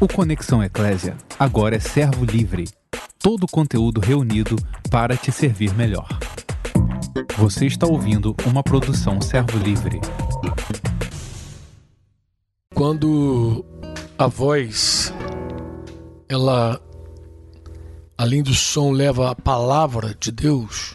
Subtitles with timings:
[0.00, 2.68] O Conexão Eclésia agora é servo livre.
[3.18, 4.54] Todo o conteúdo reunido
[4.88, 6.06] para te servir melhor.
[7.36, 10.00] Você está ouvindo uma produção servo livre.
[12.72, 13.64] Quando
[14.16, 15.12] a voz,
[16.28, 16.80] ela,
[18.16, 20.94] além do som, leva a palavra de Deus,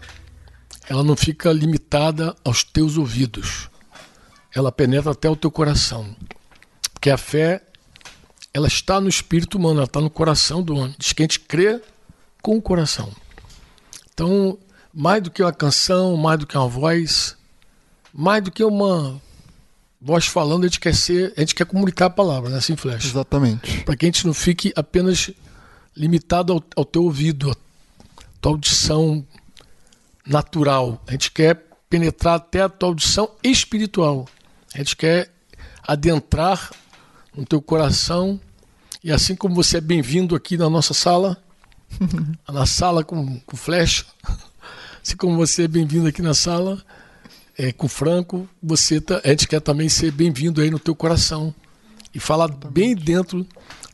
[0.88, 3.70] ela não fica limitada aos teus ouvidos.
[4.56, 6.16] Ela penetra até o teu coração.
[6.94, 7.62] Porque a fé
[8.54, 10.96] ela está no espírito humano, ela está no coração do homem.
[10.98, 11.82] Diz que a gente crê
[12.42, 13.12] com o coração.
[14.14, 14.58] Então,
[14.94, 17.36] mais do que uma canção, mais do que uma voz,
[18.14, 19.20] mais do que uma
[20.00, 22.58] voz falando, a gente quer ser, a gente quer comunicar a palavra, né?
[22.58, 23.06] Assim, Flash.
[23.06, 23.84] Exatamente.
[23.84, 25.32] Para que a gente não fique apenas
[25.96, 27.56] limitado ao, ao teu ouvido, à
[28.40, 29.26] tua audição
[30.26, 31.02] natural.
[31.08, 34.28] A gente quer penetrar até a tua audição espiritual.
[34.74, 35.32] A gente quer
[35.82, 36.72] adentrar
[37.36, 38.40] no teu coração.
[39.04, 41.38] E assim como você é bem-vindo aqui na nossa sala,
[42.48, 44.06] na sala com, com flecha,
[45.04, 46.82] assim como você é bem-vindo aqui na sala
[47.58, 51.54] é, com Franco, você tá, a gente quer também ser bem-vindo aí no teu coração
[52.14, 53.46] e falar bem dentro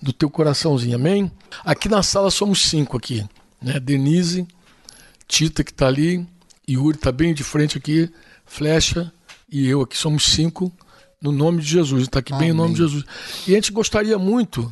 [0.01, 1.31] do teu coraçãozinho, amém?
[1.63, 3.25] Aqui na sala somos cinco aqui,
[3.61, 3.79] né?
[3.79, 4.47] Denise,
[5.27, 6.25] Tita que está ali,
[6.67, 8.09] Yuri está bem de frente aqui,
[8.45, 9.11] Flecha
[9.51, 10.71] e eu aqui somos cinco
[11.21, 12.03] no nome de Jesus.
[12.03, 12.47] Está aqui Amém.
[12.47, 13.03] bem em nome de Jesus.
[13.47, 14.71] E a gente gostaria muito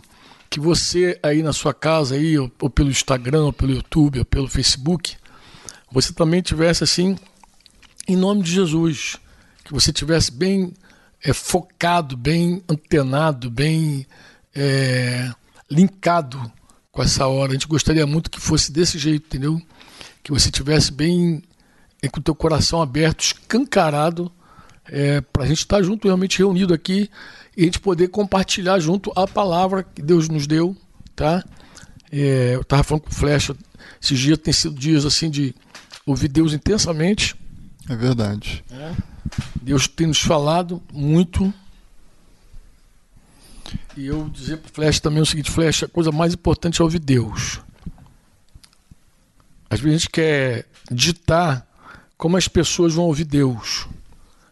[0.49, 4.25] que você aí na sua casa aí ou, ou pelo Instagram, ou pelo YouTube, ou
[4.25, 5.15] pelo Facebook,
[5.91, 7.17] você também tivesse assim
[8.07, 9.17] em nome de Jesus,
[9.63, 10.73] que você tivesse bem
[11.23, 14.07] é, focado, bem antenado, bem
[14.55, 15.29] é,
[15.69, 16.51] linkado
[16.91, 17.51] com essa hora.
[17.51, 19.61] A gente gostaria muito que fosse desse jeito, entendeu?
[20.23, 21.43] Que você tivesse bem
[22.01, 24.31] é, com o teu coração aberto, escancarado
[24.89, 27.09] é, para a gente estar tá junto, realmente reunido aqui
[27.55, 30.75] e a gente poder compartilhar junto a palavra que Deus nos deu,
[31.16, 31.43] tá?
[32.11, 33.55] É, eu estava falando com o Flecha,
[34.02, 35.53] esses dias tem sido dias assim de
[36.05, 37.36] ouvir Deus intensamente.
[37.89, 38.64] É verdade.
[38.71, 38.93] É.
[39.61, 41.54] Deus tem nos falado muito.
[43.98, 46.83] E eu dizer para o Flecha também o seguinte, Flecha, a coisa mais importante é
[46.83, 47.59] ouvir Deus.
[49.69, 51.67] Às vezes a gente quer ditar
[52.17, 53.87] como as pessoas vão ouvir Deus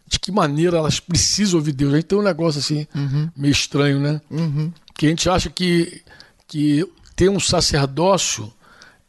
[0.08, 1.94] de que maneira elas precisam ouvir Deus.
[1.94, 3.30] Aí tem um negócio assim, uhum.
[3.36, 4.22] meio estranho, né?
[4.30, 4.72] Uhum.
[4.94, 6.02] Que a gente acha que,
[6.48, 8.52] que ter um sacerdócio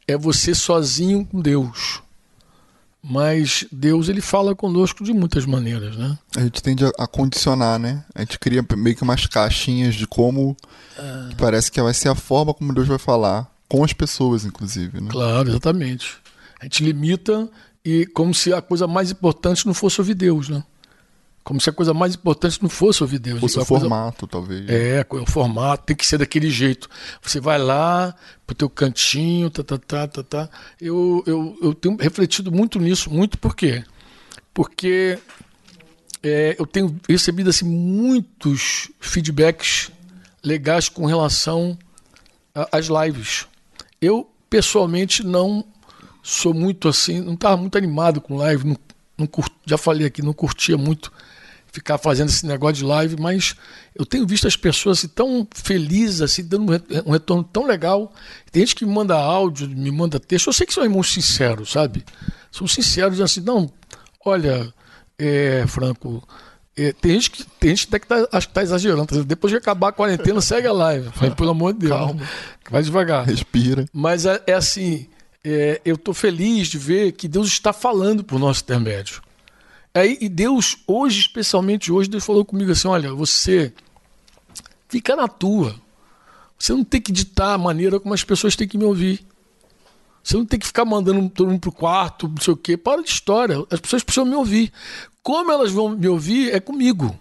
[0.07, 2.01] é você sozinho com Deus.
[3.03, 6.17] Mas Deus ele fala conosco de muitas maneiras, né?
[6.35, 8.03] A gente tende a condicionar, né?
[8.13, 10.57] A gente cria meio que umas caixinhas de como
[11.29, 14.99] que parece que vai ser a forma como Deus vai falar com as pessoas, inclusive.
[14.99, 15.09] Né?
[15.09, 16.17] Claro, exatamente.
[16.59, 17.47] A gente limita
[17.85, 20.63] e como se a coisa mais importante não fosse ouvir Deus, né?
[21.47, 23.39] Como se a coisa mais importante não fosse ouvir Deus.
[23.39, 24.69] Fosse o formato, talvez.
[24.69, 26.89] É, o formato tem que ser daquele jeito.
[27.21, 28.13] Você vai lá
[28.45, 30.49] pro teu cantinho, tá, tá, tá, tá, tá.
[30.81, 33.81] Eu, eu, eu tenho refletido muito nisso, muito por quê?
[34.53, 35.17] Porque
[36.21, 39.89] é, eu tenho recebido assim, muitos feedbacks
[40.43, 41.79] legais com relação
[42.73, 43.47] às lives.
[44.01, 45.63] Eu, pessoalmente, não
[46.21, 48.77] sou muito assim, não estava muito animado com live, não,
[49.17, 49.29] não
[49.65, 51.09] já falei aqui, não curtia muito
[51.71, 53.55] ficar fazendo esse negócio de live, mas
[53.95, 56.71] eu tenho visto as pessoas assim, tão felizes, assim, dando
[57.05, 58.13] um retorno tão legal.
[58.51, 60.47] Tem gente que me manda áudio, me manda texto.
[60.47, 62.03] Eu sei que são irmãos sinceros, sabe?
[62.51, 63.69] São sinceros, assim, não,
[64.25, 64.73] olha,
[65.17, 66.27] é, Franco,
[66.75, 69.23] é, tem gente que tem gente até que tá, acho que tá exagerando.
[69.25, 71.09] Depois de acabar a quarentena, segue a live.
[71.35, 71.91] pelo amor de Deus.
[71.91, 72.21] Calma.
[72.69, 73.25] Vai devagar.
[73.25, 73.85] Respira.
[73.91, 75.07] Mas é, é assim,
[75.43, 79.21] é, eu estou feliz de ver que Deus está falando por nosso intermédio.
[79.97, 83.73] Aí, e Deus, hoje, especialmente hoje, Deus falou comigo assim: olha, você
[84.87, 85.75] fica na tua.
[86.57, 89.25] Você não tem que ditar a maneira como as pessoas têm que me ouvir.
[90.23, 92.75] Você não tem que ficar mandando todo mundo pro quarto, não sei o quê.
[92.75, 93.57] Para de história.
[93.71, 94.73] As pessoas precisam me ouvir.
[95.23, 97.17] Como elas vão me ouvir é comigo.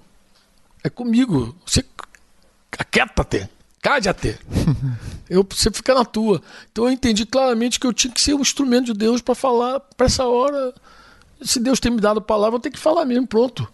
[0.82, 1.56] É comigo.
[1.64, 1.84] Você
[2.78, 3.48] aquieta-te.
[3.81, 4.38] Cáde-te.
[5.31, 6.43] eu, você fica na tua.
[6.72, 9.81] Então eu entendi claramente que eu tinha que ser um instrumento de Deus para falar
[9.81, 10.75] para essa hora
[11.43, 13.67] se Deus tem me dado a palavra, eu tenho que falar mesmo, pronto.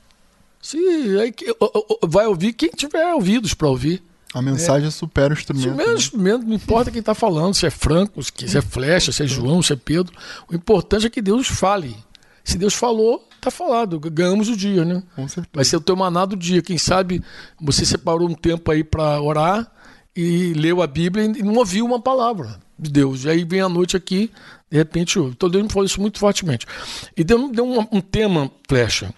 [0.60, 0.78] Se
[1.18, 1.34] aí,
[2.02, 4.02] vai ouvir quem tiver ouvidos para ouvir.
[4.32, 4.90] A mensagem é.
[4.90, 5.70] supera o instrumento.
[5.70, 5.98] Supera o né?
[5.98, 9.60] instrumento, não importa quem está falando, se é Franco, se é Flecha, se é João,
[9.60, 10.14] se é Pedro.
[10.50, 11.96] O importante é que Deus fale.
[12.44, 14.00] Se Deus falou, está falado.
[14.00, 15.02] Ganhamos o dia, né?
[15.14, 15.50] Com certeza.
[15.52, 16.62] Vai ser o teu maná do dia.
[16.62, 17.22] Quem sabe
[17.60, 19.70] você separou um tempo aí para orar
[20.16, 23.24] e leu a Bíblia e não ouviu uma palavra de Deus.
[23.24, 24.30] E aí vem a noite aqui,
[24.72, 25.18] de repente.
[25.18, 26.66] Então Deus me falou isso muito fortemente.
[27.14, 29.12] E Deus me deu um, um tema, flecha,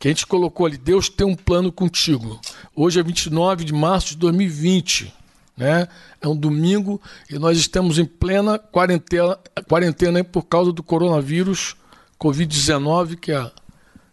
[0.00, 2.40] que a gente colocou ali, Deus tem um plano contigo.
[2.74, 5.12] Hoje é 29 de março de 2020.
[5.58, 5.86] né?
[6.22, 11.76] É um domingo e nós estamos em plena quarentena, quarentena por causa do coronavírus,
[12.18, 13.50] Covid-19, que é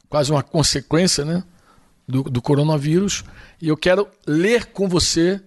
[0.10, 1.42] quase uma consequência, né?
[2.06, 3.24] Do, do coronavírus.
[3.62, 5.42] E eu quero ler com você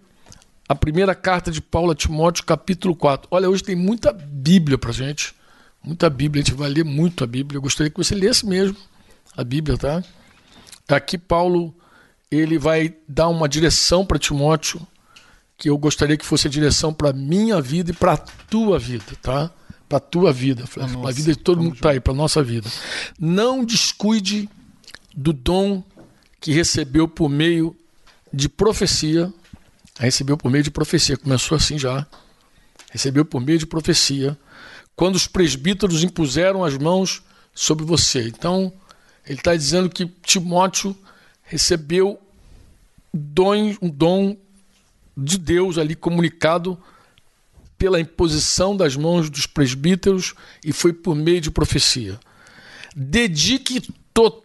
[0.69, 3.29] a primeira carta de Paulo a Timóteo, capítulo 4.
[3.31, 5.35] Olha, hoje tem muita Bíblia pra gente.
[5.83, 7.59] Muita Bíblia, a gente vai ler muito a Bíblia.
[7.59, 8.77] Eu gostaria que você lesse mesmo
[9.37, 10.03] a Bíblia, tá?
[10.89, 11.75] Aqui Paulo
[12.31, 14.81] ele vai dar uma direção para Timóteo
[15.57, 19.05] que eu gostaria que fosse a direção para minha vida e para a tua vida,
[19.23, 19.51] tá?
[19.89, 22.17] Para a tua vida, para a vida de todo mundo que está aí, para a
[22.17, 22.69] nossa vida.
[23.19, 24.49] Não descuide
[25.15, 25.83] do dom
[26.41, 27.77] que recebeu por meio
[28.33, 29.33] de profecia.
[29.99, 32.06] Recebeu por meio de profecia, começou assim já.
[32.91, 34.38] Recebeu por meio de profecia,
[34.96, 37.23] quando os presbíteros impuseram as mãos
[37.55, 38.29] sobre você.
[38.29, 38.73] Então,
[39.26, 40.96] ele está dizendo que Timóteo
[41.43, 42.20] recebeu
[43.12, 44.37] dom, um dom
[45.17, 46.79] de Deus ali comunicado
[47.76, 52.19] pela imposição das mãos dos presbíteros e foi por meio de profecia.
[52.94, 54.44] Dedique total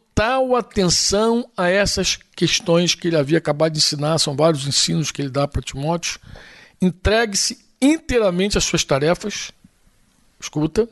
[0.58, 5.30] atenção a essas questões que ele havia acabado de ensinar, são vários ensinos que ele
[5.30, 6.20] dá para Timóteo.
[6.82, 9.52] Entregue-se inteiramente às suas tarefas,
[10.40, 10.88] escuta,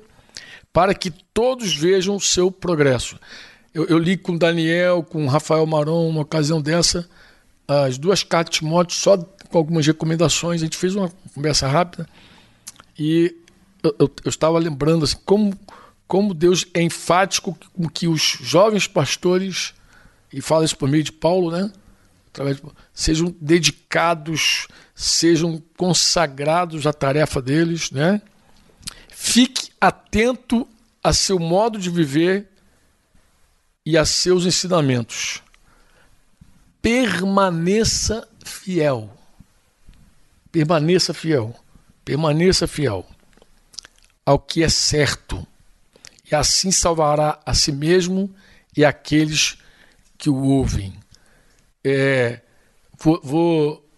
[0.71, 3.19] para que todos vejam o seu progresso.
[3.73, 7.07] Eu, eu li com Daniel, com Rafael Maron, uma ocasião dessa,
[7.67, 10.61] as duas cartas de Timóteo, só com algumas recomendações.
[10.61, 12.07] A gente fez uma conversa rápida
[12.97, 13.35] e
[13.83, 15.57] eu, eu, eu estava lembrando assim, como,
[16.07, 19.73] como Deus é enfático com que os jovens pastores,
[20.31, 21.71] e fala isso por meio de Paulo, né?
[22.29, 22.63] Através de,
[22.93, 28.21] sejam dedicados, sejam consagrados à tarefa deles, né?
[29.09, 30.67] Fique atento
[31.03, 32.47] a seu modo de viver
[33.85, 35.41] e a seus ensinamentos.
[36.81, 39.11] Permaneça fiel.
[40.51, 41.55] Permaneça fiel.
[42.05, 43.05] Permaneça fiel
[44.27, 45.47] ao que é certo,
[46.29, 48.33] e assim salvará a si mesmo
[48.75, 49.57] e aqueles
[50.17, 50.93] que o ouvem.
[51.83, 52.41] É,
[52.99, 53.89] vou, vou,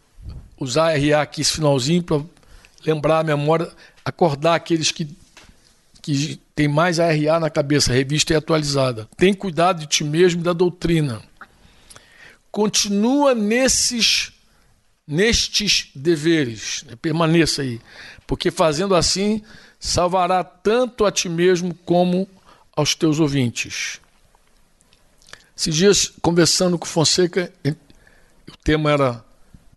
[0.60, 2.22] usar RA aqui esse finalzinho para
[2.86, 3.72] lembrar a memória,
[4.04, 5.08] acordar aqueles que,
[6.02, 9.08] que têm mais a RA na cabeça, revista e atualizada.
[9.18, 11.22] Tem cuidado de ti mesmo e da doutrina.
[12.52, 14.34] Continua nesses
[15.10, 16.84] nestes deveres.
[16.88, 16.96] Né?
[17.02, 17.82] Permaneça aí,
[18.28, 19.42] porque fazendo assim
[19.80, 22.28] salvará tanto a ti mesmo como
[22.76, 24.00] aos teus ouvintes.
[25.56, 29.26] Esses dias, conversando com Fonseca, o tema era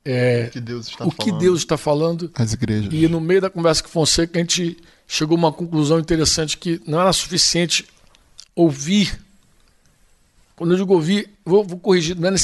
[0.04, 1.24] é, que Deus está o falando.
[1.24, 2.30] que Deus está falando.
[2.34, 2.92] As igrejas.
[2.92, 4.76] E no meio da conversa com Fonseca, a gente
[5.06, 7.86] chegou a uma conclusão interessante que não era suficiente
[8.54, 9.20] ouvir.
[10.56, 12.36] Quando eu digo ouvir, vou, vou corrigir, não é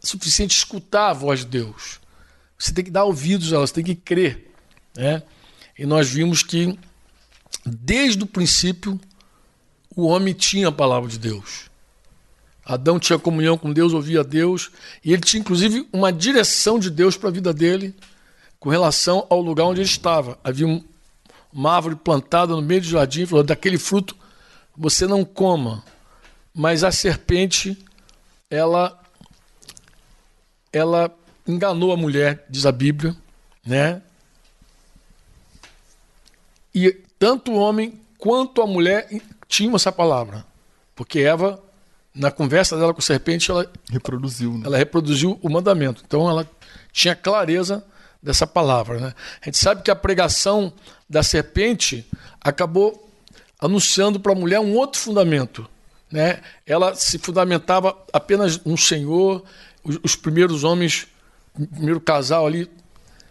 [0.00, 2.00] suficiente escutar a voz de Deus.
[2.58, 4.52] Você tem que dar ouvidos a elas, tem que crer.
[4.96, 5.22] Né?
[5.78, 6.78] E nós vimos que,
[7.64, 9.00] desde o princípio,
[9.94, 11.70] o homem tinha a palavra de Deus.
[12.64, 14.70] Adão tinha comunhão com Deus, ouvia Deus,
[15.04, 17.94] e ele tinha inclusive uma direção de Deus para a vida dele
[18.60, 20.38] com relação ao lugar onde ele estava.
[20.44, 20.82] Havia um,
[21.52, 24.16] uma árvore plantada no meio do jardim, falou: daquele fruto
[24.76, 25.84] você não coma.
[26.54, 27.76] Mas a serpente,
[28.48, 29.00] ela,
[30.72, 31.10] ela
[31.46, 33.16] enganou a mulher, diz a Bíblia,
[33.64, 34.02] né?
[36.74, 39.08] E tanto o homem quanto a mulher
[39.46, 40.44] tinham essa palavra.
[40.92, 41.62] Porque Eva,
[42.12, 44.62] na conversa dela com a serpente, ela reproduziu, né?
[44.66, 46.02] ela reproduziu o mandamento.
[46.04, 46.50] Então ela
[46.90, 47.84] tinha clareza
[48.20, 48.98] dessa palavra.
[48.98, 49.14] Né?
[49.40, 50.72] A gente sabe que a pregação
[51.08, 52.04] da serpente
[52.40, 53.08] acabou
[53.60, 55.64] anunciando para a mulher um outro fundamento.
[56.10, 56.40] Né?
[56.66, 59.44] Ela se fundamentava apenas no Senhor,
[59.84, 61.06] os, os primeiros homens
[61.56, 62.68] o primeiro casal ali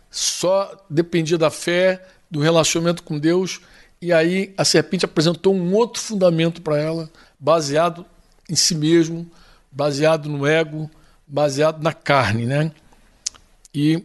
[0.10, 3.60] só dependia da fé, do relacionamento com Deus,
[4.02, 8.06] e aí a serpente apresentou um outro fundamento para ela, baseado
[8.50, 9.30] em si mesmo,
[9.72, 10.90] baseado no ego,
[11.28, 12.72] baseado na carne, né?
[13.74, 14.04] E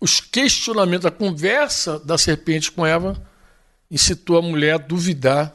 [0.00, 3.16] os questionamentos, a conversa da serpente com Eva
[3.90, 5.54] incitou a mulher a duvidar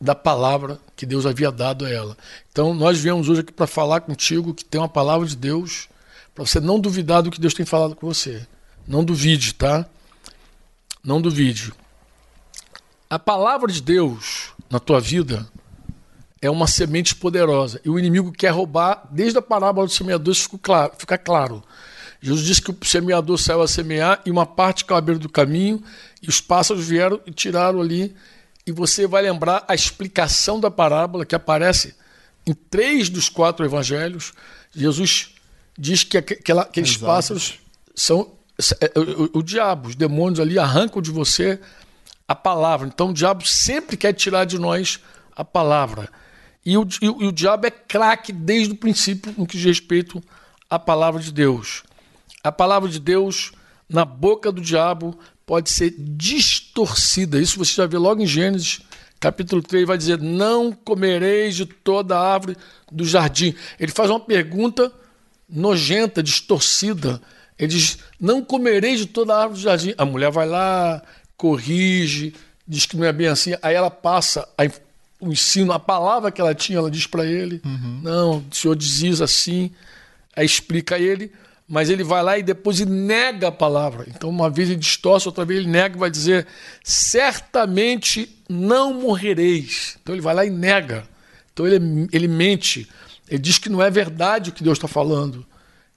[0.00, 2.16] da palavra que Deus havia dado a ela.
[2.50, 5.88] Então, nós viemos hoje aqui para falar contigo que tem uma palavra de Deus,
[6.34, 8.46] para você não duvidar do que Deus tem falado com você.
[8.86, 9.86] Não duvide, tá?
[11.04, 11.72] Não duvide.
[13.10, 15.48] A palavra de Deus na tua vida
[16.40, 17.80] é uma semente poderosa.
[17.84, 20.50] E o inimigo quer roubar, desde a parábola do semeador, isso
[20.98, 21.62] fica claro.
[22.20, 25.28] Jesus disse que o semeador saiu a semear e uma parte caiu à beira do
[25.28, 25.82] caminho,
[26.22, 28.14] e os pássaros vieram e tiraram ali
[28.66, 31.94] e você vai lembrar a explicação da parábola que aparece
[32.46, 34.32] em três dos quatro evangelhos.
[34.72, 35.34] Jesus
[35.76, 37.06] diz que aquela, aqueles Exato.
[37.06, 37.58] pássaros
[37.94, 38.32] são
[38.94, 41.58] o, o, o diabo, os demônios ali arrancam de você
[42.26, 42.86] a palavra.
[42.86, 45.00] Então o diabo sempre quer tirar de nós
[45.36, 46.08] a palavra.
[46.64, 49.64] E o, e o, e o diabo é craque desde o princípio no que diz
[49.64, 50.22] respeito
[50.70, 51.82] à palavra de Deus.
[52.42, 53.52] A palavra de Deus,
[53.88, 57.40] na boca do diabo, pode ser distorcida.
[57.40, 58.80] Isso você já vê logo em Gênesis,
[59.20, 62.56] capítulo 3, vai dizer: Não comereis de toda a árvore
[62.90, 63.54] do jardim.
[63.78, 64.92] Ele faz uma pergunta
[65.48, 67.20] nojenta, distorcida.
[67.58, 69.94] Ele diz: Não comereis de toda a árvore do jardim.
[69.96, 71.02] A mulher vai lá,
[71.36, 72.34] corrige,
[72.66, 73.54] diz que não é bem assim.
[73.62, 74.64] Aí ela passa a,
[75.20, 78.00] o ensino, a palavra que ela tinha, ela diz para ele: uhum.
[78.02, 79.70] Não, o senhor diz assim.
[80.34, 81.30] Aí explica a ele
[81.72, 84.04] mas ele vai lá e depois nega a palavra.
[84.06, 86.46] Então, uma vez ele distorce, outra vez ele nega e vai dizer:
[86.84, 89.96] certamente não morrereis.
[90.02, 91.04] Então, ele vai lá e nega.
[91.50, 92.86] Então, ele, ele mente.
[93.26, 95.46] Ele diz que não é verdade o que Deus está falando.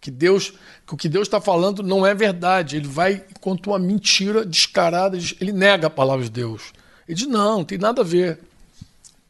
[0.05, 0.53] Que Deus,
[0.85, 2.75] que o que Deus está falando não é verdade.
[2.75, 5.17] Ele vai conta uma mentira descarada.
[5.41, 6.73] Ele nega a palavra de Deus.
[7.07, 8.39] Ele diz: não, não tem nada a ver.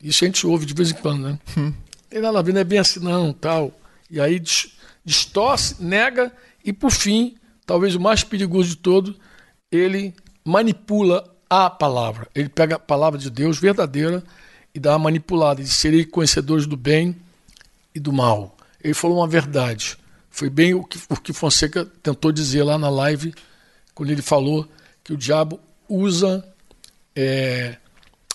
[0.03, 1.39] Isso a gente ouve de vez em quando, né?
[1.57, 1.71] Hum.
[2.09, 3.71] Tem nada a ver, não é bem assim, não, tal.
[4.11, 4.37] E aí
[5.05, 6.29] distorce, nega
[6.61, 9.15] e, por fim, talvez o mais perigoso de todo,
[9.71, 10.13] ele
[10.43, 12.27] manipula a palavra.
[12.35, 14.21] Ele pega a palavra de Deus verdadeira
[14.73, 15.61] e dá uma manipulada.
[15.61, 17.15] Ele serei conhecedores do bem
[17.95, 18.57] e do mal.
[18.83, 19.97] Ele falou uma verdade.
[20.35, 23.33] Foi bem o que, o que Fonseca tentou dizer lá na live,
[23.93, 24.67] quando ele falou
[25.03, 26.45] que o diabo usa,
[27.15, 27.77] é,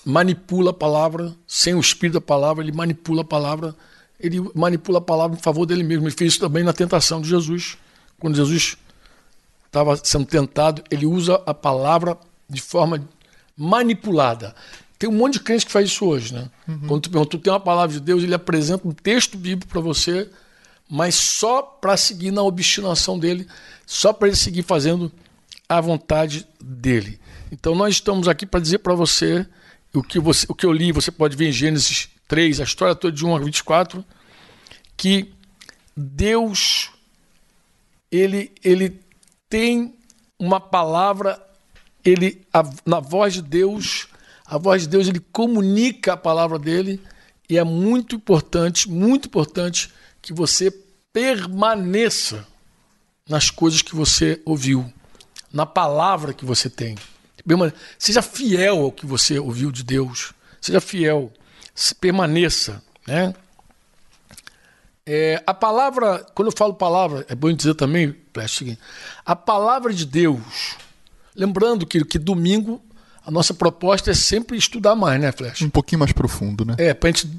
[0.04, 3.76] manipula a palavra, sem o espírito da palavra, ele manipula a palavra
[4.21, 6.07] ele manipula a palavra em favor dele mesmo.
[6.07, 7.78] Ele fez isso também na tentação de Jesus.
[8.19, 8.76] Quando Jesus
[9.66, 13.02] estava sendo tentado, ele usa a palavra de forma
[13.57, 14.54] manipulada.
[14.99, 16.50] Tem um monte de crente que faz isso hoje, né?
[16.69, 16.80] Uhum.
[16.87, 20.28] Quando tu, tu tem uma palavra de Deus, ele apresenta um texto bíblico para você,
[20.90, 23.47] mas só para seguir na obstinação dele,
[23.87, 25.12] só para ele seguir fazendo
[25.68, 27.20] a vontade dele.
[27.52, 29.47] Então nós estamos aqui para dizer para você
[29.94, 32.94] o que, você o que eu li, você pode ver em Gênesis 3, a história
[32.97, 34.04] toda de 1 a 24,
[34.97, 35.32] que
[35.97, 36.90] Deus
[38.11, 39.00] ele, ele
[39.49, 39.94] tem
[40.37, 41.40] uma palavra,
[42.04, 44.09] ele a, na voz de Deus,
[44.44, 47.00] a voz de Deus ele comunica a palavra dele
[47.49, 49.90] e é muito importante, muito importante
[50.22, 50.70] que você
[51.12, 52.46] permaneça
[53.28, 54.92] nas coisas que você ouviu,
[55.52, 56.96] na palavra que você tem.
[57.98, 60.32] Seja fiel ao que você ouviu de Deus.
[60.60, 61.32] Seja fiel
[62.00, 62.82] permaneça.
[63.06, 63.34] Né?
[65.06, 68.14] É, a palavra, quando eu falo palavra, é bom dizer também,
[69.24, 70.76] a palavra de Deus,
[71.34, 72.80] lembrando que, que domingo
[73.24, 75.62] a nossa proposta é sempre estudar mais, né, Flash?
[75.62, 76.74] Um pouquinho mais profundo, né?
[76.78, 77.30] É, para a gente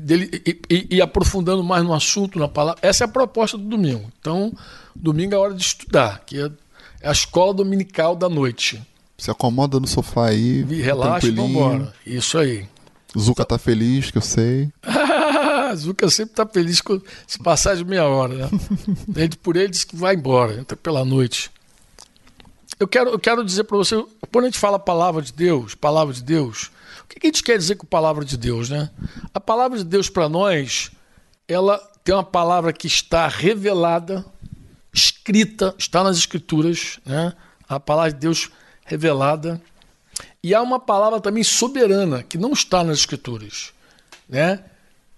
[0.00, 2.80] dele, ir, ir aprofundando mais no assunto, na palavra.
[2.82, 4.10] Essa é a proposta do domingo.
[4.20, 4.52] Então,
[4.94, 6.50] domingo é hora de estudar, que é,
[7.00, 8.82] é a escola dominical da noite.
[9.16, 10.64] Se acomoda no sofá aí.
[10.68, 11.92] E relaxa e vambora.
[12.06, 12.66] Isso aí.
[13.18, 14.70] Zuca tá feliz, que eu sei.
[15.76, 18.50] Zuca sempre tá feliz com, se passar de meia hora, né?
[19.16, 21.50] ele por ele diz que vai embora, entra pela noite.
[22.78, 23.96] Eu quero, eu quero dizer para você,
[24.30, 26.70] quando a gente fala palavra de Deus, palavra de Deus,
[27.16, 28.90] o que a gente quer dizer com palavra de Deus, né?
[29.32, 30.90] A palavra de Deus para nós,
[31.46, 34.24] ela tem uma palavra que está revelada,
[34.92, 37.32] escrita, está nas escrituras, né?
[37.68, 38.50] A palavra de Deus
[38.84, 39.60] revelada
[40.42, 43.72] e há uma palavra também soberana, que não está nas Escrituras.
[44.28, 44.60] Né?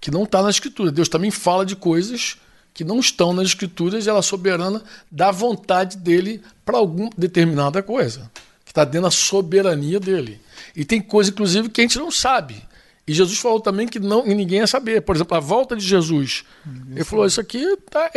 [0.00, 0.92] Que não está nas Escrituras.
[0.92, 2.37] Deus também fala de coisas
[2.73, 7.82] que não estão nas Escrituras e ela é soberana dá vontade dele para alguma determinada
[7.82, 8.30] coisa.
[8.64, 10.40] Que está dentro da soberania dele.
[10.75, 12.62] E tem coisa, inclusive, que a gente não sabe.
[13.07, 15.03] E Jesus falou também que não, ninguém ia saber.
[15.03, 16.45] Por exemplo, a volta de Jesus.
[16.91, 18.11] ele falou: Isso aqui está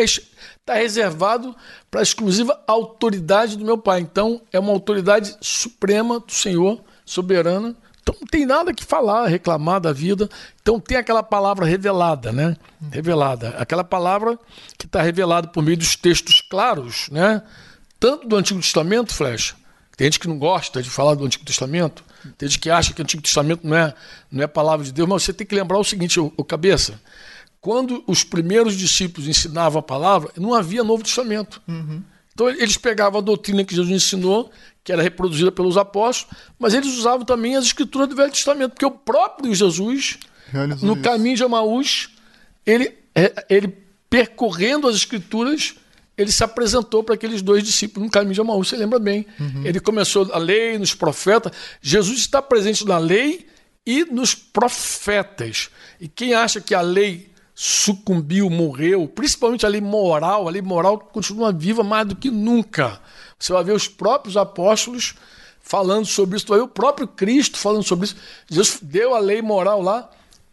[0.65, 1.55] tá reservado
[1.89, 4.01] para a exclusiva autoridade do meu Pai.
[4.01, 7.75] Então, é uma autoridade suprema do Senhor soberana.
[8.03, 10.29] Então não tem nada que falar, reclamar da vida.
[10.61, 12.55] Então tem aquela palavra revelada, né?
[12.91, 13.55] Revelada.
[13.57, 14.37] Aquela palavra
[14.77, 17.41] que está revelada por meio dos textos claros, né?
[17.99, 19.55] Tanto do Antigo Testamento, Flecha.
[19.95, 22.03] Tem gente que não gosta de falar do Antigo Testamento.
[22.37, 23.93] Tem gente que acha que o Antigo Testamento não é,
[24.31, 25.07] não é palavra de Deus.
[25.07, 26.99] Mas você tem que lembrar o seguinte, o, o cabeça.
[27.61, 31.61] Quando os primeiros discípulos ensinavam a palavra, não havia Novo Testamento.
[31.67, 32.03] Uhum.
[32.33, 34.51] Então eles pegavam a doutrina que Jesus ensinou
[34.83, 38.85] que era reproduzida pelos apóstolos, mas eles usavam também as escrituras do Velho Testamento, porque
[38.85, 40.17] o próprio Jesus,
[40.51, 41.03] Realizou no isso.
[41.03, 42.09] caminho de Amaús,
[42.65, 43.77] ele, é, ele
[44.09, 45.75] percorrendo as escrituras,
[46.17, 49.25] ele se apresentou para aqueles dois discípulos no caminho de Amaús, você lembra bem.
[49.39, 49.65] Uhum.
[49.65, 51.51] Ele começou a lei, nos profetas.
[51.81, 53.47] Jesus está presente na lei
[53.85, 55.69] e nos profetas.
[55.99, 60.99] E quem acha que a lei sucumbiu, morreu, principalmente a lei moral, a lei moral
[60.99, 62.99] continua viva mais do que nunca.
[63.37, 65.15] Você vai ver os próprios apóstolos
[65.59, 68.15] falando sobre isso, vai ver o próprio Cristo falando sobre isso.
[68.49, 70.09] Jesus deu a lei moral lá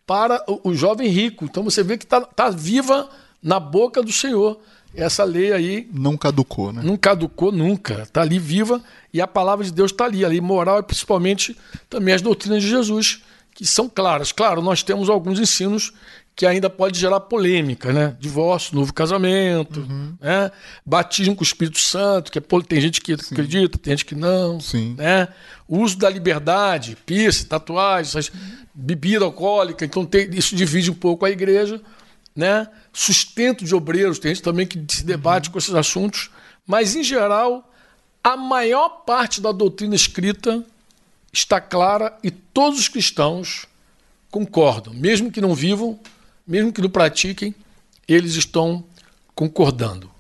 [0.06, 1.44] para o, o jovem rico.
[1.44, 3.08] Então você vê que está tá viva
[3.42, 4.60] na boca do Senhor.
[4.94, 5.88] Essa lei aí.
[5.92, 6.82] Não caducou, né?
[6.84, 8.02] Não caducou nunca.
[8.02, 8.82] Está ali viva
[9.12, 10.24] e a palavra de Deus está ali.
[10.24, 11.56] A lei moral é principalmente
[11.88, 13.22] também as doutrinas de Jesus,
[13.54, 14.32] que são claras.
[14.32, 15.92] Claro, nós temos alguns ensinos
[16.40, 18.16] que ainda pode gerar polêmica, né?
[18.18, 20.14] Divórcio, novo casamento, uhum.
[20.20, 20.50] né?
[20.86, 23.34] Batismo com o Espírito Santo, que é, tem gente que Sim.
[23.34, 24.94] acredita, tem gente que não, Sim.
[24.96, 25.28] né?
[25.68, 28.22] O uso da liberdade, piercing, tatuagem,
[28.72, 31.78] bebida alcoólica, então tem, isso divide um pouco a igreja,
[32.34, 32.68] né?
[32.92, 36.30] Sustento de obreiros, tem gente também que se debate com esses assuntos,
[36.66, 37.70] mas em geral,
[38.22, 40.64] a maior parte da doutrina escrita
[41.32, 43.66] está clara e todos os cristãos
[44.30, 45.98] concordam, mesmo que não vivam
[46.50, 47.54] mesmo que não pratiquem,
[48.08, 48.82] eles estão
[49.36, 50.10] concordando.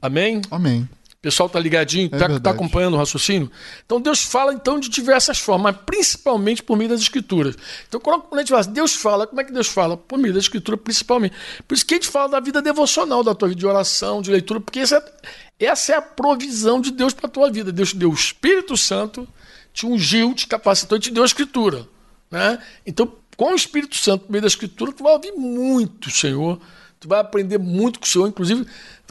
[0.00, 0.40] Amém?
[0.48, 0.88] Amém.
[1.20, 3.50] O pessoal está ligadinho, está é tá acompanhando o raciocínio?
[3.84, 7.56] Então Deus fala então de diversas formas, mas principalmente por meio das escrituras.
[7.86, 9.98] Então quando a gente fala assim, Deus fala, como é que Deus fala?
[9.98, 11.36] Por meio da escritura principalmente.
[11.68, 14.30] Por isso que a gente fala da vida devocional, da tua vida de oração, de
[14.30, 17.70] leitura, porque essa é, essa é a provisão de Deus para a tua vida.
[17.70, 19.28] Deus te deu o Espírito Santo,
[19.74, 21.86] te ungiu, te capacitou e te deu a escritura.
[22.30, 22.58] Né?
[22.86, 26.60] Então com o Espírito Santo, no meio da Escritura, tu vai ouvir muito, Senhor.
[26.98, 28.28] Tu vai aprender muito com o Senhor.
[28.28, 28.66] Inclusive,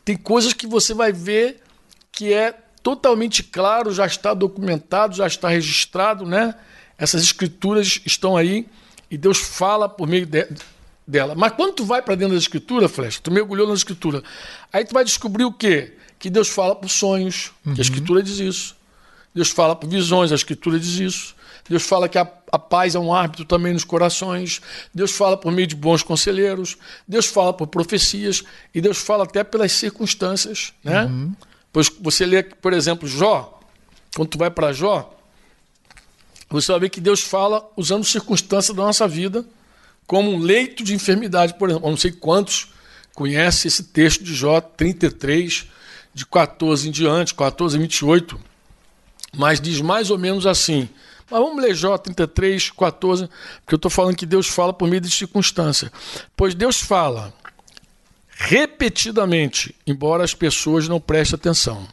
[0.05, 1.61] tem coisas que você vai ver
[2.19, 6.53] que é totalmente claro, já está documentado, já está registrado, né?
[6.97, 8.67] Essas escrituras estão aí
[9.09, 10.45] e Deus fala por meio de,
[11.07, 11.33] dela.
[11.33, 14.21] Mas quando tu vai para dentro da escritura, Flecha, tu mergulhou na escritura,
[14.73, 15.93] aí tu vai descobrir o quê?
[16.19, 17.73] Que Deus fala por sonhos, uhum.
[17.73, 17.81] que a uhum.
[17.83, 18.75] escritura diz isso.
[19.33, 21.35] Deus fala por visões, a escritura diz isso.
[21.69, 24.59] Deus fala que a, a, paz é um árbitro também nos corações.
[24.93, 26.75] Deus fala por meio de bons conselheiros.
[27.07, 28.43] Deus fala por profecias.
[28.75, 30.73] E Deus fala até pelas circunstâncias.
[30.83, 31.05] Né?
[31.05, 31.33] Uhum.
[31.71, 33.59] Pois você lê, por exemplo, Jó.
[34.15, 35.15] Quando tu vai para Jó,
[36.49, 39.45] você vai ver que Deus fala usando circunstâncias da nossa vida,
[40.07, 41.87] como um leito de enfermidade, por exemplo.
[41.87, 42.73] Eu não sei quantos
[43.13, 45.67] conhecem esse texto de Jó 33,
[46.13, 48.39] de 14 em diante, 14 e 28.
[49.37, 50.89] Mas diz mais ou menos assim:
[51.29, 53.29] mas vamos ler Jó 33, 14,
[53.61, 55.91] porque eu estou falando que Deus fala por meio de circunstância.
[56.35, 57.31] Pois Deus fala
[58.49, 61.87] repetidamente, embora as pessoas não prestem atenção.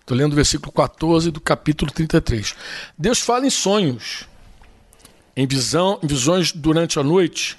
[0.00, 2.56] Estou lendo o versículo 14 do capítulo 33.
[2.98, 4.24] Deus fala em sonhos,
[5.36, 7.56] em, visão, em visões durante a noite,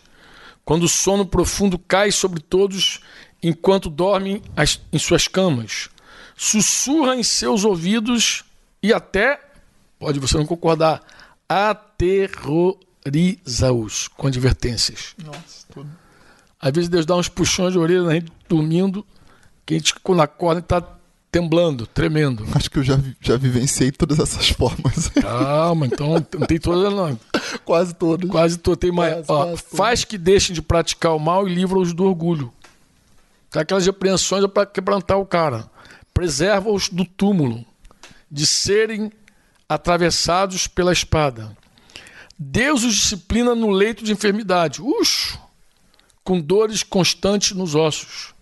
[0.65, 2.99] quando o sono profundo cai sobre todos
[3.41, 5.89] enquanto dormem as, em suas camas.
[6.36, 8.43] Sussurra em seus ouvidos
[8.84, 9.39] e até
[9.97, 11.01] pode você não concordar,
[11.47, 15.15] aterroriza-os com advertências.
[15.23, 16.09] Nossa, tudo.
[16.62, 19.06] Às vezes Deus dá uns puxões de orelha na gente dormindo,
[19.65, 20.82] que a gente quando acorda está
[21.32, 22.45] temblando, tremendo.
[22.54, 25.10] Acho que eu já, já vivenciei todas essas formas.
[25.10, 27.19] Calma, então não tem todas não.
[27.63, 28.30] Quase todas.
[28.30, 28.80] Quase todas.
[28.80, 29.26] Tem mais.
[29.26, 32.52] Quase, ó, quase faz que deixem de praticar o mal e livra-os do orgulho.
[33.56, 35.69] Aquelas repreensões é para quebrantar o cara.
[36.13, 37.65] Preserva-os do túmulo,
[38.30, 39.12] de serem
[39.67, 41.56] atravessados pela espada.
[42.38, 45.39] Deus os disciplina no leito de enfermidade, uxo,
[46.30, 48.36] com dores constantes nos ossos.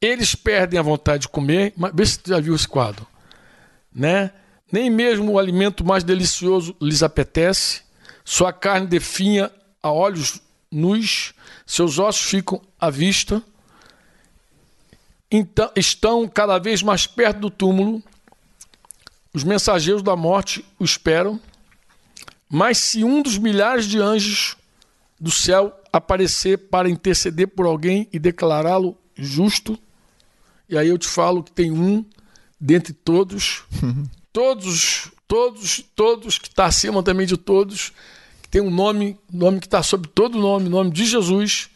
[0.00, 3.04] Eles perdem a vontade de comer, mas vê se você já viu esse quadro,
[3.92, 4.30] né?
[4.70, 7.82] Nem mesmo o alimento mais delicioso lhes apetece,
[8.24, 9.50] sua carne definha
[9.82, 10.40] a olhos
[10.70, 11.34] nus,
[11.66, 13.42] seus ossos ficam à vista,
[15.28, 18.00] então estão cada vez mais perto do túmulo,
[19.34, 21.40] os mensageiros da morte o esperam,
[22.48, 24.56] mas se um dos milhares de anjos
[25.18, 29.78] do céu aparecer para interceder por alguém e declará-lo justo,
[30.68, 32.04] e aí eu te falo que tem um
[32.60, 33.64] dentre todos,
[34.32, 37.92] todos, todos, todos, que está acima também de todos,
[38.42, 41.70] que tem um nome, nome que está sobre todo nome, nome de Jesus,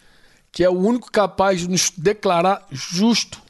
[0.53, 3.41] que é o único capaz de nos declarar justo.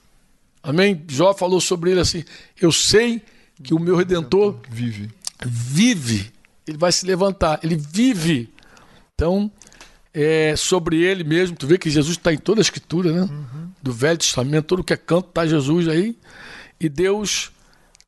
[0.62, 1.02] Amém?
[1.08, 2.22] Jó falou sobre ele assim:
[2.60, 3.22] Eu sei
[3.62, 5.10] que o meu redentor vive.
[5.44, 6.30] Vive.
[6.66, 7.60] Ele vai se levantar.
[7.62, 8.52] Ele vive.
[9.14, 9.50] Então,
[10.12, 11.56] é sobre ele mesmo.
[11.56, 13.20] Tu vê que Jesus está em toda a escritura, né?
[13.22, 13.70] Uhum.
[13.82, 16.16] Do Velho Testamento, todo que é canto está Jesus aí.
[16.78, 17.50] E Deus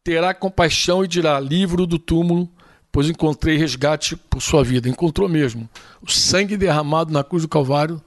[0.05, 2.49] terá compaixão e dirá: livro do túmulo,
[2.91, 4.88] pois encontrei resgate por sua vida.
[4.88, 5.69] Encontrou mesmo.
[6.01, 8.03] O sangue derramado na cruz do Calvário.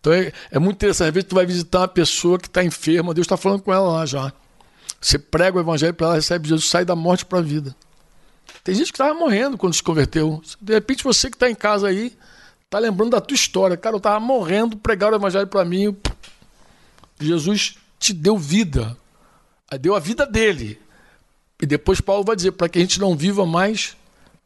[0.00, 1.08] Então é, é muito interessante.
[1.08, 3.90] Às vezes tu vai visitar uma pessoa que está enferma, Deus está falando com ela
[3.90, 4.32] lá já.
[5.00, 7.76] Você prega o evangelho para ela, recebe Jesus, sai da morte para a vida.
[8.62, 10.40] Tem gente que estava morrendo quando se converteu.
[10.60, 12.16] De repente você que está em casa aí,
[12.74, 13.76] tá lembrando da tua história.
[13.76, 15.96] Cara, eu tava morrendo, pregaram o evangelho para mim.
[17.20, 18.96] Jesus te deu vida.
[19.80, 20.80] Deu a vida dele.
[21.62, 23.96] E depois Paulo vai dizer para que a gente não viva mais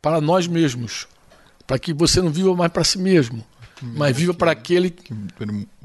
[0.03, 1.09] para nós mesmos,
[1.67, 3.45] para que você não viva mais para si mesmo,
[3.81, 5.12] mas viva para aquele que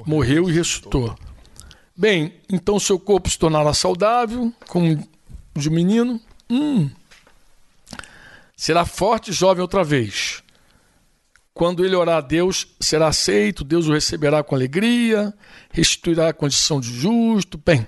[0.06, 1.16] morreu e ressuscitou.
[1.96, 5.02] Bem, então seu corpo se tornará saudável, como
[5.56, 6.20] de menino.
[6.50, 6.90] Hum.
[8.56, 10.43] Será forte e jovem outra vez.
[11.54, 15.34] Quando ele orar a Deus, será aceito, Deus o receberá com alegria,
[15.72, 17.62] restituirá a condição de justo.
[17.64, 17.86] Bem,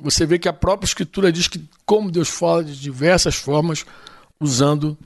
[0.00, 3.86] você vê que a própria Escritura diz que, como Deus fala de diversas formas,
[4.40, 4.98] usando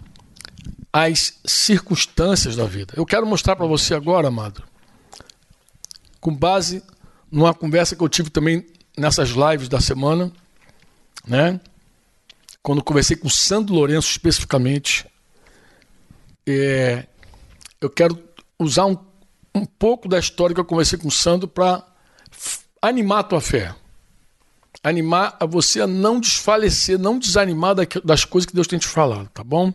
[0.90, 2.94] as circunstâncias da vida.
[2.96, 4.62] Eu quero mostrar para você agora, amado,
[6.18, 6.82] com base
[7.30, 10.32] numa conversa que eu tive também nessas lives da semana,
[11.26, 11.60] né?
[12.62, 15.06] Quando conversei com o Sandro Lourenço especificamente,
[16.46, 17.06] é,
[17.80, 18.18] eu quero
[18.58, 18.96] usar um,
[19.54, 21.84] um pouco da história que eu conversei com o Sandro para
[22.82, 23.74] animar a tua fé
[24.86, 29.28] animar a você a não desfalecer, não desanimar das coisas que Deus tem te falado,
[29.34, 29.72] tá bom?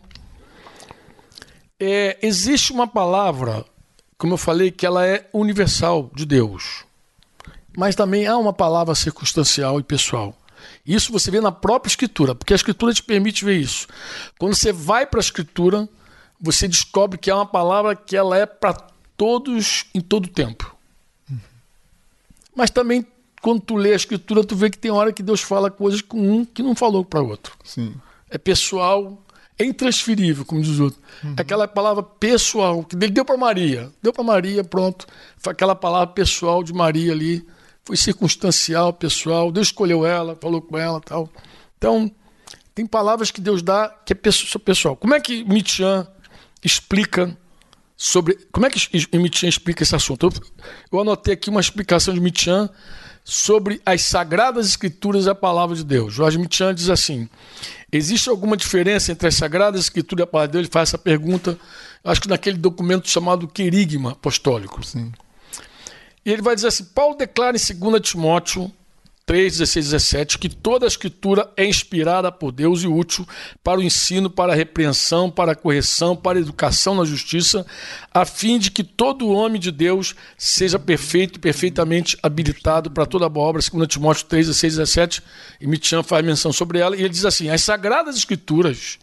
[1.78, 3.62] É, existe uma palavra,
[4.16, 6.84] como eu falei, que ela é universal de Deus,
[7.76, 10.34] mas também há uma palavra circunstancial e pessoal.
[10.86, 13.86] Isso você vê na própria Escritura, porque a Escritura te permite ver isso.
[14.38, 15.86] Quando você vai para a Escritura,
[16.42, 18.74] você descobre que é uma palavra que ela é para
[19.16, 20.76] todos em todo tempo.
[22.54, 23.06] Mas também
[23.40, 26.18] quando tu lê a escritura, tu vê que tem hora que Deus fala coisas com
[26.18, 27.56] um que não falou para outro.
[27.64, 27.94] Sim.
[28.30, 29.20] É pessoal,
[29.58, 31.00] é intransferível, como diz o outro.
[31.24, 31.34] Uhum.
[31.36, 33.90] Aquela palavra pessoal, que ele deu para Maria.
[34.00, 35.06] Deu para Maria, pronto.
[35.36, 37.44] Foi aquela palavra pessoal de Maria ali.
[37.84, 39.50] Foi circunstancial, pessoal.
[39.50, 41.28] Deus escolheu ela, falou com ela tal.
[41.76, 42.10] Então,
[42.74, 44.96] tem palavras que Deus dá que é pessoal.
[44.96, 46.06] Como é que Michan
[46.62, 47.36] explica
[47.96, 48.38] sobre.
[48.52, 50.26] Como é que Michan explica esse assunto?
[50.26, 50.32] Eu,
[50.92, 52.68] eu anotei aqui uma explicação de Michan
[53.24, 56.12] sobre as Sagradas Escrituras e a Palavra de Deus.
[56.12, 57.28] Jorge Michan diz assim:
[57.90, 60.64] existe alguma diferença entre as Sagradas Escrituras e a Palavra de Deus?
[60.64, 61.58] Ele faz essa pergunta,
[62.04, 64.84] acho que naquele documento chamado Querigma Apostólico.
[64.84, 65.12] Sim.
[66.24, 68.72] E ele vai dizer assim: Paulo declara em 2 Timóteo
[69.24, 73.26] 3, 16, 17, que toda a escritura é inspirada por Deus e útil
[73.62, 77.64] para o ensino, para a repreensão, para a correção, para a educação na justiça,
[78.12, 83.28] a fim de que todo homem de Deus seja perfeito e perfeitamente habilitado para toda
[83.28, 85.22] boa obra, 2 Timóteo 3, 16, 17,
[85.60, 88.98] e Mitian faz menção sobre ela, e ele diz assim, as sagradas escrituras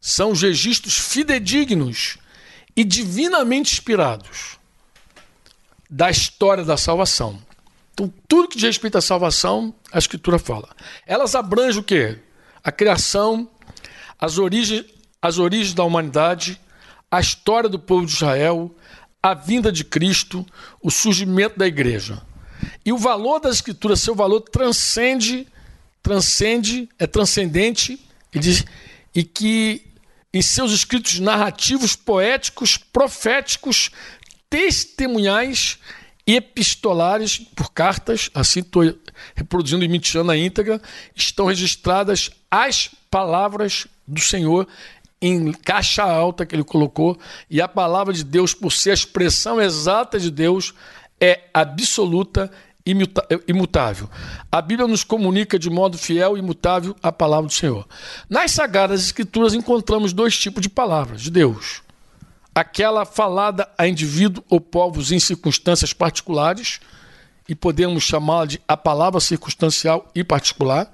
[0.00, 2.16] são os registros fidedignos
[2.76, 4.56] e divinamente inspirados
[5.90, 7.47] da história da salvação
[7.98, 10.68] então, tudo que diz respeito à salvação, a Escritura fala.
[11.04, 12.16] Elas abrangem o quê?
[12.62, 13.50] A criação,
[14.16, 14.84] as origens,
[15.20, 16.60] as origens da humanidade,
[17.10, 18.72] a história do povo de Israel,
[19.20, 20.46] a vinda de Cristo,
[20.80, 22.22] o surgimento da igreja.
[22.84, 25.48] E o valor das Escrituras, seu valor transcende,
[26.00, 27.98] transcende, é transcendente,
[28.32, 28.64] e, diz,
[29.12, 29.82] e que
[30.32, 33.90] em seus escritos narrativos, poéticos, proféticos,
[34.48, 35.78] testemunhais,
[36.28, 38.94] epistolares por cartas, assim estou
[39.34, 40.78] reproduzindo e mentindo na íntegra,
[41.16, 44.68] estão registradas as palavras do Senhor
[45.22, 49.60] em caixa alta que ele colocou, e a palavra de Deus, por ser a expressão
[49.60, 50.74] exata de Deus,
[51.18, 52.50] é absoluta
[52.86, 52.94] e
[53.48, 54.08] imutável.
[54.52, 57.88] A Bíblia nos comunica de modo fiel e imutável a palavra do Senhor.
[58.28, 61.82] Nas Sagradas Escrituras encontramos dois tipos de palavras de Deus
[62.60, 66.80] aquela falada a indivíduo ou povos em circunstâncias particulares,
[67.48, 70.90] e podemos chamá-la de a palavra circunstancial e particular.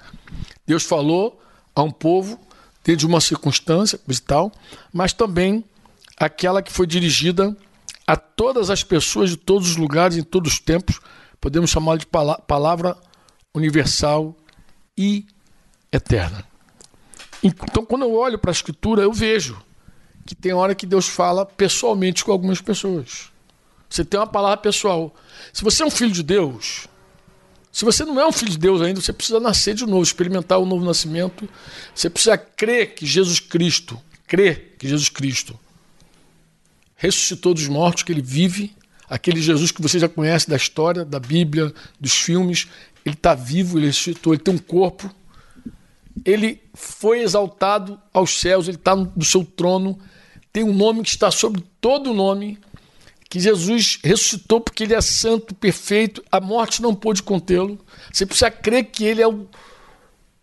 [0.66, 1.40] Deus falou
[1.74, 2.38] a um povo
[2.85, 4.53] dentro de uma circunstância e tal,
[4.92, 5.64] mas também
[6.16, 7.57] aquela que foi dirigida
[8.07, 11.00] a todas as pessoas de todos os lugares, em todos os tempos,
[11.40, 12.96] podemos chamá-la de palavra
[13.53, 14.37] universal
[14.96, 15.27] e
[15.90, 16.44] eterna.
[17.42, 19.61] Então, quando eu olho para a Escritura, eu vejo
[20.24, 23.30] que tem hora que Deus fala pessoalmente com algumas pessoas.
[23.88, 25.14] Você tem uma palavra pessoal.
[25.52, 26.88] Se você é um filho de Deus,
[27.70, 30.58] se você não é um filho de Deus ainda, você precisa nascer de novo, experimentar
[30.58, 31.48] o novo nascimento.
[31.94, 35.58] Você precisa crer que Jesus Cristo, crer que Jesus Cristo
[36.96, 38.74] ressuscitou dos mortos, que ele vive,
[39.08, 42.68] aquele Jesus que você já conhece da história, da Bíblia, dos filmes,
[43.04, 45.10] ele está vivo, ele ressuscitou, ele tem um corpo,
[46.24, 49.98] ele foi exaltado aos céus, ele está no seu trono,
[50.54, 52.60] tem um nome que está sobre todo nome,
[53.28, 57.76] que Jesus ressuscitou porque ele é santo, perfeito, a morte não pôde contê-lo.
[58.12, 59.48] Você precisa crer que ele é o,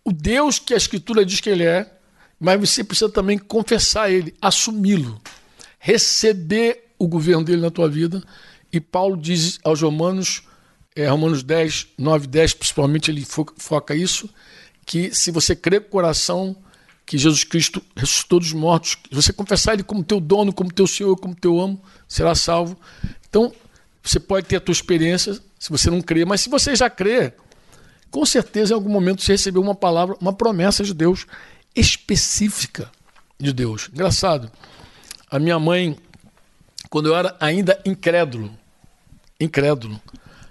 [0.04, 1.89] o Deus que a Escritura diz que ele é,
[2.38, 5.21] mas você precisa também confessar ele, assumi-lo,
[5.80, 8.21] receber o governo dele na tua vida.
[8.69, 10.43] E Paulo diz aos Romanos,
[10.93, 14.30] é, Romanos 10, 9, 10, principalmente, ele foca isso,
[14.86, 16.58] que se você crer com o coração
[17.12, 20.88] que Jesus Cristo ressuscitou dos mortos, se você confessar Ele como teu dono, como teu
[20.88, 22.80] Senhor, como teu amo, será salvo.
[23.28, 23.52] Então,
[24.02, 27.34] você pode ter a tua experiência, se você não crê, mas se você já crê,
[28.10, 31.28] com certeza em algum momento você recebeu uma palavra, uma promessa de Deus
[31.76, 32.89] específica
[33.38, 33.89] de Deus.
[33.91, 34.50] Engraçado.
[35.30, 35.97] A minha mãe,
[36.89, 38.58] quando eu era ainda incrédulo,
[39.38, 40.00] incrédulo,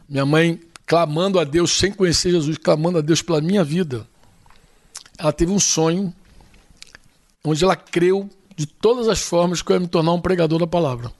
[0.06, 4.06] minha mãe clamando a Deus sem conhecer Jesus, clamando a Deus pela minha vida,
[5.16, 6.14] ela teve um sonho
[7.44, 10.66] onde ela creu de todas as formas que eu ia me tornar um pregador da
[10.66, 11.10] palavra.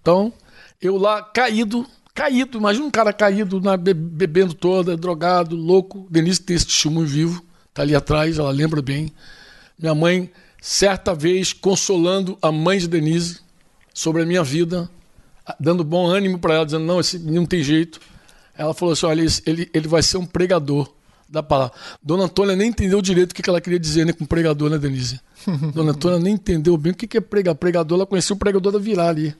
[0.00, 0.32] Então,
[0.82, 6.06] eu lá caído, caído, imagina um cara caído, na, bebendo toda, drogado, louco.
[6.10, 9.12] Denise tem esse testemunho vivo, tá ali atrás, ela lembra bem.
[9.78, 13.40] Minha mãe, certa vez, consolando a mãe de Denise
[13.92, 14.90] sobre a minha vida,
[15.58, 18.00] dando bom ânimo para ela, dizendo: não, esse não tem jeito.
[18.56, 20.92] Ela falou assim: olha, ele, ele vai ser um pregador
[21.28, 21.74] da palavra.
[22.02, 25.20] Dona Antônia nem entendeu direito o que ela queria dizer né, com pregador, né, Denise?
[25.74, 27.54] Dona Antônia nem entendeu bem o que é pregar.
[27.54, 29.34] Pregador, ela conhecia o pregador da Virar ali.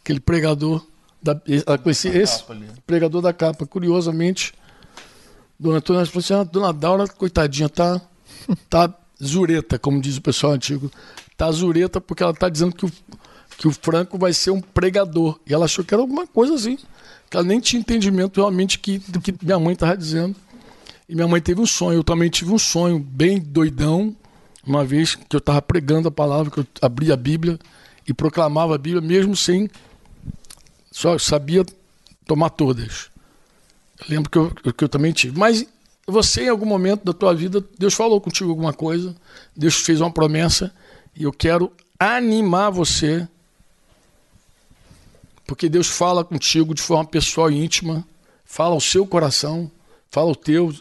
[0.00, 0.84] Aquele pregador.
[1.22, 2.42] Da, ela conhecia esse
[2.86, 3.66] pregador da capa.
[3.66, 4.52] Curiosamente,
[5.58, 8.00] Dona Antônia falou assim: ah, Dona Daura, coitadinha, tá,
[8.68, 10.90] tá zureta, como diz o pessoal antigo.
[11.36, 12.92] Tá zureta porque ela tá dizendo que o,
[13.56, 15.38] que o Franco vai ser um pregador.
[15.46, 16.76] E ela achou que era alguma coisa assim.
[17.30, 20.34] Que ela nem tinha entendimento realmente que, do que minha mãe estava dizendo.
[21.08, 21.98] E minha mãe teve um sonho.
[21.98, 24.16] Eu também tive um sonho bem doidão
[24.66, 27.58] uma vez que eu estava pregando a palavra, que eu abria a Bíblia
[28.06, 29.68] e proclamava a Bíblia, mesmo sem.
[30.90, 31.64] Só sabia
[32.26, 33.10] tomar todas.
[34.00, 35.38] Eu lembro que eu, que eu também tive.
[35.38, 35.66] Mas
[36.06, 39.14] você, em algum momento da tua vida, Deus falou contigo alguma coisa,
[39.56, 40.72] Deus fez uma promessa,
[41.14, 43.26] e eu quero animar você,
[45.46, 48.06] porque Deus fala contigo de forma pessoal e íntima,
[48.44, 49.70] fala ao seu coração,
[50.10, 50.74] fala ao teu,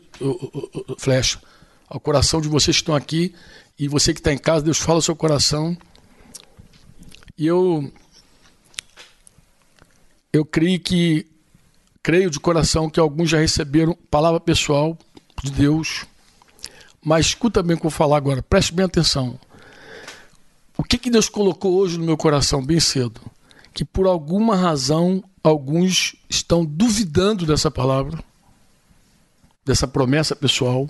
[0.98, 1.40] flecha,
[1.88, 3.36] ao coração de vocês que estão aqui
[3.82, 5.76] e você que está em casa, Deus fala ao seu coração.
[7.36, 7.92] E eu
[10.32, 11.26] eu creio que
[12.04, 14.96] creio de coração que alguns já receberam palavra pessoal
[15.44, 16.06] de Deus.
[17.04, 19.40] Mas escuta bem o que eu vou falar agora, preste bem atenção.
[20.78, 23.20] O que, que Deus colocou hoje no meu coração bem cedo?
[23.74, 28.24] Que por alguma razão alguns estão duvidando dessa palavra,
[29.66, 30.88] dessa promessa pessoal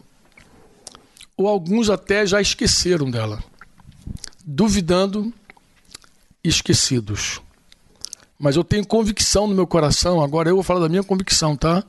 [1.41, 3.43] ou alguns até já esqueceram dela,
[4.45, 5.33] duvidando
[6.43, 7.41] esquecidos.
[8.37, 11.83] Mas eu tenho convicção no meu coração, agora eu vou falar da minha convicção, tá?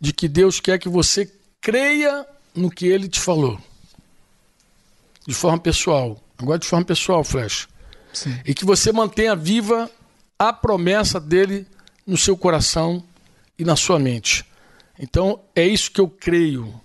[0.00, 3.60] De que Deus quer que você creia no que ele te falou.
[5.26, 6.22] De forma pessoal.
[6.38, 7.68] Agora de forma pessoal, Flash.
[8.12, 8.38] Sim.
[8.44, 9.90] E que você mantenha viva
[10.38, 11.66] a promessa dele
[12.06, 13.04] no seu coração
[13.58, 14.44] e na sua mente.
[14.98, 16.80] Então, é isso que eu creio.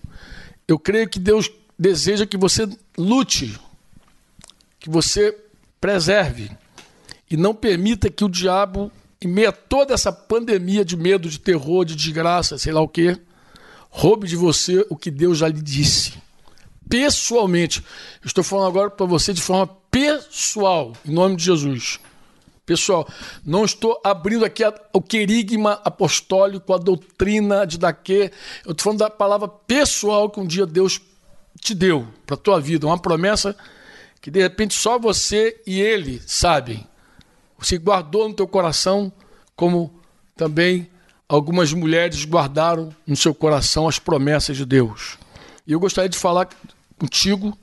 [0.68, 3.60] Eu creio que Deus deseja que você lute,
[4.80, 5.38] que você
[5.80, 6.50] preserve
[7.30, 11.40] e não permita que o diabo, em meio a toda essa pandemia de medo, de
[11.40, 13.18] terror, de desgraça, sei lá o quê,
[13.90, 16.14] roube de você o que Deus já lhe disse.
[16.88, 17.84] Pessoalmente.
[18.24, 22.00] estou falando agora para você de forma pessoal, em nome de Jesus.
[22.66, 23.08] Pessoal,
[23.46, 28.32] não estou abrindo aqui o querigma apostólico, a doutrina de daquê.
[28.66, 31.00] Eu estou falando da palavra pessoal que um dia Deus
[31.66, 33.56] te deu para a tua vida, uma promessa
[34.22, 36.88] que de repente só você e ele sabem.
[37.58, 39.12] Você guardou no teu coração,
[39.56, 40.00] como
[40.36, 40.88] também
[41.28, 45.18] algumas mulheres guardaram no seu coração as promessas de Deus.
[45.66, 46.50] E eu gostaria de falar
[47.00, 47.58] contigo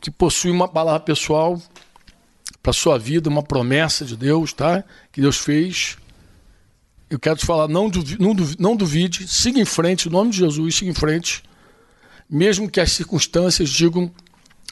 [0.00, 1.60] que possui uma palavra pessoal
[2.62, 4.82] para sua vida, uma promessa de Deus, tá?
[5.12, 5.98] Que Deus fez.
[7.10, 8.18] Eu quero te falar, não duvide,
[8.58, 11.42] não duvide, siga em frente, em nome de Jesus, siga em frente
[12.28, 14.10] mesmo que as circunstâncias digam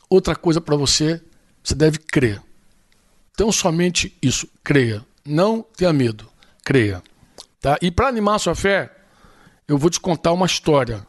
[0.09, 1.23] outra coisa para você,
[1.63, 2.41] você deve crer.
[3.33, 5.05] Então, somente isso, creia.
[5.25, 6.29] Não tenha medo,
[6.65, 7.03] creia.
[7.61, 7.79] Tá?
[7.81, 8.93] E para animar a sua fé,
[9.67, 11.07] eu vou te contar uma história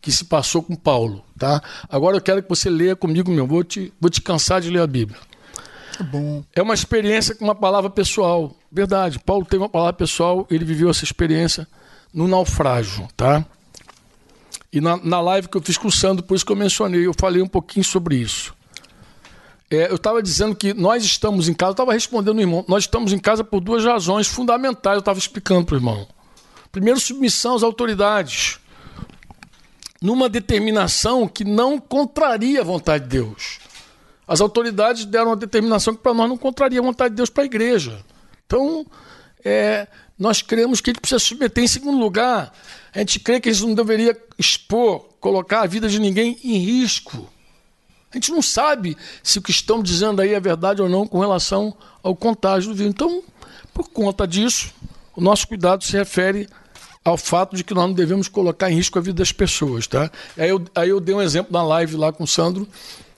[0.00, 1.24] que se passou com Paulo.
[1.38, 1.62] Tá?
[1.88, 3.46] Agora eu quero que você leia comigo, meu.
[3.46, 5.18] Vou te, vou te cansar de ler a Bíblia.
[5.98, 6.44] É bom.
[6.54, 8.54] É uma experiência com uma palavra pessoal.
[8.70, 9.18] Verdade.
[9.18, 11.66] Paulo teve uma palavra pessoal, ele viveu essa experiência
[12.12, 13.44] no naufrágio, tá?
[14.72, 17.06] E na, na live que eu fiz com o Sandro, por isso que eu mencionei,
[17.06, 18.54] eu falei um pouquinho sobre isso.
[19.70, 22.84] É, eu estava dizendo que nós estamos em casa, eu estava respondendo o irmão, nós
[22.84, 26.06] estamos em casa por duas razões fundamentais, eu estava explicando para o irmão.
[26.70, 28.60] Primeiro, submissão às autoridades,
[30.00, 33.58] numa determinação que não contraria a vontade de Deus.
[34.28, 37.44] As autoridades deram uma determinação que para nós não contraria a vontade de Deus para
[37.44, 38.04] a igreja.
[38.44, 38.86] Então,
[39.44, 39.86] é,
[40.18, 41.64] nós cremos que ele precisa submeter.
[41.64, 42.52] Em segundo lugar,
[42.94, 47.28] a gente crê que ele não deveria expor, colocar a vida de ninguém em risco.
[48.10, 51.20] A gente não sabe se o que estão dizendo aí é verdade ou não com
[51.20, 52.92] relação ao contágio do vírus.
[52.92, 53.22] Então,
[53.74, 54.72] por conta disso,
[55.14, 56.48] o nosso cuidado se refere
[57.04, 59.86] ao fato de que nós não devemos colocar em risco a vida das pessoas.
[59.86, 60.10] Tá?
[60.36, 62.66] Aí, eu, aí eu dei um exemplo na live lá com o Sandro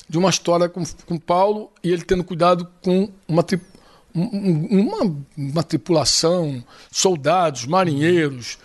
[0.08, 3.44] de uma história com, com Paulo e ele tendo cuidado com uma,
[4.22, 8.58] uma, uma tripulação, soldados, marinheiros,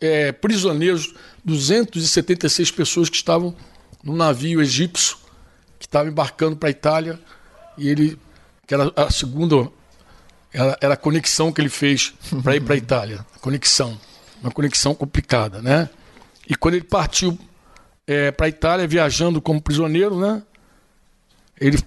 [0.00, 3.54] é, prisioneiros, 276 pessoas que estavam
[4.02, 5.16] no navio egípcio
[5.78, 7.18] que estava embarcando para a Itália
[7.76, 8.18] e ele,
[8.66, 9.70] que era a segunda,
[10.52, 13.98] era, era a conexão que ele fez para ir para a Itália, conexão,
[14.42, 15.88] uma conexão complicada, né?
[16.48, 17.38] E quando ele partiu
[18.06, 20.42] é, para a Itália viajando como prisioneiro, né?
[21.58, 21.78] Ele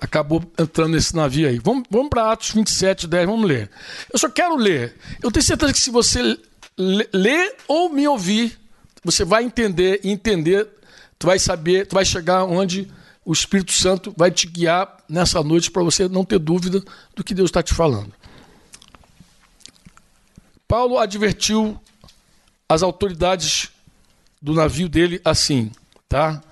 [0.00, 1.58] acabou entrando nesse navio aí.
[1.58, 3.70] Vamos, vamos para Atos 27, 10, vamos ler.
[4.12, 4.96] Eu só quero ler.
[5.22, 6.38] Eu tenho certeza que se você
[6.76, 8.58] ler ou me ouvir,
[9.04, 10.68] você vai entender e entender,
[11.18, 12.90] tu vai saber, tu vai chegar onde
[13.24, 16.82] o Espírito Santo vai te guiar nessa noite para você não ter dúvida
[17.14, 18.12] do que Deus está te falando.
[20.66, 21.80] Paulo advertiu
[22.68, 23.70] as autoridades
[24.40, 25.72] do navio dele assim,
[26.08, 26.42] tá?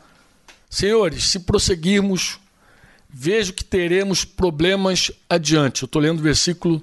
[0.68, 2.38] Senhores, se prosseguirmos,
[3.18, 5.82] vejo que teremos problemas adiante.
[5.82, 6.82] Eu estou lendo o versículo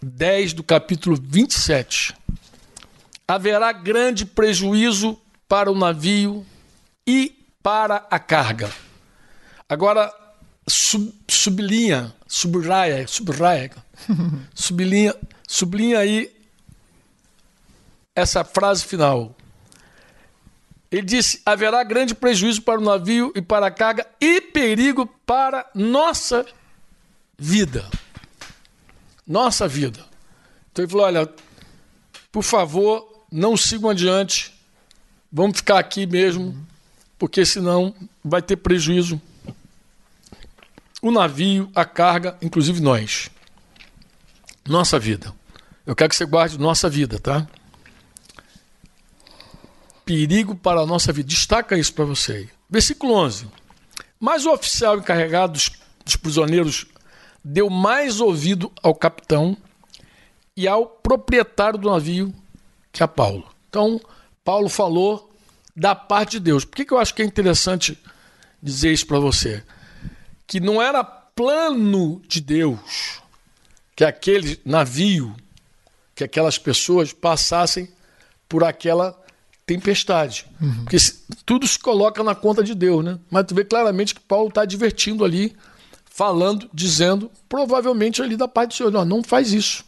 [0.00, 2.14] 10 do capítulo 27.
[3.26, 6.46] Haverá grande prejuízo para o navio
[7.04, 8.70] e para a carga.
[9.68, 10.14] Agora,
[10.68, 13.72] sub, sublinha, subraia, subraia,
[14.54, 15.16] sublinha,
[15.48, 16.32] sublinha aí
[18.14, 19.35] essa frase final.
[20.90, 25.68] Ele disse: haverá grande prejuízo para o navio e para a carga e perigo para
[25.74, 26.46] nossa
[27.38, 27.88] vida.
[29.26, 30.00] Nossa vida.
[30.70, 31.28] Então ele falou: olha,
[32.30, 34.54] por favor, não sigam adiante,
[35.32, 36.54] vamos ficar aqui mesmo,
[37.18, 37.94] porque senão
[38.24, 39.20] vai ter prejuízo.
[41.02, 43.30] O navio, a carga, inclusive nós.
[44.66, 45.32] Nossa vida.
[45.84, 47.46] Eu quero que você guarde nossa vida, tá?
[50.06, 51.28] Perigo para a nossa vida.
[51.28, 52.48] Destaca isso para você.
[52.70, 53.48] Versículo 11.
[54.18, 55.70] Mas o oficial encarregado dos,
[56.04, 56.86] dos prisioneiros
[57.44, 59.56] deu mais ouvido ao capitão
[60.56, 62.32] e ao proprietário do navio
[62.92, 63.46] que a Paulo.
[63.68, 64.00] Então,
[64.42, 65.30] Paulo falou
[65.74, 66.64] da parte de Deus.
[66.64, 67.98] Por que, que eu acho que é interessante
[68.62, 69.62] dizer isso para você?
[70.46, 73.20] Que não era plano de Deus
[73.94, 75.34] que aquele navio,
[76.14, 77.90] que aquelas pessoas passassem
[78.48, 79.18] por aquela
[79.66, 80.46] tempestade.
[80.60, 80.84] Uhum.
[80.84, 80.96] Porque
[81.44, 83.18] tudo se coloca na conta de Deus, né?
[83.28, 85.56] Mas tu vê claramente que Paulo está divertindo ali,
[86.04, 89.84] falando, dizendo, provavelmente ali da parte do Senhor, não, não faz isso.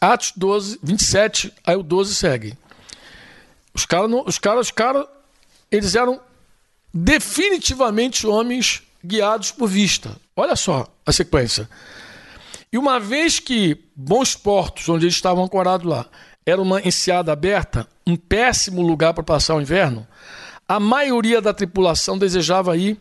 [0.00, 2.58] Atos 12, 27, aí o 12 segue.
[3.72, 5.06] Os caras, os caras, os caras,
[5.70, 6.20] eles eram
[6.92, 10.16] definitivamente homens guiados por vista.
[10.36, 11.68] Olha só a sequência.
[12.72, 16.06] E uma vez que bons portos, onde eles estavam ancorados lá,
[16.46, 20.06] era uma enseada aberta, um péssimo lugar para passar o inverno,
[20.68, 22.98] a maioria da tripulação desejava ir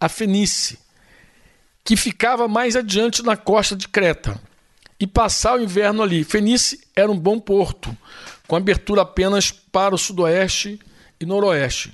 [0.00, 0.78] a Fenice,
[1.84, 4.40] que ficava mais adiante na costa de Creta,
[4.98, 6.24] e passar o inverno ali.
[6.24, 7.96] Fenice era um bom porto,
[8.46, 10.80] com abertura apenas para o sudoeste
[11.20, 11.92] e noroeste.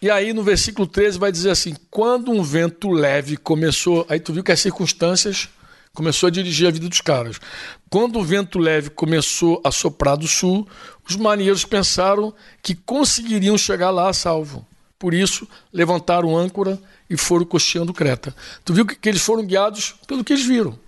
[0.00, 4.32] E aí no versículo 13 vai dizer assim: quando um vento leve começou, aí tu
[4.32, 5.48] viu que as circunstâncias
[5.94, 7.38] começou a dirigir a vida dos caras.
[7.92, 10.66] Quando o vento leve começou a soprar do sul,
[11.06, 14.66] os marinheiros pensaram que conseguiriam chegar lá a salvo.
[14.98, 18.34] Por isso, levantaram âncora e foram costeando Creta.
[18.64, 20.78] Tu viu que, que eles foram guiados pelo que eles viram.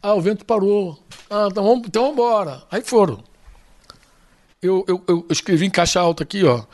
[0.00, 0.98] Ah, o vento parou.
[1.28, 2.62] Ah, então vamos, então vamos embora.
[2.70, 3.22] Aí foram.
[4.62, 6.64] Eu, eu, eu escrevi em caixa alta aqui, ó.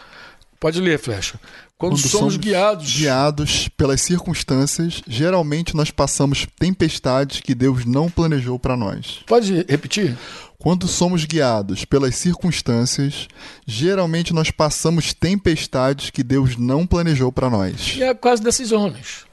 [0.61, 1.41] Pode ler, Flecha.
[1.81, 2.95] Quando, Quando somos, somos guiados.
[2.95, 9.21] guiados pelas circunstâncias, geralmente nós passamos tempestades que Deus não planejou para nós.
[9.27, 10.15] Pode repetir?
[10.59, 13.29] Quando somos guiados pelas circunstâncias,
[13.67, 17.97] geralmente nós passamos tempestades que Deus não planejou para nós.
[17.97, 19.25] E é quase desses homens.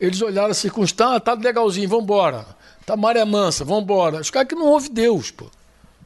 [0.00, 2.44] Eles olharam a circunstância, ah, tá legalzinho, vamos embora.
[2.84, 4.20] Tá maré mansa, vamos embora.
[4.20, 5.46] Os caras que não ouvem Deus, pô.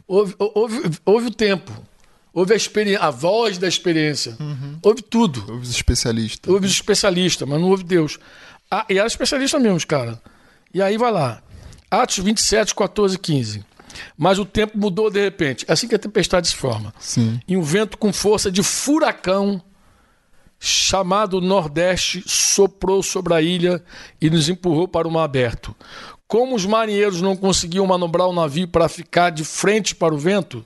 [0.07, 1.73] Ouve, ouve, ouve o tempo.
[2.37, 4.37] Houve a, experiência, a voz da experiência.
[4.39, 4.79] Uhum.
[4.83, 5.43] Houve tudo.
[5.49, 6.53] Houve os especialistas.
[6.53, 8.19] Houve os especialistas, mas não houve Deus.
[8.71, 10.21] Ah, e era especialista mesmo, cara.
[10.75, 11.43] E aí vai lá.
[11.91, 13.65] Atos 27, 14 15.
[14.19, 15.65] Mas o tempo mudou de repente.
[15.67, 16.93] É assim que a tempestade se forma.
[17.01, 17.41] Sim.
[17.49, 19.63] E um vento com força de furacão,
[20.61, 23.83] chamado Nordeste, soprou sobre a ilha
[24.21, 25.75] e nos empurrou para o mar aberto.
[26.29, 30.63] Como os marinheiros não conseguiam manobrar o navio para ficar de frente para o vento,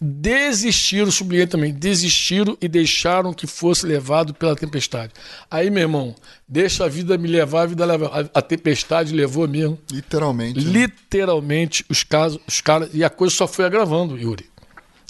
[0.00, 5.12] desistiram, sublinhei também, desistiram e deixaram que fosse levado pela tempestade.
[5.50, 6.14] Aí, meu irmão,
[6.46, 8.30] deixa a vida me levar, a vida leva.
[8.32, 9.78] A, tempestade levou mesmo.
[9.90, 10.64] Literalmente.
[10.64, 10.70] Né?
[10.70, 12.90] Literalmente, os casos, os caras.
[12.92, 14.48] E a coisa só foi agravando, Yuri.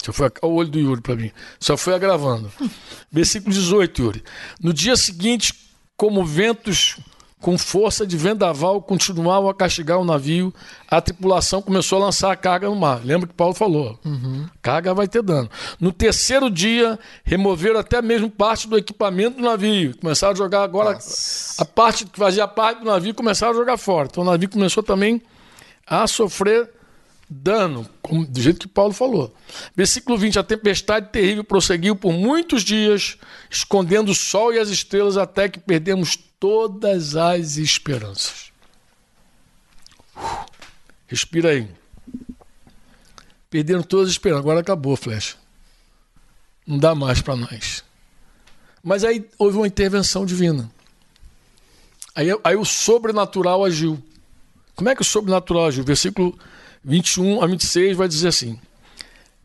[0.03, 1.31] Só foi o olho do Yuri para mim.
[1.59, 2.51] Só foi agravando.
[3.11, 4.23] Versículo 18, Yuri.
[4.61, 5.53] No dia seguinte,
[5.95, 6.97] como ventos
[7.41, 10.53] com força de vendaval, continuavam a castigar o navio.
[10.89, 13.01] A tripulação começou a lançar a carga no mar.
[13.03, 13.97] Lembra que Paulo falou?
[14.03, 14.45] Uhum.
[14.61, 15.49] Carga vai ter dano.
[15.79, 19.97] No terceiro dia, removeram até mesmo parte do equipamento do navio.
[19.97, 20.93] Começaram a jogar agora.
[20.93, 21.61] Nossa.
[21.61, 24.09] A parte que fazia parte do navio começaram a jogar fora.
[24.11, 25.21] Então o navio começou também
[25.87, 26.69] a sofrer
[27.29, 29.33] dano, como, do jeito que Paulo falou.
[29.73, 33.17] Versículo 20: A tempestade terrível prosseguiu por muitos dias,
[33.49, 38.51] escondendo o sol e as estrelas, até que perdemos todas as esperanças.
[41.07, 41.67] respira aí.
[43.49, 44.41] Perderam todas as esperanças.
[44.41, 45.35] Agora acabou, flecha.
[46.65, 47.83] Não dá mais para nós.
[48.83, 50.71] Mas aí houve uma intervenção divina.
[52.15, 54.01] Aí, aí o sobrenatural agiu.
[54.75, 55.83] Como é que o sobrenatural agiu?
[55.83, 56.37] Versículo
[56.83, 58.59] 21 a 26 vai dizer assim: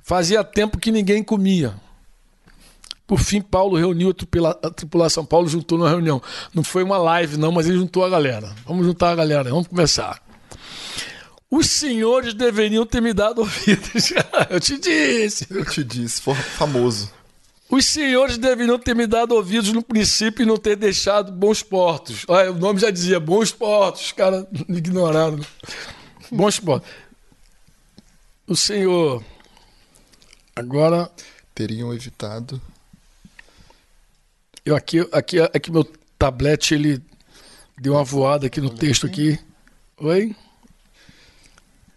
[0.03, 1.75] Fazia tempo que ninguém comia.
[3.07, 4.15] Por fim, Paulo reuniu
[4.63, 5.25] a tripulação.
[5.25, 6.23] Paulo juntou na reunião.
[6.55, 8.55] Não foi uma live, não, mas ele juntou a galera.
[8.67, 10.23] Vamos juntar a galera, vamos começar.
[11.51, 14.13] Os senhores deveriam ter me dado ouvidos.
[14.51, 15.47] Eu te disse.
[15.51, 16.23] Eu te disse,
[16.57, 17.13] famoso.
[17.71, 22.25] Os senhores deveriam ter me dado ouvidos no princípio e não ter deixado bons portos.
[22.29, 24.07] Olha, o nome já dizia bons portos.
[24.07, 25.41] Os caras ignoraram.
[26.31, 26.89] Bons portos
[28.47, 29.25] o senhor
[30.55, 31.11] agora
[31.55, 32.61] teriam evitado.
[34.65, 35.85] Eu aqui, aqui, aqui meu
[36.19, 37.03] tablet ele
[37.79, 39.39] deu uma voada aqui no texto aqui.
[39.99, 40.35] Oi.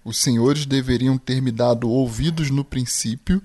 [0.04, 3.42] Os senhores deveriam ter me dado ouvidos no princípio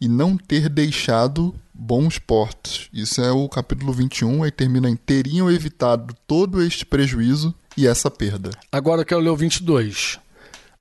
[0.00, 2.88] e não ter deixado bons portos.
[2.92, 8.10] Isso é o capítulo 21, aí termina em teriam evitado todo este prejuízo e essa
[8.10, 8.50] perda.
[8.70, 10.18] Agora eu quero ler o 22.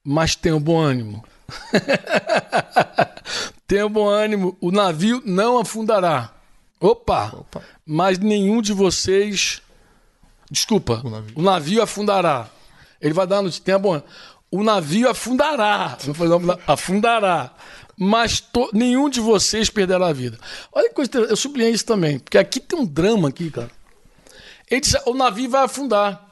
[0.04, 1.24] Mas tenham bom ânimo
[3.68, 6.34] Tenha bom ânimo, o navio não afundará.
[6.82, 7.32] Opa!
[7.34, 7.62] Opa.
[7.86, 9.62] Mas nenhum de vocês.
[10.50, 12.50] Desculpa, o navio, o navio afundará.
[13.00, 14.04] Ele vai dar no ânimo.
[14.52, 15.98] O navio afundará.
[16.68, 17.54] Afundará.
[17.96, 18.70] Mas to...
[18.74, 20.38] nenhum de vocês perderá a vida.
[20.74, 23.72] Olha que coisa Eu sublinhei isso também, porque aqui tem um drama aqui, cara.
[24.70, 26.32] Ele o navio vai afundar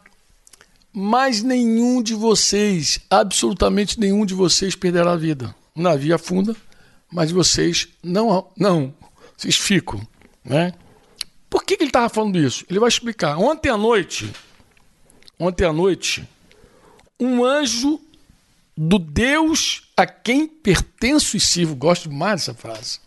[0.94, 5.54] mas nenhum de vocês, absolutamente nenhum de vocês perderá a vida.
[5.76, 6.56] O navio afunda,
[7.12, 8.94] mas vocês não, não,
[9.38, 10.06] vocês ficam,
[10.50, 10.74] né?
[11.50, 12.66] Por que, que ele estava falando isso?
[12.70, 13.38] Ele vai explicar.
[13.38, 14.30] Ontem à noite,
[15.40, 16.28] ontem à noite,
[17.20, 18.00] um anjo
[18.76, 21.76] do Deus a quem pertenço e sirvo.
[21.76, 23.00] Gosto demais dessa frase.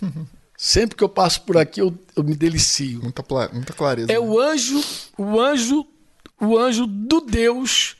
[0.56, 3.00] Sempre que eu passo por aqui, eu, eu me delicio.
[3.02, 4.12] Muita, muita clareza.
[4.12, 4.20] É né?
[4.20, 4.80] o anjo,
[5.18, 5.86] o anjo
[6.42, 7.96] o anjo do Deus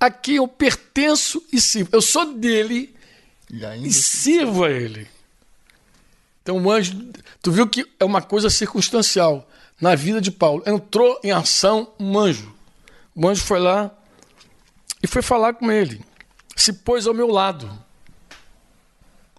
[0.00, 1.90] a quem eu pertenço e sirvo.
[1.92, 2.92] Eu sou dele
[3.48, 5.06] e, e sirvo a ele.
[6.44, 9.48] Então o anjo, tu viu que é uma coisa circunstancial
[9.80, 10.62] na vida de Paulo.
[10.66, 12.54] Entrou em ação um anjo.
[13.16, 13.90] O anjo foi lá
[15.02, 16.04] e foi falar com ele.
[16.54, 17.70] Se pôs ao meu lado.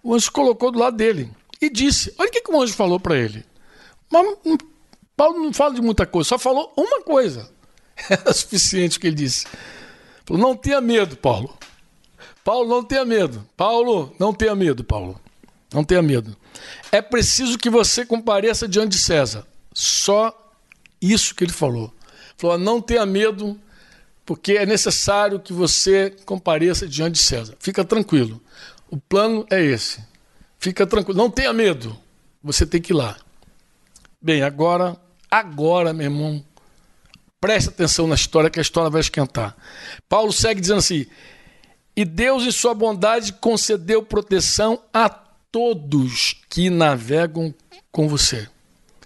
[0.02, 1.30] O anjo colocou do lado dele
[1.62, 3.44] e disse: Olha o que, que o anjo falou para ele.
[4.10, 4.26] Mas
[5.16, 7.48] Paulo não fala de muita coisa, só falou uma coisa.
[8.10, 9.46] Era suficiente o que ele disse.
[10.24, 11.56] Falou, não tenha medo, Paulo.
[12.44, 13.46] Paulo, não tenha medo.
[13.56, 15.20] Paulo, não tenha medo, Paulo.
[15.72, 16.36] Não tenha medo.
[16.90, 19.46] É preciso que você compareça diante de César.
[19.72, 20.52] Só
[21.00, 21.92] isso que ele falou.
[22.36, 23.58] Falou, não tenha medo,
[24.24, 27.56] porque é necessário que você compareça diante de César.
[27.58, 28.40] Fica tranquilo.
[28.90, 30.00] O plano é esse.
[30.58, 31.18] Fica tranquilo.
[31.18, 31.96] Não tenha medo.
[32.42, 33.16] Você tem que ir lá.
[34.20, 34.96] Bem, agora,
[35.30, 36.44] agora, meu irmão,
[37.40, 39.54] Preste atenção na história, que a história vai esquentar.
[40.08, 41.06] Paulo segue dizendo assim:
[41.94, 45.08] E Deus, em sua bondade, concedeu proteção a
[45.50, 47.54] todos que navegam
[47.90, 48.48] com você.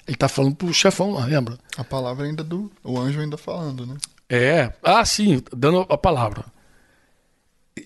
[0.06, 1.58] Ele está falando para o chefão lá, lembra?
[1.76, 2.70] A palavra ainda do.
[2.82, 3.96] O anjo ainda falando, né?
[4.28, 6.44] É, ah, sim, dando a palavra.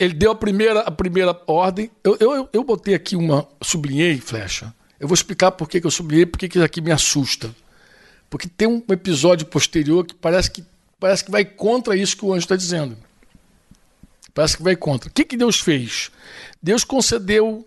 [0.01, 1.91] Ele deu a primeira, a primeira ordem.
[2.03, 3.47] Eu, eu, eu botei aqui uma.
[3.63, 4.75] Sublinhei, flecha.
[4.99, 7.55] Eu vou explicar por que, que eu sublinhei, por que isso aqui me assusta.
[8.31, 10.65] Porque tem um episódio posterior que parece que,
[10.99, 12.97] parece que vai contra isso que o anjo está dizendo.
[14.33, 15.09] Parece que vai contra.
[15.09, 16.11] O que, que Deus fez?
[16.63, 17.67] Deus concedeu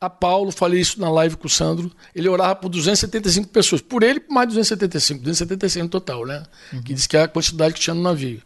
[0.00, 3.82] a Paulo, falei isso na live com o Sandro, ele orava por 275 pessoas.
[3.82, 6.42] Por ele, mais 275, 275 no total, né?
[6.72, 6.82] Uhum.
[6.82, 8.42] Que diz que é a quantidade que tinha no navio.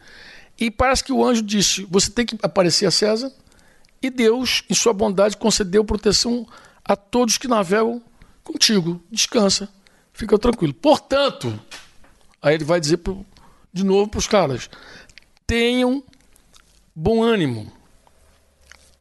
[0.58, 3.32] E parece que o anjo disse: Você tem que aparecer a César.
[4.02, 6.46] E Deus, em sua bondade, concedeu proteção
[6.84, 8.02] a todos que navegam
[8.42, 9.00] contigo.
[9.10, 9.68] Descansa,
[10.12, 10.74] fica tranquilo.
[10.74, 11.58] Portanto,
[12.42, 13.24] aí ele vai dizer pro,
[13.72, 14.68] de novo para os caras:
[15.46, 16.02] tenham
[16.94, 17.72] bom ânimo.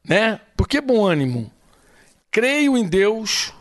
[0.03, 0.39] Né?
[0.55, 1.51] Por que bom ânimo?
[2.33, 3.53] Creio em Deus.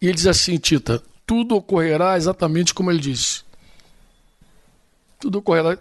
[0.00, 3.42] E ele diz assim, Tita: tudo ocorrerá exatamente como ele disse.
[5.18, 5.78] Tudo ocorrerá.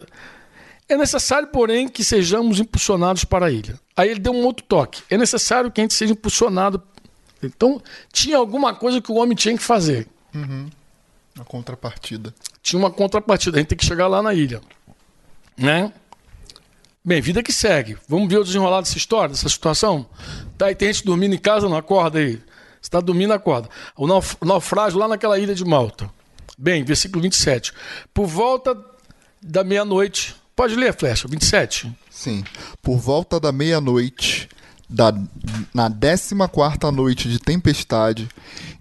[0.87, 3.77] É necessário, porém, que sejamos impulsionados para a ilha.
[3.97, 5.03] Aí ele deu um outro toque.
[5.09, 6.81] É necessário que a gente seja impulsionado.
[7.43, 7.81] Então,
[8.13, 10.07] tinha alguma coisa que o homem tinha que fazer.
[10.33, 10.69] Uhum.
[11.37, 12.33] A contrapartida.
[12.63, 13.57] Tinha uma contrapartida.
[13.57, 14.61] A gente tem que chegar lá na ilha.
[15.57, 15.91] Né?
[17.03, 17.97] Bem, vida que segue.
[18.07, 20.07] Vamos ver o desenrolar dessa história, dessa situação?
[20.61, 22.39] Tá, e tem gente dormindo em casa, não acorda aí.
[22.79, 23.67] Está dormindo, acorda.
[23.97, 24.05] O
[24.45, 26.07] naufrágio lá naquela ilha de Malta.
[26.55, 27.73] Bem, versículo 27.
[28.13, 28.77] Por volta
[29.41, 30.35] da meia-noite.
[30.55, 31.91] Pode ler, Flecha, 27.
[32.11, 32.43] Sim.
[32.79, 34.47] Por volta da meia-noite,
[34.91, 35.13] da,
[35.73, 38.27] na décima quarta noite de tempestade,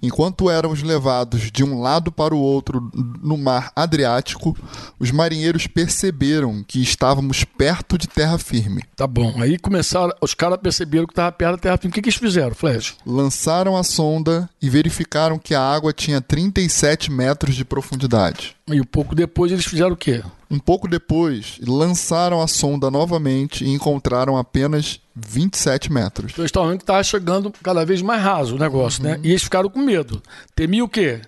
[0.03, 2.91] enquanto éramos levados de um lado para o outro
[3.23, 4.57] no mar Adriático,
[4.99, 8.83] os marinheiros perceberam que estávamos perto de terra firme.
[8.97, 9.35] Tá bom.
[9.41, 11.91] Aí começaram, os caras perceberam que estava perto da terra firme.
[11.91, 12.97] O que, que eles fizeram, Flash?
[13.07, 18.57] Lançaram a sonda e verificaram que a água tinha 37 metros de profundidade.
[18.75, 20.23] E um pouco depois eles fizeram o quê?
[20.51, 26.33] Um pouco depois, lançaram a sonda novamente e encontraram apenas 27 metros.
[26.33, 29.11] Então eles estavam vendo que estava chegando cada vez mais raso o negócio, né?
[29.11, 29.17] uhum.
[29.17, 29.21] né?
[29.25, 30.23] E eles ficaram com medo.
[30.55, 31.21] Temiam o quê?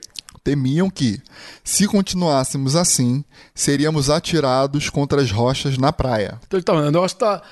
[0.45, 1.20] Temiam que,
[1.62, 3.24] se continuássemos assim,
[3.55, 6.40] seríamos atirados contra as rochas na praia.
[6.47, 7.43] Então tá o negócio tá.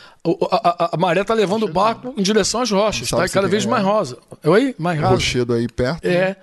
[0.51, 3.65] A, a, a maré está levando o barco em direção às rochas, está cada vez
[3.65, 3.69] é.
[3.69, 4.19] mais rosa.
[4.45, 4.75] Oi?
[4.77, 5.15] Mais raso.
[5.15, 6.05] Rochedo aí perto.
[6.05, 6.31] É.
[6.31, 6.37] Né?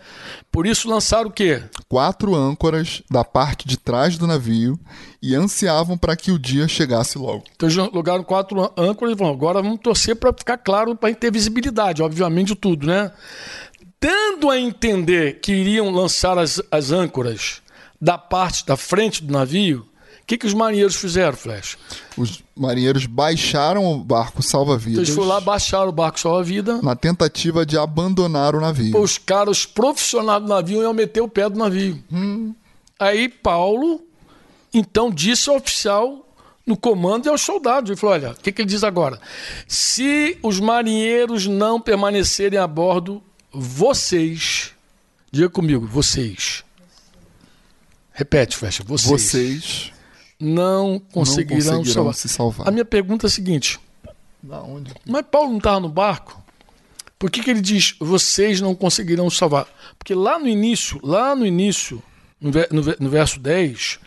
[0.49, 1.61] Por isso lançaram o quê?
[1.87, 4.79] Quatro âncoras da parte de trás do navio
[5.21, 7.43] e ansiavam para que o dia chegasse logo.
[7.55, 11.31] Então eles jogaram quatro âncoras e vão, agora vamos torcer para ficar claro, para ter
[11.31, 13.11] visibilidade, obviamente, tudo, né?
[13.99, 17.61] Dando a entender que iriam lançar as, as âncoras
[17.99, 19.87] da parte da frente do navio,
[20.21, 21.77] o que, que os marinheiros fizeram, Flash?
[22.17, 25.07] Os marinheiros baixaram o barco salva-vidas.
[25.07, 26.81] Eles foram lá, baixaram o barco salva-vida.
[26.83, 28.99] Na tentativa de abandonar o navio.
[28.99, 32.03] Os caras, os profissionais do navio, iam meter o pé do navio.
[32.11, 32.53] Hum.
[32.99, 34.01] Aí Paulo,
[34.73, 36.27] então, disse ao oficial
[36.65, 37.89] no comando e aos soldados.
[37.89, 39.19] Ele falou: olha, o que, que ele diz agora?
[39.67, 43.23] Se os marinheiros não permanecerem a bordo,
[43.59, 44.71] vocês.
[45.31, 46.63] Diga comigo, vocês.
[48.13, 48.83] Repete, fecha.
[48.83, 49.21] Vocês.
[49.21, 49.93] Vocês
[50.39, 52.13] não conseguirão, não conseguirão salvar.
[52.13, 52.67] se salvar.
[52.67, 53.79] A minha pergunta é a seguinte:
[54.41, 54.93] da onde?
[55.05, 56.41] Mas Paulo não estava no barco?
[57.19, 59.67] Por que, que ele diz vocês não conseguirão salvar?
[59.97, 62.01] Porque lá no início, lá no início,
[62.39, 63.99] no verso 10,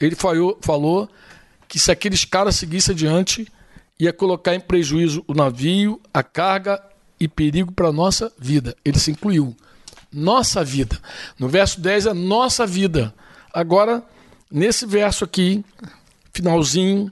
[0.00, 1.08] ele falou, falou
[1.68, 3.46] que se aqueles caras seguissem adiante,
[4.00, 6.82] ia colocar em prejuízo o navio, a carga
[7.24, 8.76] e perigo para a nossa vida.
[8.84, 9.56] Ele se incluiu.
[10.12, 10.98] Nossa vida.
[11.38, 13.14] No verso 10 é nossa vida.
[13.52, 14.04] Agora,
[14.54, 15.64] Nesse verso aqui,
[16.32, 17.10] finalzinho,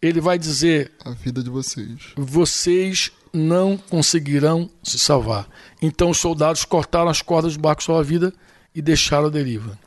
[0.00, 2.14] ele vai dizer: A vida de vocês.
[2.16, 5.46] Vocês não conseguirão se salvar.
[5.82, 8.32] Então os soldados cortaram as cordas do barco salva-vida
[8.74, 9.78] e deixaram a deriva.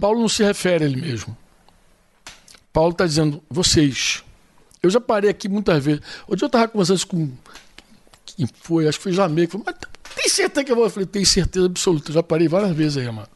[0.00, 1.36] Paulo não se refere a ele mesmo.
[2.72, 4.22] Paulo está dizendo, vocês.
[4.82, 6.00] Eu já parei aqui muitas vezes.
[6.26, 7.30] Hoje eu estava conversando com
[8.24, 9.76] quem foi, acho que foi falou, mas
[10.14, 10.86] tem certeza que eu vou?
[10.86, 12.10] Eu falei, tenho certeza absoluta.
[12.10, 13.28] Eu já parei várias vezes aí, mano.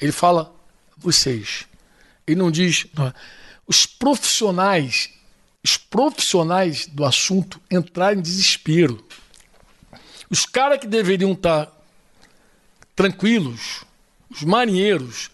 [0.00, 0.52] Ele fala,
[0.96, 1.66] vocês.
[2.26, 2.86] Ele não diz.
[2.96, 3.12] Não.
[3.66, 5.10] Os profissionais,
[5.62, 9.04] os profissionais do assunto entraram em desespero.
[10.28, 11.72] Os caras que deveriam estar tá
[12.94, 13.84] tranquilos,
[14.30, 15.30] os marinheiros,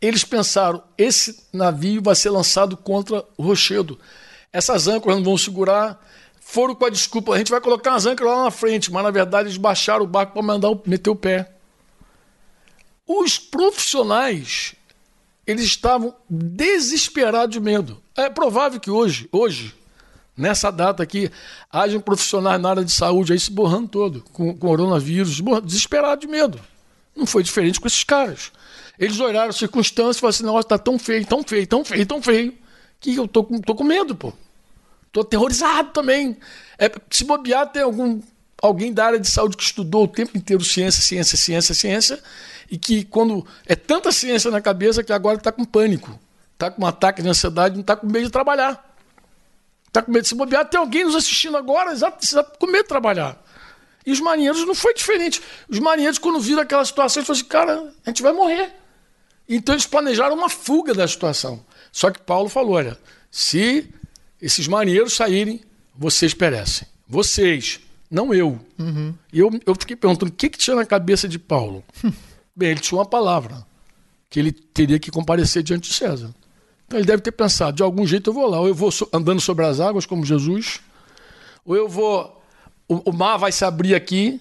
[0.00, 3.98] eles pensaram: esse navio vai ser lançado contra o rochedo.
[4.52, 6.00] Essas âncoras não vão segurar,
[6.40, 9.10] foram com a desculpa, a gente vai colocar umas âncoras lá na frente, mas na
[9.10, 11.52] verdade eles baixaram o barco para mandar meter o pé.
[13.06, 14.74] Os profissionais,
[15.46, 18.02] eles estavam desesperados de medo.
[18.16, 19.74] É provável que hoje, hoje,
[20.36, 21.30] nessa data aqui,
[21.72, 26.26] hajam profissionais na área de saúde aí se borrando todo, com, com coronavírus, desesperados de
[26.26, 26.60] medo.
[27.14, 28.50] Não foi diferente com esses caras.
[29.00, 32.06] Eles olharam as circunstâncias e falaram assim: nossa, está tão feio, tão feio, tão feio,
[32.06, 32.54] tão feio,
[33.00, 34.30] que eu tô, tô com medo, pô.
[35.06, 36.36] Estou aterrorizado também.
[36.78, 38.20] É, se bobear, tem algum,
[38.60, 42.22] alguém da área de saúde que estudou o tempo inteiro ciência, ciência, ciência, ciência,
[42.70, 46.20] e que quando é tanta ciência na cabeça que agora está com pânico,
[46.52, 48.86] está com um ataque de ansiedade, não está com medo de trabalhar.
[49.86, 50.68] Está com medo de se bobear.
[50.68, 53.42] Tem alguém nos assistindo agora, exato, está com medo de trabalhar.
[54.04, 55.42] E os marinheiros não foi diferente.
[55.68, 58.79] Os marinheiros, quando viram aquela situação, eles falaram assim, cara, a gente vai morrer.
[59.56, 61.64] Então eles planejaram uma fuga da situação.
[61.90, 62.96] Só que Paulo falou: olha,
[63.30, 63.92] se
[64.40, 65.60] esses marinheiros saírem,
[65.94, 66.86] vocês perecem.
[67.08, 68.60] Vocês, não eu.
[68.78, 69.12] Uhum.
[69.32, 71.84] E eu, eu fiquei perguntando o que, que tinha na cabeça de Paulo.
[72.54, 73.66] Bem, ele tinha uma palavra,
[74.28, 76.32] que ele teria que comparecer diante de César.
[76.86, 79.40] Então ele deve ter pensado, de algum jeito eu vou lá, ou eu vou andando
[79.40, 80.80] sobre as águas como Jesus,
[81.64, 82.40] ou eu vou.
[82.88, 84.40] O, o mar vai se abrir aqui,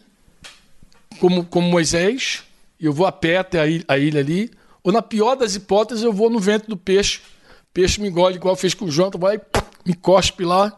[1.20, 2.44] como, como Moisés,
[2.80, 4.52] e eu vou a pé até a ilha, a ilha ali,
[4.84, 7.20] ou na pior das hipóteses, eu vou no vento do peixe.
[7.70, 9.40] O peixe me engole igual fez com o João, vai
[9.86, 10.78] me cospe lá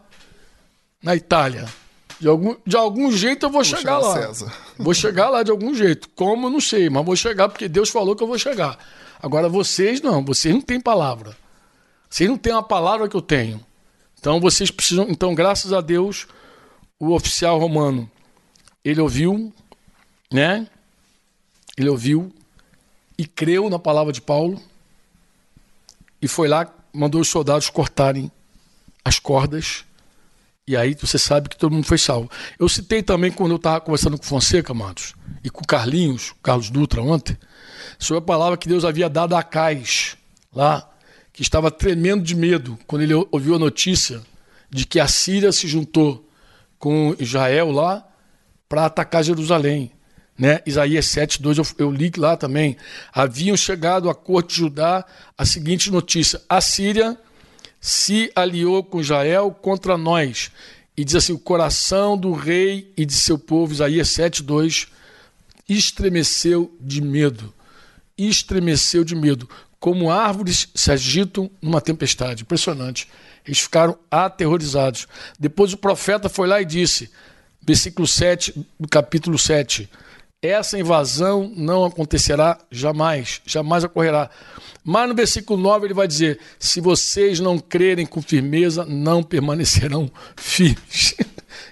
[1.01, 1.67] na Itália.
[2.19, 4.13] De algum, de algum jeito eu vou, chegar chegar a lá.
[4.13, 4.53] César.
[4.77, 6.09] Vou chegar lá de algum jeito.
[6.15, 8.77] Como, eu não sei, mas vou chegar porque Deus falou que eu vou chegar.
[9.21, 11.35] Agora vocês não, vocês não têm palavra.
[12.09, 13.63] Vocês não têm a palavra que eu tenho.
[14.19, 15.07] Então vocês precisam.
[15.09, 16.27] Então, graças a Deus,
[16.99, 18.09] o oficial romano,
[18.83, 19.51] ele ouviu,
[20.31, 20.67] né?
[21.77, 22.31] Ele ouviu
[23.21, 24.59] e creu na palavra de Paulo
[26.19, 28.31] e foi lá, mandou os soldados cortarem
[29.05, 29.85] as cordas.
[30.67, 32.31] E aí você sabe que todo mundo foi salvo.
[32.57, 35.13] Eu citei também quando eu estava conversando com Fonseca, amados,
[35.43, 37.37] e com Carlinhos, Carlos Dutra, ontem,
[37.99, 40.17] sobre a palavra que Deus havia dado a Cais,
[40.51, 40.89] lá,
[41.31, 44.19] que estava tremendo de medo quando ele ouviu a notícia
[44.67, 46.27] de que a Síria se juntou
[46.79, 48.03] com Israel lá
[48.67, 49.91] para atacar Jerusalém.
[50.41, 50.59] Né?
[50.65, 52.75] Isaías 7, 2, eu, eu li lá também.
[53.13, 55.05] Haviam chegado à corte de Judá
[55.37, 57.15] a seguinte notícia: a Síria
[57.79, 60.49] se aliou com Israel contra nós.
[60.97, 64.87] E diz assim: o coração do rei e de seu povo, Isaías 7, 2,
[65.69, 67.53] estremeceu de medo.
[68.17, 69.47] Estremeceu de medo.
[69.79, 72.41] Como árvores se agitam numa tempestade.
[72.41, 73.07] Impressionante.
[73.45, 75.07] Eles ficaram aterrorizados.
[75.39, 77.11] Depois o profeta foi lá e disse,
[77.61, 79.87] versículo 7 do capítulo 7,
[80.41, 84.29] essa invasão não acontecerá jamais, jamais ocorrerá.
[84.83, 90.11] Mas no versículo 9 ele vai dizer: se vocês não crerem com firmeza, não permanecerão
[90.35, 91.15] firmes.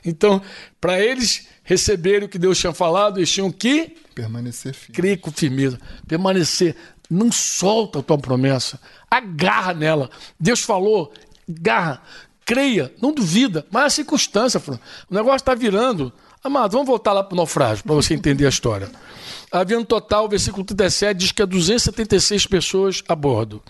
[0.05, 0.41] então,
[0.80, 4.95] para eles receberem o que Deus tinha falado, eles tinham que Permanecer firme.
[4.95, 6.76] crer com firmeza, permanecer.
[7.09, 10.11] Não solta a tua promessa, agarra nela.
[10.39, 11.11] Deus falou,
[11.47, 12.03] garra,
[12.45, 14.78] creia, não duvida, mas a circunstância, Fran,
[15.09, 16.13] o negócio está virando.
[16.41, 18.89] Amado, vamos voltar lá para o naufrágio, para você entender a história.
[19.51, 23.61] Havia no total, versículo 37 diz que há 276 pessoas a bordo.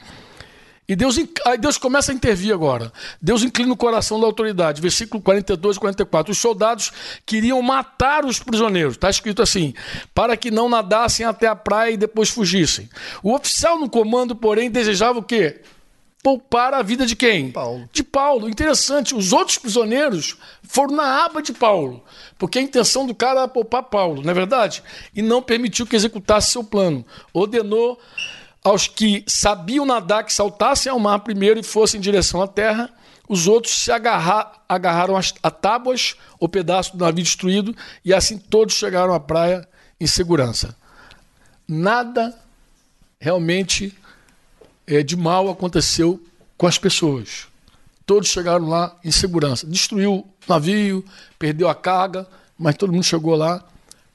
[0.87, 2.91] E Deus, aí Deus começa a intervir agora.
[3.21, 4.81] Deus inclina o coração da autoridade.
[4.81, 6.31] Versículo 42 e 44.
[6.31, 6.91] Os soldados
[7.27, 8.95] queriam matar os prisioneiros.
[8.95, 9.75] Está escrito assim:
[10.15, 12.89] para que não nadassem até a praia e depois fugissem.
[13.21, 15.61] O oficial no comando, porém, desejava o quê?
[16.21, 17.51] Poupar a vida de quem?
[17.51, 17.89] Paulo.
[17.93, 18.49] De Paulo.
[18.49, 19.15] Interessante.
[19.15, 22.03] Os outros prisioneiros foram na aba de Paulo.
[22.37, 24.83] Porque a intenção do cara era poupar Paulo, não é verdade?
[25.15, 27.05] E não permitiu que executasse seu plano.
[27.33, 27.99] Ordenou
[28.63, 32.89] aos que sabiam nadar que saltassem ao mar primeiro e fossem em direção à terra.
[33.27, 38.37] Os outros se agarrar, agarraram as- a tábuas, o pedaço do navio destruído, e assim
[38.37, 39.67] todos chegaram à praia
[39.99, 40.75] em segurança.
[41.67, 42.35] Nada
[43.19, 43.93] realmente
[44.89, 46.19] é, de mal aconteceu
[46.57, 47.47] com as pessoas.
[48.05, 49.67] Todos chegaram lá em segurança.
[49.67, 51.05] Destruiu o navio,
[51.37, 52.27] perdeu a carga,
[52.57, 53.63] mas todo mundo chegou lá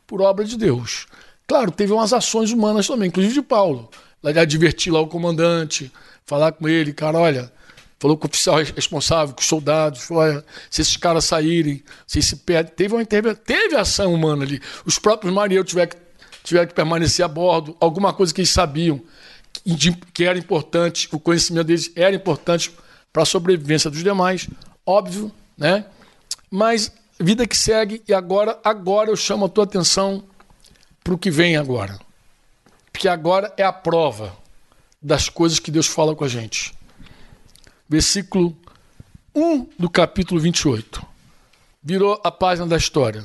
[0.05, 1.07] por obra de Deus.
[1.47, 3.89] Claro, teve umas ações humanas também, inclusive de Paulo.
[4.21, 5.93] Lá de advertir lá o comandante,
[6.27, 7.53] falar com ele, cara, olha,
[8.01, 12.21] falou com o oficial responsável, com os soldados, falou, olha, se esses caras saírem, se
[12.21, 12.75] se perdem.
[12.75, 14.61] Teve, uma, teve, teve ação humana ali.
[14.85, 15.97] Os próprios marinheiros tiveram que,
[16.43, 19.01] tiveram que permanecer a bordo, alguma coisa que eles sabiam
[20.13, 22.71] que, era importante, o conhecimento deles era importante
[23.13, 24.49] para a sobrevivência dos demais,
[24.85, 25.87] óbvio, né?
[26.51, 30.25] Mas vida que segue e agora, agora eu chamo a tua atenção
[31.03, 31.99] para o que vem agora.
[32.93, 34.37] Porque agora é a prova
[35.01, 36.75] das coisas que Deus fala com a gente.
[37.89, 38.57] Versículo
[39.35, 41.05] 1 do capítulo 28.
[41.83, 43.25] Virou a página da história.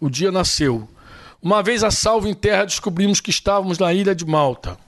[0.00, 0.88] O dia nasceu.
[1.40, 4.78] Uma vez a salvo em terra, descobrimos que estávamos na ilha de Malta.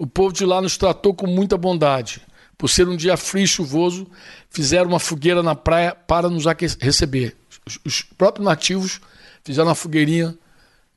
[0.00, 2.22] O povo de lá nos tratou com muita bondade.
[2.56, 4.06] Por ser um dia frio e chuvoso,
[4.48, 6.46] fizeram uma fogueira na praia para nos
[6.80, 7.36] receber.
[7.84, 8.98] Os próprios nativos
[9.44, 10.34] fizeram uma fogueirinha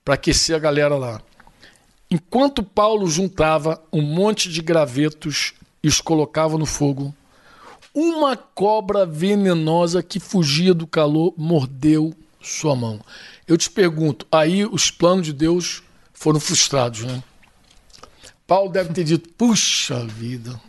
[0.06, 1.22] para aquecer a galera lá.
[2.10, 7.14] Enquanto Paulo juntava um monte de gravetos e os colocava no fogo,
[7.94, 13.02] uma cobra venenosa que fugia do calor mordeu sua mão.
[13.46, 15.84] Eu te pergunto, aí os planos de Deus
[16.14, 17.22] foram frustrados, né?
[18.48, 20.60] Paulo deve ter dito: puxa vida,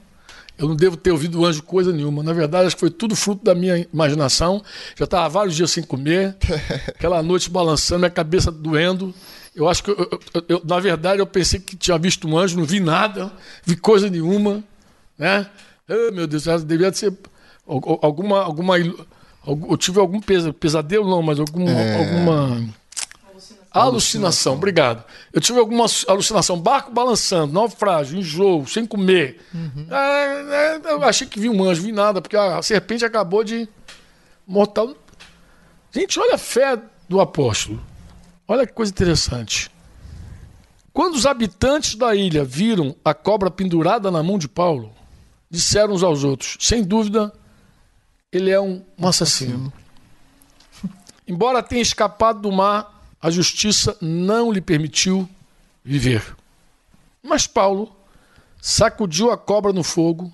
[0.57, 2.23] Eu não devo ter ouvido o anjo coisa nenhuma.
[2.23, 4.63] Na verdade, acho que foi tudo fruto da minha imaginação.
[4.97, 6.37] Já estava vários dias sem comer,
[6.89, 9.15] aquela noite balançando, minha cabeça doendo.
[9.55, 12.59] Eu acho que, eu, eu, eu, na verdade, eu pensei que tinha visto um anjo,
[12.59, 13.33] não vi nada,
[13.65, 14.63] vi coisa nenhuma.
[15.17, 15.47] Né?
[15.89, 17.13] Oh, meu Deus, devia ser
[17.67, 18.43] alguma.
[18.43, 21.99] alguma eu tive algum pesadelo, não, mas algum, é...
[21.99, 22.65] alguma
[23.75, 25.05] Alucinação, obrigado.
[25.33, 29.41] Eu tive alguma alucinação, barco balançando, naufrágio, enjoo, sem comer.
[29.53, 29.89] Uhum.
[29.91, 33.69] É, é, eu achei que vi um anjo, vi nada, porque a serpente acabou de
[34.47, 34.95] mortal.
[35.91, 37.83] Gente, olha a fé do apóstolo.
[38.47, 39.69] Olha que coisa interessante.
[40.93, 44.93] Quando os habitantes da ilha viram a cobra pendurada na mão de Paulo,
[45.51, 47.33] disseram uns aos outros: sem dúvida,
[48.31, 49.73] ele é um, um assassino.
[51.27, 52.94] Embora tenha escapado do mar,
[53.25, 55.27] a justiça não lhe permitiu
[55.83, 56.23] viver.
[57.23, 57.91] Mas Paulo
[58.61, 60.31] sacudiu a cobra no fogo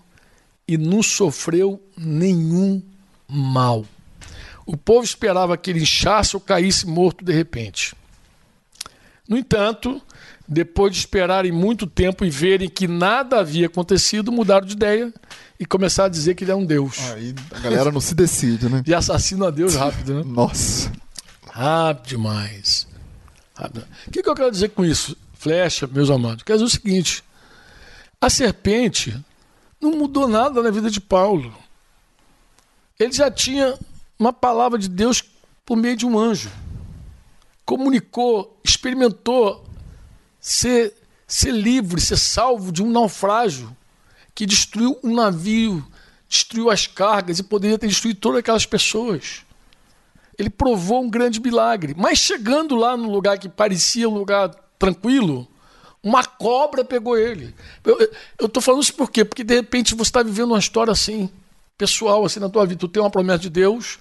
[0.67, 2.83] e não sofreu nenhum
[3.29, 3.87] mal.
[4.67, 7.95] O povo esperava que ele inchasse ou caísse morto de repente.
[9.29, 10.03] No entanto,
[10.49, 15.15] depois de esperarem muito tempo e verem que nada havia acontecido, mudaram de ideia
[15.61, 16.99] e começaram a dizer que ele é um Deus.
[17.13, 18.83] Aí a galera não se decide, né?
[18.85, 20.23] E assassina a Deus rápido, né?
[20.27, 20.91] Nossa.
[21.53, 22.87] Rápido demais.
[24.07, 25.17] O que, que eu quero dizer com isso?
[25.35, 26.43] Flecha, meus amados.
[26.43, 27.25] Quer dizer o seguinte:
[28.21, 29.19] a serpente
[29.81, 31.53] não mudou nada na vida de Paulo.
[32.99, 33.79] Ele já tinha
[34.19, 35.25] uma palavra de Deus
[35.65, 36.51] por meio de um anjo.
[37.65, 39.67] Comunicou, experimentou
[40.39, 40.95] ser,
[41.27, 43.75] ser livre, ser salvo de um naufrágio
[44.35, 45.87] que destruiu um navio,
[46.29, 49.45] destruiu as cargas e poderia ter destruído todas aquelas pessoas
[50.41, 51.95] ele provou um grande milagre.
[51.97, 55.47] Mas chegando lá no lugar que parecia um lugar tranquilo,
[56.03, 57.55] uma cobra pegou ele.
[58.39, 59.25] Eu estou falando isso por quê?
[59.25, 61.29] Porque de repente você está vivendo uma história assim,
[61.77, 62.81] pessoal, assim na tua vida.
[62.81, 63.99] Tu tem uma promessa de Deus,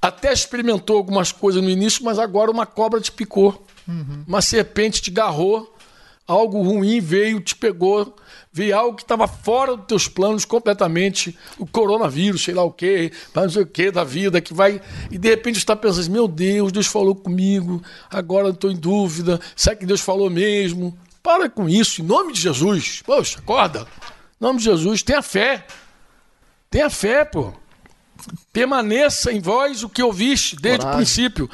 [0.00, 3.66] até experimentou algumas coisas no início, mas agora uma cobra te picou.
[3.88, 4.24] Uhum.
[4.28, 5.74] Uma serpente te garrou,
[6.26, 8.14] algo ruim veio, te pegou
[8.54, 13.10] veio algo que estava fora dos teus planos completamente, o coronavírus, sei lá o quê,
[13.34, 14.80] não sei o quê da vida, que vai.
[15.10, 19.40] E de repente está pensando assim, meu Deus, Deus falou comigo, agora estou em dúvida,
[19.56, 20.96] será que Deus falou mesmo?
[21.20, 23.02] Para com isso, em nome de Jesus.
[23.04, 23.88] Poxa, acorda.
[24.40, 25.66] Em nome de Jesus, tenha fé.
[26.70, 27.52] Tenha fé, pô.
[28.52, 30.94] Permaneça em vós o que ouviste desde Coragem.
[30.94, 31.50] o princípio.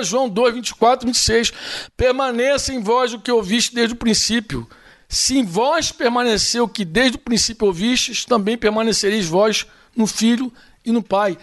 [0.00, 1.52] 1 João 2, 24, 26.
[1.94, 4.66] Permaneça em vós o que ouviste desde o princípio.
[5.08, 10.52] Se em vós permaneceu o que desde o princípio ouvistes, também permanecereis vós no Filho
[10.84, 11.38] e no Pai.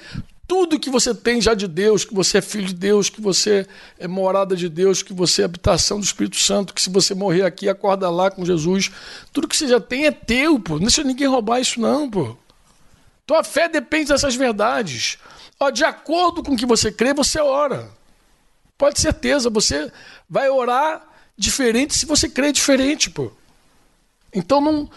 [0.47, 3.67] Tudo que você tem já de Deus, que você é filho de Deus, que você
[3.97, 7.41] é morada de Deus, que você é habitação do Espírito Santo, que se você morrer
[7.41, 8.91] aqui, acorda lá com Jesus.
[9.33, 10.73] Tudo que você já tem é teu, pô.
[10.73, 12.37] Não deixa ninguém roubar isso, não, pô.
[13.25, 15.17] Tua fé depende dessas verdades.
[15.59, 17.89] Ó, de acordo com o que você crê, você ora.
[18.77, 19.91] Pode certeza, você
[20.29, 21.01] vai orar
[21.35, 23.31] diferente se você crê diferente, pô.
[24.35, 24.89] Então não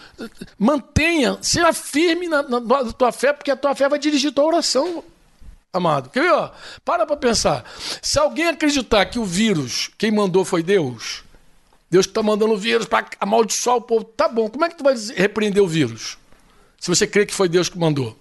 [0.57, 4.43] mantenha, seja firme na, na, na, tua fé, porque a tua fé vai dirigir tua
[4.43, 5.01] oração,
[5.71, 6.09] amado.
[6.09, 6.33] Quer ver?
[6.33, 6.51] Ó?
[6.83, 7.63] Para para pensar.
[8.01, 11.23] Se alguém acreditar que o vírus, quem mandou foi Deus,
[11.89, 14.49] Deus está mandando o vírus para amaldiçoar o povo, tá bom.
[14.49, 16.17] Como é que tu vai repreender o vírus?
[16.77, 18.19] Se você crê que foi Deus que mandou.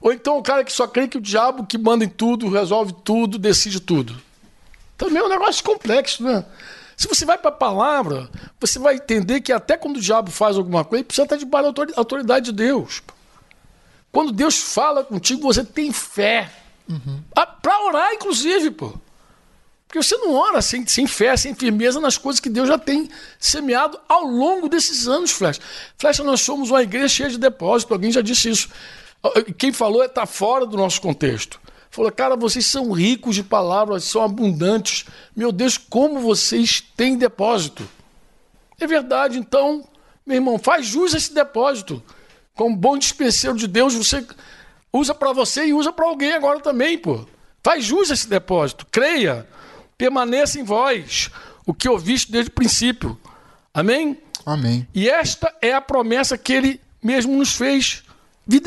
[0.00, 2.92] Ou então o cara que só crê que o diabo que manda em tudo, resolve
[3.04, 4.20] tudo, decide tudo.
[4.96, 6.44] Também é um negócio complexo, né?
[6.98, 8.28] Se você vai para a palavra,
[8.60, 11.70] você vai entender que até quando o diabo faz alguma coisa, ele precisa estar debaixo
[11.70, 13.00] da autoridade de Deus.
[14.10, 16.50] Quando Deus fala contigo, você tem fé.
[16.88, 17.22] Uhum.
[17.36, 18.92] Ah, para orar, inclusive, pô.
[19.86, 23.08] Porque você não ora sem, sem fé, sem firmeza nas coisas que Deus já tem
[23.38, 25.60] semeado ao longo desses anos, Flecha.
[25.96, 28.68] Flecha, nós somos uma igreja cheia de depósito, alguém já disse isso.
[29.56, 31.60] Quem falou está fora do nosso contexto.
[31.98, 35.04] Falou, cara, vocês são ricos de palavras, são abundantes.
[35.34, 37.88] Meu Deus, como vocês têm depósito.
[38.78, 39.84] É verdade, então,
[40.24, 42.00] meu irmão, faz jus a esse depósito.
[42.54, 44.24] Como bom dispenseiro de Deus, você
[44.92, 47.26] usa para você e usa para alguém agora também, pô.
[47.64, 48.86] Faz jus a esse depósito.
[48.92, 49.44] Creia,
[49.96, 51.32] permaneça em vós
[51.66, 53.18] o que ouviste desde o princípio.
[53.74, 54.16] Amém?
[54.46, 54.86] Amém.
[54.94, 58.04] E esta é a promessa que ele mesmo nos fez,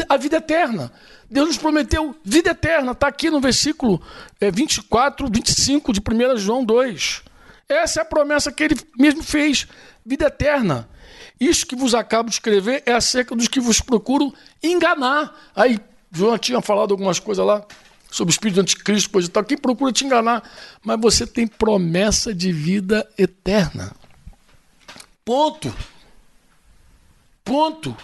[0.10, 0.92] a vida eterna.
[1.32, 4.02] Deus nos prometeu vida eterna, está aqui no versículo
[4.42, 7.22] 24, é, 25 de 1 João 2.
[7.70, 9.66] Essa é a promessa que ele mesmo fez,
[10.06, 10.90] vida eterna.
[11.40, 15.34] Isso que vos acabo de escrever é acerca dos que vos procuram enganar.
[15.56, 15.80] Aí,
[16.12, 17.66] João tinha falado algumas coisas lá
[18.12, 19.46] sobre o espírito do anticristo, coisa e tal.
[19.46, 20.44] Quem procura te enganar?
[20.84, 23.96] Mas você tem promessa de vida eterna.
[25.24, 25.74] Ponto.
[27.46, 27.96] Ponto.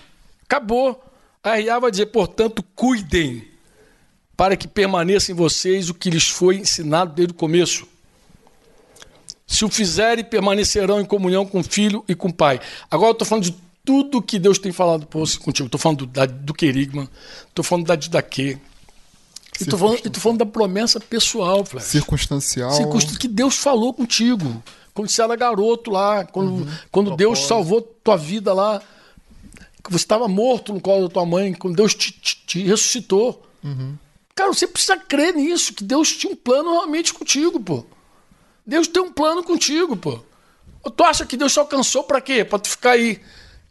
[0.45, 1.06] Acabou.
[1.47, 3.47] A RA vai dizer, portanto, cuidem
[4.35, 7.87] para que permaneça em vocês o que lhes foi ensinado desde o começo.
[9.47, 12.59] Se o fizerem, permanecerão em comunhão com o filho e com o pai.
[12.91, 15.67] Agora eu estou falando de tudo que Deus tem falado contigo.
[15.67, 17.09] Estou falando do, da, do querigma,
[17.47, 18.57] estou falando da didaquê.
[19.59, 21.85] E estou falando, falando, da promessa pessoal, Flash.
[21.85, 22.71] Circunstancial.
[22.71, 23.19] Circunstancial.
[23.19, 24.61] Que Deus falou contigo.
[24.93, 26.67] Quando você era garoto lá, quando, uhum.
[26.91, 28.81] quando Deus salvou tua vida lá,
[29.91, 33.43] você estava morto no colo da tua mãe, quando Deus te, te, te ressuscitou.
[33.63, 33.97] Uhum.
[34.35, 37.85] Cara, você precisa crer nisso, que Deus tinha um plano realmente contigo, pô.
[38.65, 40.19] Deus tem um plano contigo, pô.
[40.95, 42.45] Tu acha que Deus te alcançou para quê?
[42.45, 43.19] Para tu ficar aí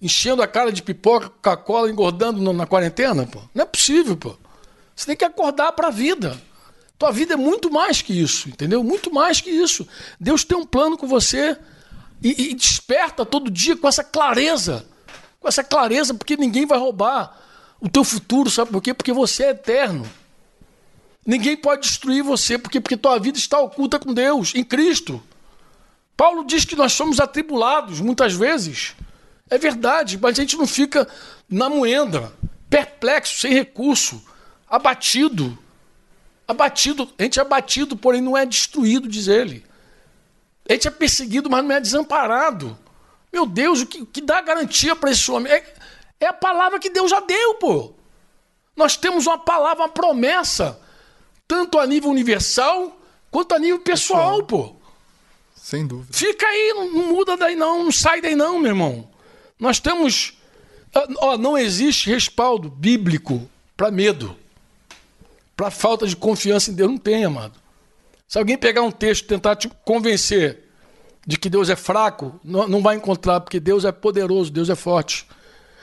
[0.01, 3.41] enchendo a cara de pipoca, Coca-Cola, engordando na quarentena, pô?
[3.55, 4.37] Não é possível, pô.
[4.95, 6.41] Você tem que acordar para a vida.
[6.99, 8.83] Tua vida é muito mais que isso, entendeu?
[8.83, 9.87] Muito mais que isso.
[10.19, 11.57] Deus tem um plano com você
[12.23, 14.87] e, e desperta todo dia com essa clareza.
[15.41, 17.39] Com essa clareza, porque ninguém vai roubar
[17.81, 18.95] o teu futuro, sabe por quê?
[18.95, 20.09] Porque você é eterno.
[21.27, 25.23] Ninguém pode destruir você, porque, porque tua vida está oculta com Deus, em Cristo.
[26.17, 28.95] Paulo diz que nós somos atribulados muitas vezes.
[29.51, 31.07] É verdade, mas a gente não fica
[31.49, 32.33] na moenda,
[32.71, 34.23] perplexo, sem recurso,
[34.69, 35.57] abatido.
[36.49, 39.65] Abatido, a gente é abatido, porém não é destruído, diz ele.
[40.69, 42.79] A gente é perseguido, mas não é desamparado.
[43.33, 45.53] Meu Deus, o que, o que dá garantia para esse homem?
[45.53, 45.75] É,
[46.21, 47.93] é a palavra que Deus já deu, pô.
[48.77, 50.81] Nós temos uma palavra, uma promessa,
[51.49, 53.01] tanto a nível universal
[53.31, 54.71] quanto a nível pessoal, pessoal.
[54.71, 54.77] pô.
[55.55, 56.13] Sem dúvida.
[56.13, 59.09] Fica aí, não, não muda daí não, não sai daí não, meu irmão.
[59.59, 60.35] Nós temos.
[61.19, 64.37] Ó, não existe respaldo bíblico para medo,
[65.57, 66.91] para falta de confiança em Deus.
[66.91, 67.59] Não tem, amado.
[68.29, 70.66] Se alguém pegar um texto e tentar te convencer
[71.27, 75.27] de que Deus é fraco, não, vai encontrar, porque Deus é poderoso, Deus é forte.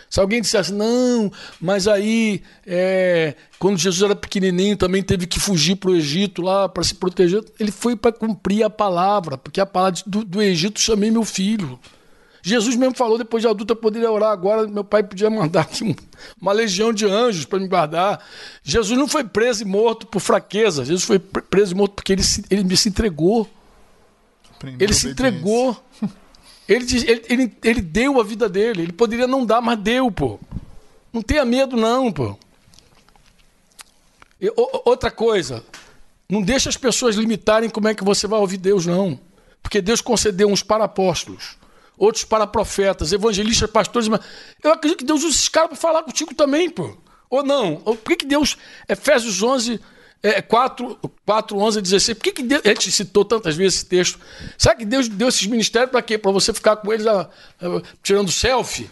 [0.10, 5.76] Se alguém dissesse, não, mas aí, é, quando Jesus era pequenininho, também teve que fugir
[5.76, 9.66] para o Egito lá para se proteger, ele foi para cumprir a palavra, porque a
[9.66, 11.80] palavra do, do Egito chamei meu filho.
[12.44, 15.96] Jesus mesmo falou, depois de adulto eu poderia orar agora, meu pai podia mandar aqui
[16.40, 18.24] uma legião de anjos para me guardar.
[18.62, 22.24] Jesus não foi preso e morto por fraqueza, Jesus foi preso e morto porque ele,
[22.24, 23.50] se, ele me se entregou.
[24.64, 25.78] Aprendeu ele se entregou.
[26.66, 28.84] Ele, ele, ele, ele deu a vida dele.
[28.84, 30.40] Ele poderia não dar, mas deu, pô.
[31.12, 32.38] Não tenha medo, não, pô.
[34.40, 34.50] E,
[34.86, 35.64] outra coisa,
[36.30, 39.20] não deixa as pessoas limitarem como é que você vai ouvir Deus, não.
[39.62, 41.58] Porque Deus concedeu uns para apóstolos,
[41.98, 44.08] outros para profetas, evangelistas, pastores.
[44.08, 44.22] Mas
[44.64, 46.96] eu acredito que Deus usa esses caras para falar contigo também, pô.
[47.30, 47.76] Ou não?
[47.78, 48.58] Por que, que Deus,
[48.88, 49.82] Efésios 11,
[50.24, 52.18] é, 4, 4, 11 16.
[52.18, 54.18] Por que, que Deus, a gente citou tantas vezes esse texto?
[54.58, 56.18] Sabe que Deus deu esses ministérios para quê?
[56.18, 57.30] Para você ficar com eles a, a,
[58.02, 58.90] tirando selfie?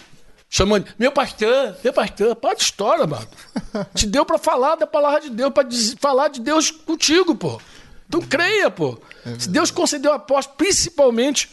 [0.50, 3.28] Chamando, meu pastor, meu pastor, para de história, mano.
[3.96, 5.66] Te deu para falar da palavra de Deus, para
[5.98, 7.62] falar de Deus contigo, pô.
[8.10, 9.00] Então creia, pô.
[9.26, 11.50] É se Deus concedeu apóstolo, principalmente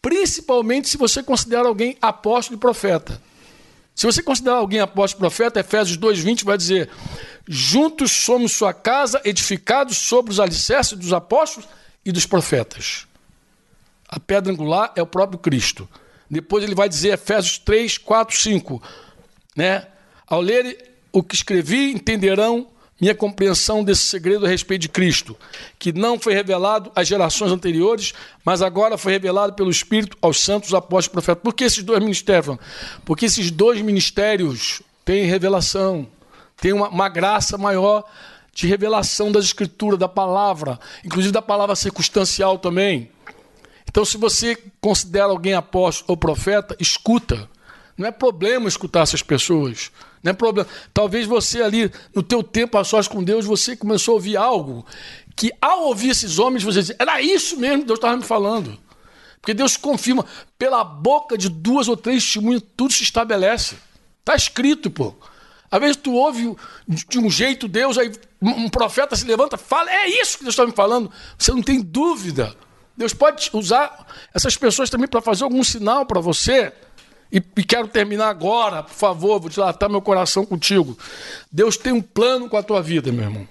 [0.00, 3.20] principalmente se você considera alguém apóstolo e profeta.
[3.96, 6.90] Se você considerar alguém apóstolo profeta, Efésios 2:20 vai dizer:
[7.48, 11.66] "Juntos somos sua casa, edificados sobre os alicerces dos apóstolos
[12.04, 13.06] e dos profetas."
[14.06, 15.88] A pedra angular é o próprio Cristo.
[16.30, 18.82] Depois ele vai dizer Efésios 3, 4, 5,
[19.56, 19.86] né?
[20.26, 22.68] Ao ler o que escrevi, entenderão
[23.00, 25.36] minha compreensão desse segredo a respeito de Cristo,
[25.78, 30.72] que não foi revelado às gerações anteriores, mas agora foi revelado pelo Espírito aos santos
[30.72, 31.42] apóstolos e profetas.
[31.42, 32.56] Por que esses dois ministérios?
[33.04, 36.08] Porque esses dois ministérios têm revelação,
[36.56, 38.04] têm uma, uma graça maior
[38.54, 43.10] de revelação das Escrituras, da palavra, inclusive da palavra circunstancial também.
[43.86, 47.48] Então, se você considera alguém apóstolo ou profeta, escuta.
[47.96, 49.90] Não é problema escutar essas pessoas.
[50.22, 50.68] Não é problema.
[50.92, 54.84] Talvez você ali, no teu tempo a sós com Deus, você começou a ouvir algo
[55.36, 58.76] que ao ouvir esses homens, você diz, era isso mesmo que Deus estava me falando.
[59.38, 60.24] Porque Deus confirma,
[60.58, 63.76] pela boca de duas ou três testemunhas, tudo se estabelece.
[64.20, 65.14] Está escrito, pô.
[65.70, 66.56] Às vezes tu ouve
[66.88, 68.10] de um jeito Deus, aí
[68.40, 71.12] um profeta se levanta, fala, é isso que Deus está me falando.
[71.38, 72.56] Você não tem dúvida.
[72.96, 76.72] Deus pode usar essas pessoas também para fazer algum sinal para você
[77.36, 80.98] e, e, quero terminar agora, por favor, vou dilatar meu coração contigo.
[81.52, 83.46] Deus tem um plano com a tua vida, meu irmão.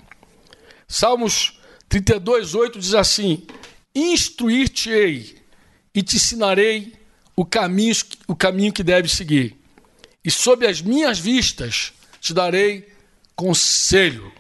[0.88, 3.46] Salmos 32, 8 diz assim:
[3.94, 5.38] Instruir-te-ei
[5.94, 6.94] e te ensinarei
[7.36, 7.94] o caminho,
[8.28, 9.56] o caminho que deves seguir,
[10.24, 12.92] e sob as minhas vistas te darei
[13.36, 14.34] conselho.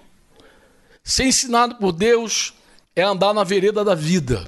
[1.04, 2.52] Ser ensinado por Deus
[2.96, 4.44] é andar na vereda da vida.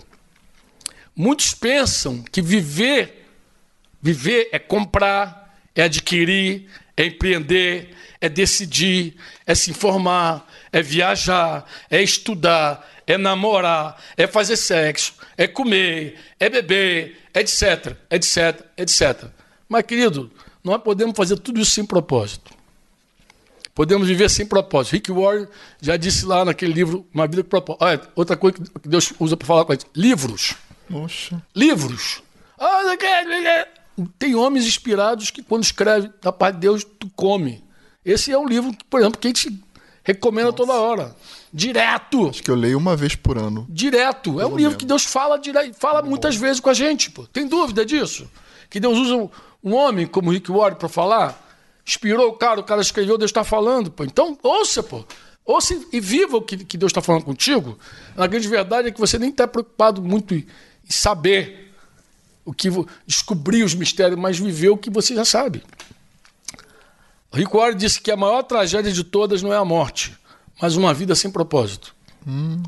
[1.15, 3.16] Muitos pensam que viver
[4.01, 12.01] Viver é comprar, é adquirir, é empreender, é decidir, é se informar, é viajar, é
[12.01, 19.25] estudar, é namorar, é fazer sexo, é comer, é beber, etc, etc, etc.
[19.69, 20.31] Mas, querido,
[20.63, 22.57] nós podemos fazer tudo isso sem propósito.
[23.73, 24.93] Podemos viver sem propósito.
[24.93, 25.47] Rick Warren
[25.79, 27.83] já disse lá naquele livro, Uma Vida com Propósito.
[27.83, 30.55] Olha, outra coisa que Deus usa para falar com a gente: livros.
[30.89, 31.39] Poxa.
[31.55, 32.23] Livros.
[34.19, 37.63] Tem homens inspirados que, quando escreve da parte de Deus, tu come.
[38.05, 39.59] Esse é um livro, por exemplo, que a gente
[40.03, 40.57] recomenda Nossa.
[40.57, 41.15] toda hora.
[41.51, 42.29] Direto.
[42.29, 43.65] Acho que eu leio uma vez por ano.
[43.69, 44.39] Direto.
[44.39, 44.75] É um livro menos.
[44.75, 46.09] que Deus fala direto, fala Bom.
[46.09, 47.11] muitas vezes com a gente.
[47.11, 47.25] Pô.
[47.25, 48.29] Tem dúvida disso?
[48.69, 49.29] Que Deus usa um,
[49.63, 51.43] um homem como Rick Warren para falar?
[51.85, 53.91] Inspirou o cara, o cara escreveu, Deus está falando.
[53.91, 54.03] Pô.
[54.03, 55.03] Então, ouça, pô.
[55.45, 57.77] Ouça e viva o que, que Deus está falando contigo.
[58.15, 60.45] A grande verdade é que você nem está preocupado muito em
[60.87, 61.66] saber
[62.47, 62.69] o que
[63.05, 65.61] descobrir os mistérios, mas viver o que você já sabe.
[67.29, 70.17] Warren disse que a maior tragédia de todas não é a morte,
[70.61, 71.93] mas uma vida sem propósito.
[72.25, 72.63] Hum.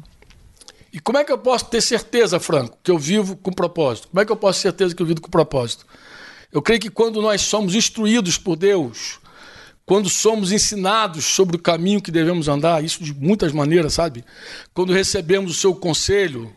[0.91, 4.09] E como é que eu posso ter certeza, Franco, que eu vivo com propósito?
[4.09, 5.85] Como é que eu posso ter certeza que eu vivo com propósito?
[6.51, 9.17] Eu creio que quando nós somos instruídos por Deus,
[9.85, 14.25] quando somos ensinados sobre o caminho que devemos andar, isso de muitas maneiras, sabe?
[14.73, 16.53] Quando recebemos o seu conselho,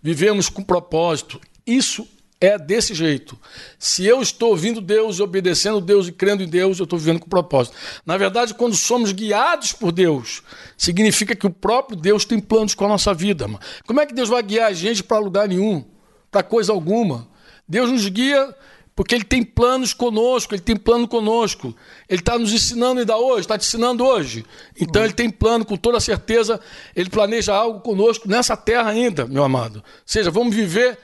[0.00, 2.06] vivemos com propósito, isso
[2.40, 3.38] é desse jeito.
[3.78, 7.28] Se eu estou ouvindo Deus, obedecendo Deus e crendo em Deus, eu estou vivendo com
[7.28, 7.76] propósito.
[8.06, 10.42] Na verdade, quando somos guiados por Deus,
[10.76, 13.46] significa que o próprio Deus tem planos com a nossa vida.
[13.86, 15.84] Como é que Deus vai guiar a gente para lugar nenhum,
[16.30, 17.28] para coisa alguma?
[17.68, 18.54] Deus nos guia
[19.00, 21.74] porque Ele tem planos conosco, Ele tem plano conosco.
[22.08, 24.44] Ele está nos ensinando ainda hoje, está te ensinando hoje.
[24.78, 26.60] Então Ele tem plano, com toda certeza,
[26.94, 29.76] Ele planeja algo conosco nessa terra ainda, meu amado.
[29.76, 30.98] Ou seja, vamos viver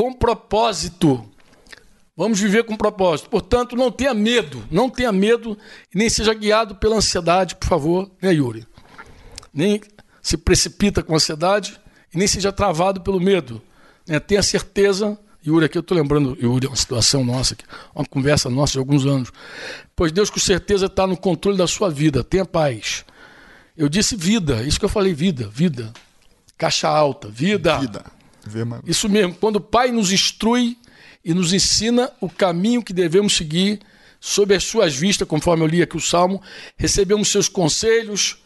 [0.00, 1.22] com propósito.
[2.16, 3.28] Vamos viver com propósito.
[3.28, 5.58] Portanto, não tenha medo, não tenha medo
[5.94, 8.66] nem seja guiado pela ansiedade, por favor, né, Yuri?
[9.52, 9.78] Nem
[10.22, 11.78] se precipita com ansiedade
[12.14, 13.60] e nem seja travado pelo medo.
[14.08, 14.18] Né?
[14.18, 17.54] Tenha certeza, Yuri, aqui eu estou lembrando, Yuri, uma situação nossa,
[17.94, 19.30] uma conversa nossa de alguns anos.
[19.94, 22.24] Pois Deus com certeza está no controle da sua vida.
[22.24, 23.04] Tenha paz.
[23.76, 25.92] Eu disse vida, isso que eu falei, vida, vida.
[26.56, 27.78] Caixa alta, vida.
[27.78, 28.19] Vida.
[28.86, 30.76] Isso mesmo, quando o Pai nos instrui
[31.24, 33.80] e nos ensina o caminho que devemos seguir,
[34.20, 36.42] sob as suas vistas, conforme eu li aqui o Salmo,
[36.76, 38.38] recebemos seus conselhos,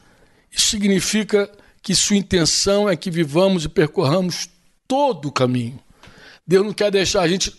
[0.51, 1.51] isso significa
[1.83, 4.49] que sua intenção é que vivamos e percorramos
[4.87, 5.79] todo o caminho.
[6.47, 7.53] Deus não quer deixar a gente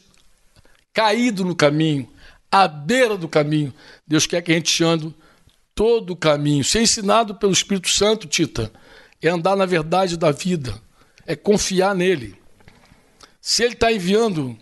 [0.93, 2.07] caído no caminho,
[2.51, 3.73] à beira do caminho.
[4.07, 5.13] Deus quer que a gente ande
[5.73, 6.63] todo o caminho.
[6.63, 8.71] Ser ensinado pelo Espírito Santo, Tita,
[9.21, 10.81] é andar na verdade da vida
[11.25, 12.35] é confiar nele.
[13.41, 14.57] Se ele está enviando,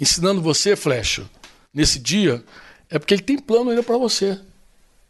[0.00, 1.28] ensinando você, flecha,
[1.72, 2.42] nesse dia,
[2.88, 4.38] é porque ele tem plano ainda para você.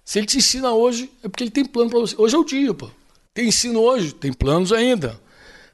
[0.04, 2.14] Se ele te ensina hoje, é porque ele tem plano para você.
[2.18, 2.90] Hoje é o dia, pô.
[3.34, 5.20] Tem ensino hoje, tem planos ainda.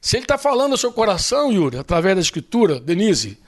[0.00, 3.38] Se ele está falando ao seu coração, Yuri, através da escritura, Denise,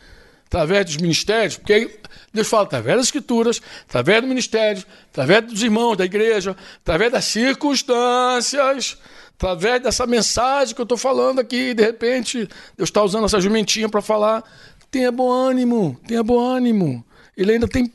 [0.47, 2.01] através dos ministérios, porque
[2.35, 7.25] Deus fala através das escrituras, através do ministério, através dos irmãos da igreja, através das
[7.27, 8.99] circunstâncias,
[9.41, 13.89] através dessa mensagem que eu estou falando aqui, de repente, Deus está usando essa jumentinha
[13.89, 14.45] para falar.
[14.91, 17.03] Tenha bom ânimo, tenha bom ânimo.
[17.35, 17.91] Ele ainda tem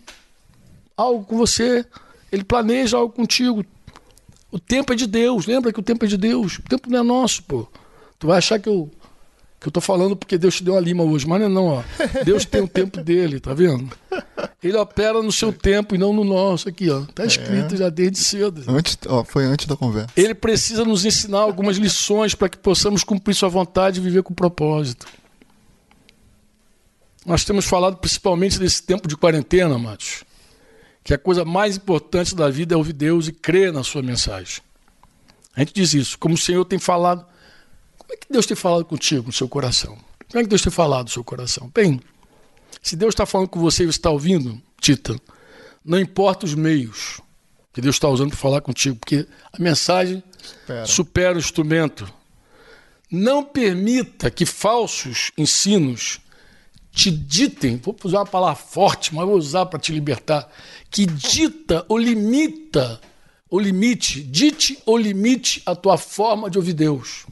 [0.97, 1.85] algo com você,
[2.31, 3.63] ele planeja algo contigo.
[4.51, 6.99] O tempo é de Deus, lembra que o tempo é de Deus, o tempo não
[6.99, 7.67] é nosso, pô.
[8.17, 8.89] Tu vai achar que eu
[9.65, 11.65] que eu tô falando porque Deus te deu uma lima hoje, mas não é não,
[11.65, 11.83] ó.
[12.23, 13.89] Deus tem o tempo dele, tá vendo?
[14.63, 17.01] Ele opera no seu tempo e não no nosso aqui, ó.
[17.15, 17.77] Tá escrito é.
[17.77, 18.63] já desde cedo.
[18.67, 20.09] Antes, ó, foi antes da conversa.
[20.15, 24.35] Ele precisa nos ensinar algumas lições para que possamos cumprir sua vontade e viver com
[24.35, 25.07] propósito.
[27.25, 30.23] Nós temos falado principalmente desse tempo de quarentena, Matos,
[31.03, 34.61] que a coisa mais importante da vida é ouvir Deus e crer na sua mensagem.
[35.55, 37.25] A gente diz isso, como o Senhor tem falado
[38.05, 39.97] como é que Deus tem falado contigo no seu coração?
[40.29, 41.71] Como é que Deus tem falado no seu coração?
[41.73, 41.99] Bem,
[42.81, 45.19] se Deus está falando com você e você está ouvindo, Tita,
[45.83, 47.19] não importa os meios
[47.73, 50.85] que Deus está usando para falar contigo, porque a mensagem supera.
[50.85, 52.07] supera o instrumento.
[53.11, 56.19] Não permita que falsos ensinos
[56.91, 60.49] te ditem, vou usar uma palavra forte, mas vou usar para te libertar,
[60.89, 63.01] que dita ou limita,
[63.49, 67.25] ou limite, dite ou limite a tua forma de ouvir Deus.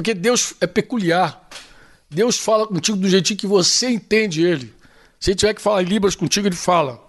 [0.00, 1.46] Porque Deus é peculiar.
[2.08, 4.72] Deus fala contigo do jeitinho que você entende ele.
[5.20, 7.06] Se ele tiver que falar em Libras contigo, ele fala.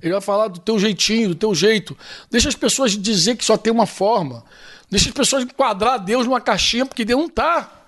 [0.00, 1.94] Ele vai falar do teu jeitinho, do teu jeito.
[2.30, 4.42] Deixa as pessoas dizer que só tem uma forma.
[4.90, 7.84] Deixa as pessoas enquadrar Deus numa caixinha, porque Deus não está.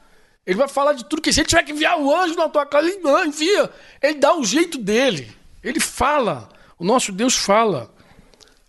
[0.46, 2.66] Ele vai falar de tudo que se ele tiver que enviar o anjo na tua
[2.66, 3.70] casa, ele envia.
[4.02, 5.34] Ele dá o jeito dele.
[5.64, 6.50] Ele fala.
[6.78, 7.90] O nosso Deus fala.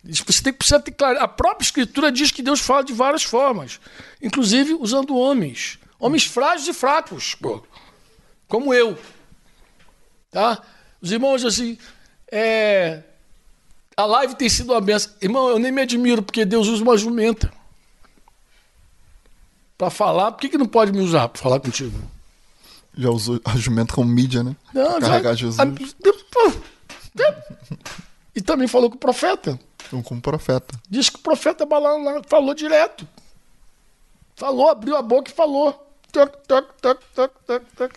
[0.03, 1.19] Você tem, precisa ter claro.
[1.19, 3.79] A própria Escritura diz que Deus fala de várias formas,
[4.21, 5.79] inclusive usando homens.
[5.97, 7.63] Homens frágeis e fracos, pô,
[8.47, 8.97] como eu.
[10.29, 10.61] Tá?
[11.01, 11.77] Os irmãos, assim,
[12.29, 13.03] é,
[13.95, 15.13] a live tem sido uma benção.
[15.21, 17.53] Irmão, eu nem me admiro, porque Deus usa uma jumenta
[19.77, 20.31] para falar.
[20.33, 21.97] Por que, que não pode me usar para falar contigo?
[22.97, 24.55] Já usou a jumenta como mídia, né?
[24.73, 25.59] Não, Carregar já, Jesus.
[25.59, 25.65] A,
[28.35, 29.59] e também falou com o profeta.
[30.01, 30.79] Com o profeta.
[30.89, 33.07] Diz que o profeta Balaam falou direto.
[34.35, 35.73] Falou, abriu a boca e falou.
[36.11, 37.93] Toc, toc, toc, toc, toc, toc.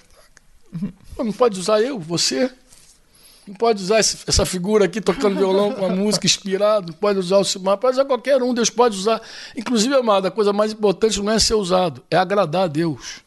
[1.18, 2.53] Não pode usar eu, você?
[3.47, 7.38] Não pode usar essa figura aqui tocando violão com uma música inspirada, não pode usar
[7.38, 9.22] o Silmar, pode usar qualquer um, Deus pode usar.
[9.57, 13.20] Inclusive, amado, a coisa mais importante não é ser usado, é agradar a Deus.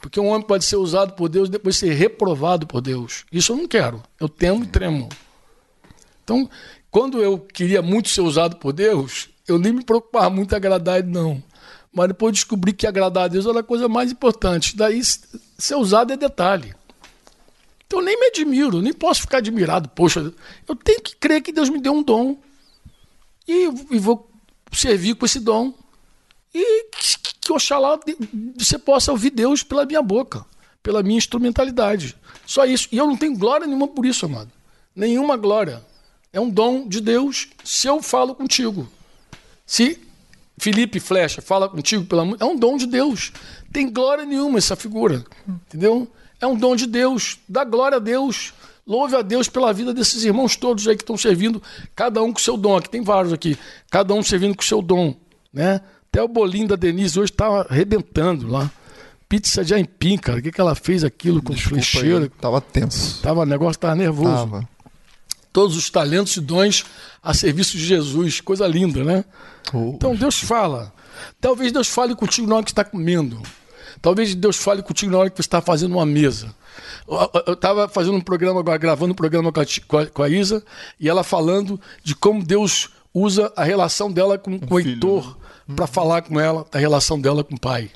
[0.00, 3.24] Porque um homem pode ser usado por Deus e depois ser reprovado por Deus.
[3.30, 4.02] Isso eu não quero.
[4.18, 5.08] Eu temo e tremo.
[6.24, 6.50] Então,
[6.92, 10.98] quando eu queria muito ser usado por Deus, eu nem me preocupava muito em agradar
[10.98, 11.42] ele, não.
[11.90, 14.76] Mas depois descobri que agradar a Deus era a coisa mais importante.
[14.76, 16.74] Daí, ser usado é detalhe.
[17.86, 19.88] Então eu nem me admiro, nem posso ficar admirado.
[19.88, 20.34] Poxa,
[20.68, 22.36] eu tenho que crer que Deus me deu um dom.
[23.48, 24.30] E, e vou
[24.70, 25.72] servir com esse dom.
[26.54, 27.98] E que, que oxalá
[28.54, 30.44] você possa ouvir Deus pela minha boca,
[30.82, 32.14] pela minha instrumentalidade.
[32.46, 32.86] Só isso.
[32.92, 34.52] E eu não tenho glória nenhuma por isso, amado.
[34.94, 35.82] Nenhuma glória.
[36.32, 38.88] É um dom de Deus se eu falo contigo.
[39.66, 39.98] Se
[40.56, 43.32] Felipe Flecha fala contigo pela é um dom de Deus.
[43.72, 45.24] Tem glória nenhuma essa figura.
[45.46, 46.10] Entendeu?
[46.40, 47.38] É um dom de Deus.
[47.48, 48.54] Dá glória a Deus.
[48.86, 51.62] Louve a Deus pela vida desses irmãos todos aí que estão servindo,
[51.94, 52.76] cada um com seu dom.
[52.76, 53.56] Aqui tem vários aqui,
[53.88, 55.14] cada um servindo com seu dom,
[55.52, 55.80] né?
[56.10, 58.70] Até o bolinho da Denise hoje estava arrebentando lá.
[59.28, 60.40] Pizza de aipim, cara.
[60.40, 62.28] O que, que ela fez aquilo com flecheiro?
[62.28, 63.22] Tava tenso.
[63.22, 64.30] Tava, o negócio tava nervoso.
[64.30, 64.68] Tava.
[65.52, 66.84] Todos os talentos e dons
[67.22, 68.40] a serviço de Jesus.
[68.40, 69.24] Coisa linda, né?
[69.72, 69.92] Oh.
[69.94, 70.92] Então Deus fala.
[71.40, 73.40] Talvez Deus fale contigo na hora que está comendo.
[74.00, 76.54] Talvez Deus fale contigo na hora que você está fazendo uma mesa.
[77.46, 79.60] Eu estava fazendo um programa agora, gravando um programa com
[79.98, 80.64] a, com a, Isa,
[80.98, 85.36] e ela falando de como Deus usa a relação dela com, com o Heitor
[85.68, 85.76] né?
[85.76, 87.90] para falar com ela da relação dela com o pai.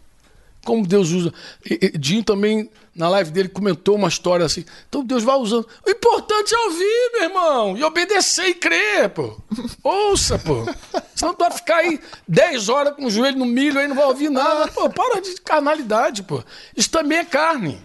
[0.66, 1.32] Como Deus usa.
[1.64, 4.64] E, e, Dinho também, na live dele, comentou uma história assim.
[4.88, 5.66] Então Deus vai usando.
[5.86, 9.40] O importante é ouvir, meu irmão, e obedecer e crer, pô.
[9.82, 10.66] Ouça, pô.
[11.14, 14.06] Senão tu vai ficar aí 10 horas com o joelho no milho aí não vai
[14.06, 14.66] ouvir nada.
[14.68, 16.42] Pô, para de carnalidade, pô.
[16.76, 17.80] Isso também é carne.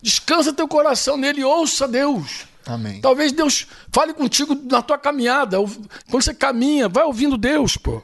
[0.00, 2.46] Descansa teu coração nele, ouça Deus.
[2.64, 3.00] Amém.
[3.02, 5.58] Talvez Deus fale contigo na tua caminhada.
[6.10, 8.02] Quando você caminha, vai ouvindo Deus, pô.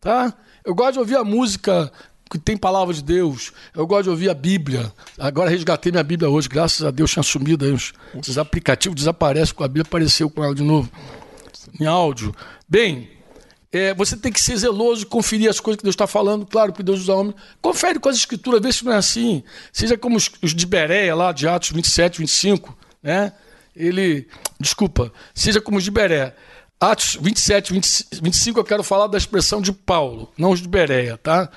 [0.00, 0.32] Tá?
[0.64, 1.92] Eu gosto de ouvir a música
[2.30, 3.52] que tem palavra de Deus.
[3.74, 4.92] Eu gosto de ouvir a Bíblia.
[5.18, 9.54] Agora resgatei minha Bíblia hoje, graças a Deus tinha sumido aí os, esses aplicativos desaparecem
[9.54, 10.90] com a Bíblia, apareceu com ela de novo
[11.80, 12.34] em áudio.
[12.68, 13.10] Bem,
[13.72, 16.72] é, você tem que ser zeloso e conferir as coisas que Deus está falando, claro,
[16.72, 17.34] que Deus usa homem.
[17.60, 19.42] Confere com as escrituras, vê se não é assim.
[19.72, 23.32] Seja como os, os de Bereia, lá de Atos 27, 25, né?
[23.74, 24.28] Ele,
[24.60, 26.34] desculpa, seja como os de Bereia.
[26.80, 31.16] Atos 27, 20, 25, eu quero falar da expressão de Paulo, não os de Bereia,
[31.16, 31.50] tá?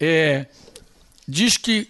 [0.00, 0.46] É,
[1.26, 1.88] diz que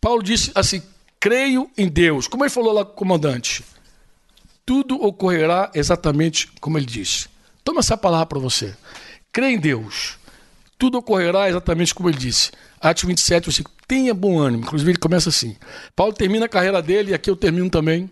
[0.00, 0.82] Paulo disse assim:
[1.20, 2.26] creio em Deus.
[2.26, 3.64] Como ele falou lá comandante,
[4.66, 7.28] tudo ocorrerá exatamente como ele disse.
[7.64, 8.74] Toma essa palavra para você.
[9.32, 10.18] Crê em Deus.
[10.78, 12.50] Tudo ocorrerá exatamente como ele disse.
[12.80, 13.74] Atos 27, versículo.
[13.88, 14.64] Tenha bom ânimo.
[14.64, 15.56] Inclusive, ele começa assim.
[15.96, 18.10] Paulo termina a carreira dele, e aqui eu termino também.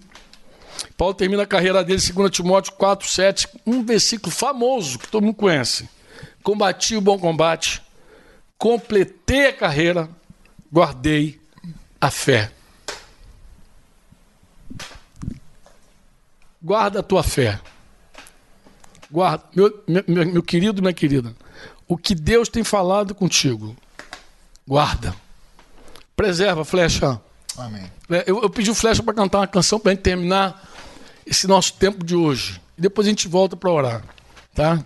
[0.97, 5.34] Paulo termina a carreira dele, 2 Timóteo 4, 7, um versículo famoso que todo mundo
[5.34, 5.89] conhece.
[6.43, 7.82] Combati o bom combate,
[8.62, 10.09] completei a carreira,
[10.72, 11.40] guardei
[12.01, 12.52] a fé.
[16.62, 17.59] Guarda a tua fé.
[19.10, 21.34] Guarda, meu, meu, meu querido, minha querida,
[21.89, 23.76] o que Deus tem falado contigo,
[24.64, 25.12] guarda.
[26.14, 27.20] Preserva, flecha.
[27.59, 27.90] Amém.
[28.09, 30.70] É, eu, eu pedi o flecha para cantar uma canção para a gente terminar
[31.26, 32.60] esse nosso tempo de hoje.
[32.78, 34.05] E depois a gente volta para orar,
[34.55, 34.84] tá?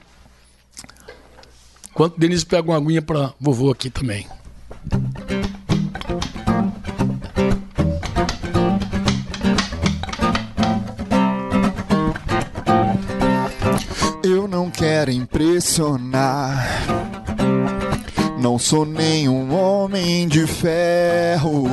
[1.96, 4.26] Enquanto Denise pega uma aguinha para vovô aqui também.
[14.76, 16.66] quero impressionar.
[18.38, 21.64] Não sou nenhum homem de ferro,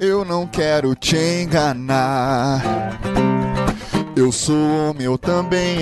[0.00, 2.62] eu não quero te enganar.
[4.20, 5.78] Eu sou homem, eu também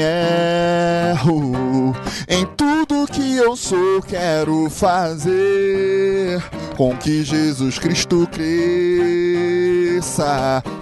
[1.10, 1.92] erro.
[2.28, 6.40] Em tudo que eu sou, quero fazer
[6.76, 8.62] com que Jesus Cristo cresça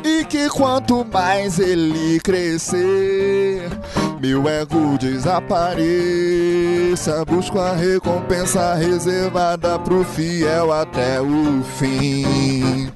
[0.05, 3.71] e que quanto mais ele crescer,
[4.21, 5.87] meu ego desapareça.
[7.25, 12.93] Busco a recompensa reservada pro fiel até o fim.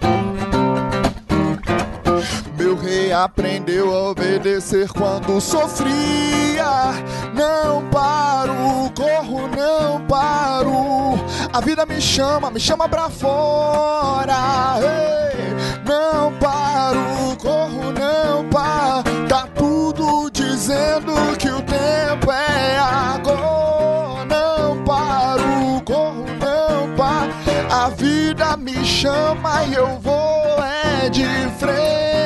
[2.90, 6.90] Rei aprendeu a obedecer quando sofria.
[7.32, 11.14] Não paro, corro, não paro.
[11.52, 14.34] A vida me chama, me chama pra fora.
[14.80, 15.54] Ei,
[15.86, 19.28] não paro, corro, não paro.
[19.28, 24.24] Tá tudo dizendo que o tempo é agora.
[24.26, 27.32] Não paro, corro, não paro.
[27.70, 31.24] A vida me chama e eu vou é de
[31.56, 32.19] frente.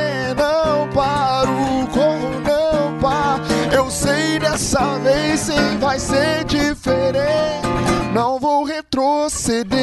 [0.95, 3.43] Paro, corro, não paro.
[3.73, 7.67] Eu sei dessa vez sim vai ser diferente.
[8.15, 9.75] Não vou retroceder.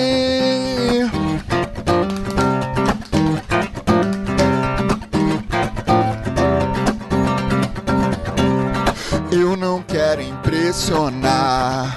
[9.29, 11.93] Eu não quero impressionar.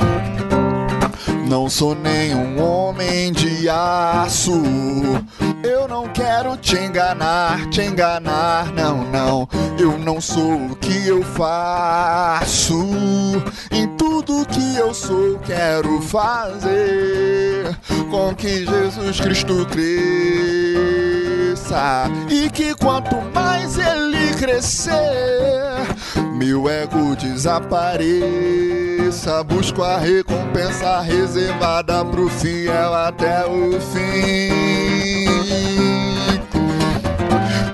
[1.55, 4.61] Não sou nenhum homem de aço.
[5.63, 9.49] Eu não quero te enganar, te enganar, não, não.
[9.79, 12.75] Eu não sou o que eu faço.
[13.71, 17.73] Em tudo que eu sou, quero fazer
[18.11, 20.11] com que Jesus Cristo cresça.
[22.29, 24.93] E que quanto mais ele crescer,
[26.37, 28.94] meu ego desapareça.
[29.47, 34.51] Busco a recompensa reservada pro fiel até o fim.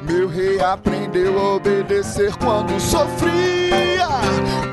[0.02, 4.06] Meu rei aprendeu a obedecer quando sofria.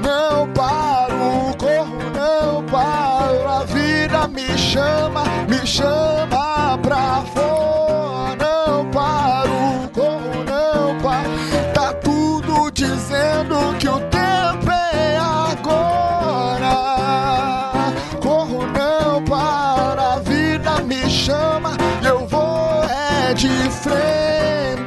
[0.03, 3.47] Não paro, corro, não paro.
[3.47, 8.35] A vida me chama, me chama pra fora.
[8.35, 11.29] Não paro, corro, não paro.
[11.73, 13.99] Tá tudo dizendo que o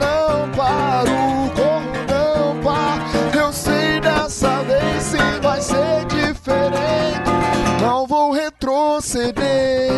[0.00, 1.10] Não paro,
[1.54, 3.38] corro, não paro.
[3.38, 7.30] Eu sei dessa vez sim vai ser diferente.
[7.80, 9.90] Não vou retroceder.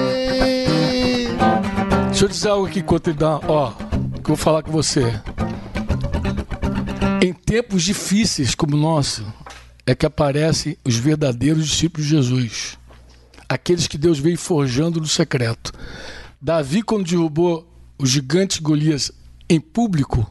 [2.08, 3.40] Deixa eu dizer algo aqui dá.
[3.48, 3.72] Ó,
[4.22, 5.12] que eu vou falar com você.
[7.20, 9.24] Em tempos difíceis como o nosso,
[9.86, 12.78] é que aparecem os verdadeiros discípulos de Jesus.
[13.48, 15.72] Aqueles que Deus veio forjando no secreto.
[16.40, 17.71] Davi, quando derrubou
[18.02, 19.12] o gigante Golias
[19.48, 20.26] em público,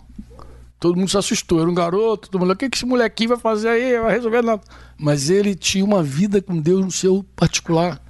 [0.80, 1.62] todo mundo se assustou.
[1.62, 4.00] Era um garoto, todo mundo, o que que esse molequinho vai fazer aí?
[4.00, 4.62] Vai resolver nada.
[4.98, 8.02] Mas ele tinha uma vida com Deus no seu particular.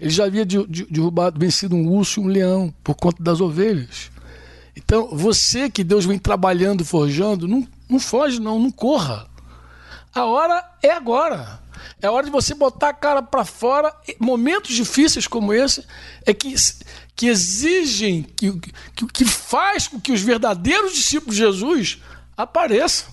[0.00, 3.40] Ele já havia de- de- derrubado, vencido um urso e um leão por conta das
[3.40, 4.10] ovelhas.
[4.76, 9.26] Então, você que Deus vem trabalhando, forjando, não, não foge, não, não corra.
[10.12, 11.60] A hora é agora.
[12.00, 13.94] É hora de você botar a cara para fora.
[14.18, 15.86] Momentos difíceis como esse
[16.24, 16.54] é que,
[17.14, 18.52] que exigem, que,
[18.94, 22.02] que, que faz com que os verdadeiros discípulos de Jesus
[22.36, 23.12] apareçam.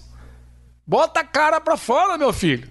[0.85, 2.69] Bota a cara para fora, meu filho.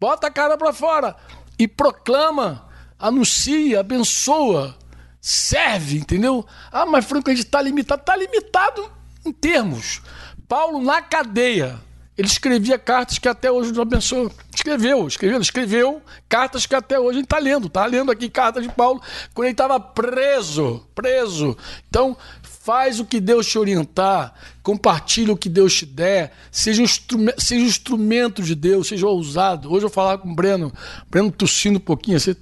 [0.00, 1.16] Bota a cara para fora
[1.58, 2.68] e proclama,
[2.98, 4.76] anuncia, abençoa,
[5.20, 6.44] serve, entendeu?
[6.72, 8.00] Ah, mas Franco, a gente está limitado.
[8.00, 8.90] Está limitado
[9.24, 10.02] em termos.
[10.48, 11.78] Paulo, na cadeia,
[12.16, 14.30] ele escrevia cartas que até hoje nos abençoam.
[14.54, 17.68] Escreveu, escreveu, escreveu cartas que até hoje a gente está lendo.
[17.68, 19.00] Está lendo aqui cartas de Paulo
[19.32, 21.56] quando ele estava preso, preso.
[21.88, 24.32] Então, faz o que Deus te orientar,
[24.62, 29.06] compartilha o que Deus te der, seja um instrumento, seja um instrumento de Deus, seja
[29.06, 29.72] ousado.
[29.72, 30.72] Hoje eu falava com o Breno,
[31.10, 32.36] Breno tossindo um pouquinho assim,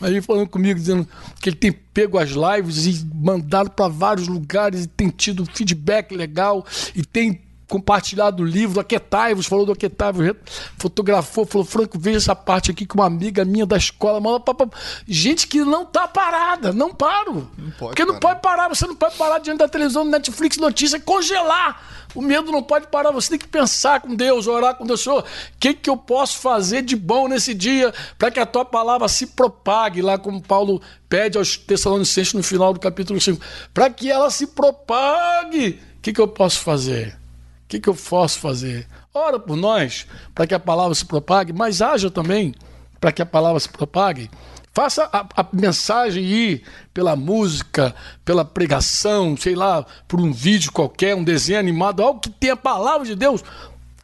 [0.00, 1.06] mas ele falando comigo, dizendo
[1.40, 6.12] que ele tem pego as lives e mandado para vários lugares e tem tido feedback
[6.12, 10.32] legal e tem compartilhado o livro, Aquetaivos, falou do Aquetaivos,
[10.78, 14.68] fotografou, falou, Franco, veja essa parte aqui que uma amiga minha da escola pra...
[15.06, 17.50] Gente que não tá parada, não paro.
[17.58, 18.20] Não pode Porque não parar.
[18.20, 22.06] pode parar, você não pode parar diante da televisão, do Netflix, notícia, congelar.
[22.14, 25.20] O medo não pode parar, você tem que pensar com Deus, orar com Deus, Senhor,
[25.20, 25.24] o
[25.60, 29.26] que, que eu posso fazer de bom nesse dia para que a tua palavra se
[29.26, 30.80] propague, lá como Paulo
[31.10, 33.38] pede aos Tessalonicenses no final do capítulo 5,
[33.74, 35.80] para que ela se propague.
[35.98, 37.18] O que, que eu posso fazer?
[37.66, 38.86] O que, que eu posso fazer?
[39.12, 42.54] Ora por nós, para que a palavra se propague, mas haja também
[43.00, 44.30] para que a palavra se propague.
[44.72, 46.62] Faça a, a mensagem ir
[46.94, 47.92] pela música,
[48.24, 52.56] pela pregação, sei lá, por um vídeo qualquer, um desenho animado, algo que tenha a
[52.56, 53.42] palavra de Deus.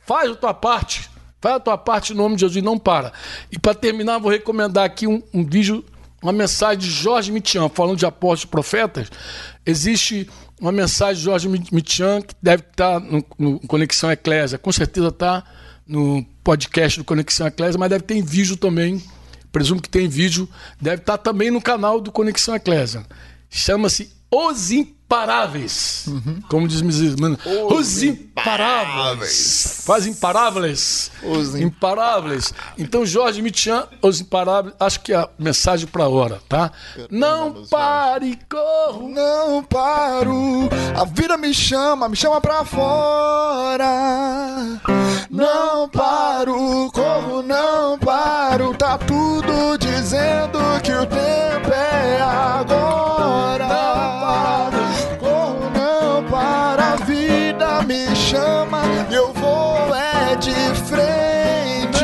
[0.04, 1.08] Faz a tua parte.
[1.40, 3.12] Faz a tua parte em nome de Jesus e não para.
[3.50, 5.84] E para terminar, vou recomendar aqui um, um vídeo
[6.20, 9.10] uma mensagem de Jorge Mitian, falando de apóstolos e profetas,
[9.66, 10.30] existe
[10.62, 15.42] uma mensagem de Jorge Mitian que deve estar no, no Conexão Eclésia, com certeza está
[15.84, 19.02] no podcast do Conexão Eclésia, mas deve ter em vídeo também,
[19.50, 20.48] presumo que tem vídeo,
[20.80, 23.04] deve estar também no canal do Conexão Eclésia.
[23.50, 26.04] Chama-se Os Imparáveis.
[26.06, 26.40] Uhum.
[26.48, 27.38] Como diz irmãos.
[27.44, 28.02] Os, Os
[28.42, 29.82] Imparáveis.
[29.86, 31.10] Faz Imparáveis.
[31.22, 32.52] Os Imparáveis.
[32.76, 36.72] Então, Jorge Mitian, Os Imparáveis, acho que é a mensagem para a hora, tá?
[37.08, 39.08] Não pare, corro.
[39.08, 40.68] Não paro.
[40.98, 43.86] A vida me chama, me chama pra fora.
[45.30, 48.74] Não paro, corro, não paro.
[48.74, 54.21] Tá tudo dizendo que o tempo é agora.
[58.32, 60.54] Chama, eu vou é de
[60.86, 62.02] frente.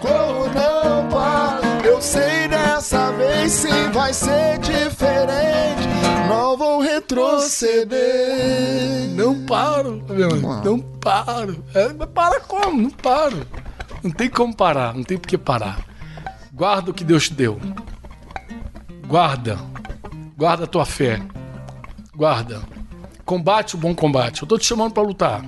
[0.00, 5.88] Corro, não paro, eu sei dessa vez sim vai ser diferente.
[6.28, 8.00] Não vou retroceder.
[9.14, 11.64] Não paro, meu, não paro.
[11.72, 12.82] É, para como?
[12.82, 13.46] Não paro.
[14.02, 15.78] Não tem como parar, não tem por que parar.
[16.52, 17.60] Guarda o que Deus te deu.
[19.06, 19.56] Guarda.
[20.36, 21.20] Guarda a tua fé.
[22.16, 22.79] Guarda.
[23.30, 24.42] Combate o bom combate.
[24.42, 25.44] Eu estou te chamando para lutar.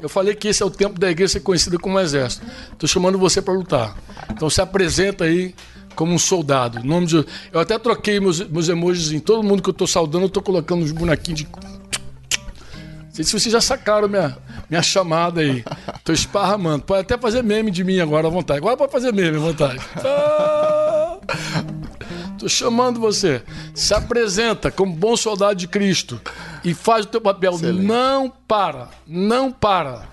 [0.00, 2.44] Eu falei que esse é o tempo da igreja ser conhecida como exército.
[2.72, 3.96] Estou chamando você para lutar.
[4.32, 5.54] Então se apresenta aí
[5.94, 6.82] como um soldado.
[6.82, 7.24] Nome de...
[7.52, 10.42] Eu até troquei meus, meus emojis em todo mundo que eu estou saudando, eu estou
[10.42, 11.46] colocando uns bonequinhos de.
[11.46, 14.36] Não sei se vocês já sacaram minha,
[14.68, 15.64] minha chamada aí.
[15.94, 16.82] Estou esparramando.
[16.82, 18.58] Pode até fazer meme de mim agora à vontade.
[18.58, 19.78] Agora pode fazer meme à vontade.
[20.04, 21.20] Ah!
[22.40, 23.42] Estou chamando você.
[23.74, 26.18] Se apresenta como bom soldado de Cristo
[26.64, 27.52] e faz o teu papel.
[27.52, 27.84] Excelente.
[27.84, 30.08] Não para, não para.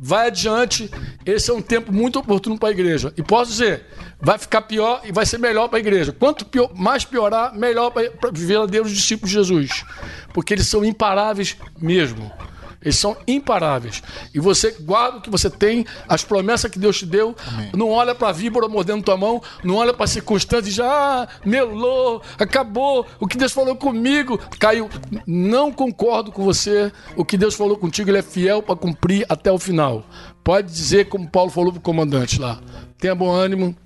[0.00, 0.90] Vai adiante.
[1.24, 3.12] Esse é um tempo muito oportuno para a igreja.
[3.16, 3.86] E posso dizer,
[4.20, 6.12] vai ficar pior e vai ser melhor para a igreja.
[6.12, 9.84] Quanto pior, mais piorar, melhor para viver a Deus os discípulos de Jesus.
[10.32, 12.32] Porque eles são imparáveis mesmo.
[12.80, 14.02] Eles são imparáveis.
[14.32, 17.34] E você guarda o que você tem, as promessas que Deus te deu.
[17.46, 17.70] Amém.
[17.74, 21.28] Não olha para a víbora mordendo tua mão, não olha para circunstâncias e já ah,
[21.44, 23.04] melou, acabou.
[23.18, 24.88] O que Deus falou comigo caiu.
[25.26, 26.92] Não concordo com você.
[27.16, 30.04] O que Deus falou contigo, ele é fiel para cumprir até o final.
[30.44, 32.60] Pode dizer, como Paulo falou para o comandante lá:
[32.98, 33.76] tenha bom ânimo,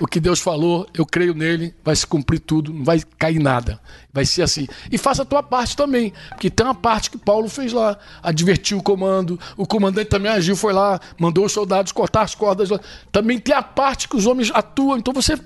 [0.00, 3.78] o que Deus falou, eu creio nele, vai se cumprir tudo, não vai cair nada.
[4.12, 4.66] Vai ser assim.
[4.90, 8.78] E faça a tua parte também, porque tem uma parte que Paulo fez lá, advertiu
[8.78, 12.80] o comando, o comandante também agiu, foi lá, mandou os soldados cortar as cordas lá.
[13.10, 14.96] Também tem a parte que os homens atuam.
[14.96, 15.38] Então você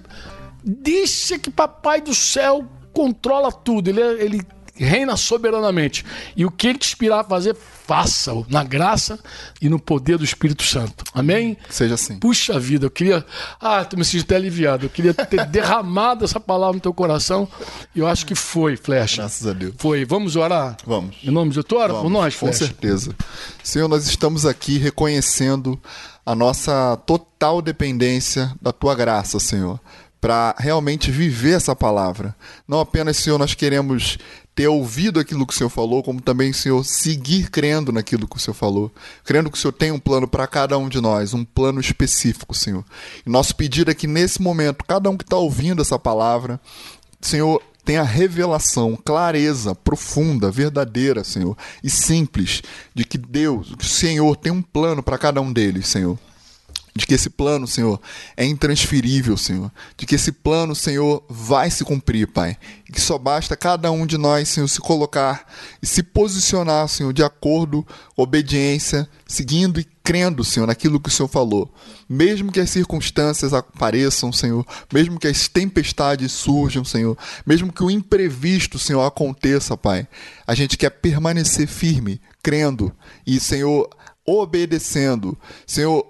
[0.64, 3.90] deixa que papai do céu controla tudo.
[3.90, 4.40] Ele, é, ele
[4.84, 6.04] reina soberanamente.
[6.36, 9.18] E o que ele te inspirar a fazer, faça-o na graça
[9.60, 11.04] e no poder do Espírito Santo.
[11.14, 11.56] Amém?
[11.70, 12.18] Seja assim.
[12.18, 13.24] Puxa vida, eu queria.
[13.60, 14.86] Ah, tu me senti até aliviado.
[14.86, 17.48] Eu queria ter derramado essa palavra no teu coração.
[17.94, 19.22] E eu acho que foi, Flecha.
[19.22, 19.74] Graças a Deus.
[19.78, 20.04] Foi.
[20.04, 20.76] Vamos orar?
[20.86, 21.16] Vamos.
[21.22, 22.58] Em nome de Jesus, ora por nós, Flecha.
[22.58, 23.14] Com certeza.
[23.62, 25.80] Senhor, nós estamos aqui reconhecendo
[26.24, 29.80] a nossa total dependência da tua graça, Senhor
[30.20, 32.34] para realmente viver essa palavra.
[32.66, 34.18] Não apenas, Senhor, nós queremos
[34.56, 38.40] ter ouvido aquilo que o Senhor falou, como também, Senhor, seguir crendo naquilo que o
[38.40, 38.90] Senhor falou,
[39.22, 42.54] crendo que o Senhor tem um plano para cada um de nós, um plano específico,
[42.54, 42.82] Senhor.
[43.26, 46.58] E nosso pedido é que nesse momento, cada um que está ouvindo essa palavra,
[47.20, 51.54] Senhor, tenha revelação, clareza profunda, verdadeira, Senhor,
[51.84, 52.62] e simples,
[52.94, 56.18] de que Deus, que o Senhor tem um plano para cada um deles, Senhor
[56.96, 58.00] de que esse plano, Senhor,
[58.36, 62.56] é intransferível, Senhor, de que esse plano, Senhor, vai se cumprir, Pai,
[62.88, 65.46] e que só basta cada um de nós, Senhor, se colocar
[65.82, 67.86] e se posicionar, Senhor, de acordo,
[68.16, 71.72] obediência, seguindo e crendo, Senhor, naquilo que o Senhor falou.
[72.08, 77.90] Mesmo que as circunstâncias apareçam, Senhor, mesmo que as tempestades surjam, Senhor, mesmo que o
[77.90, 80.06] imprevisto, Senhor, aconteça, Pai,
[80.46, 82.92] a gente quer permanecer firme, crendo
[83.26, 83.90] e, Senhor,
[84.26, 85.38] obedecendo.
[85.66, 86.06] Senhor,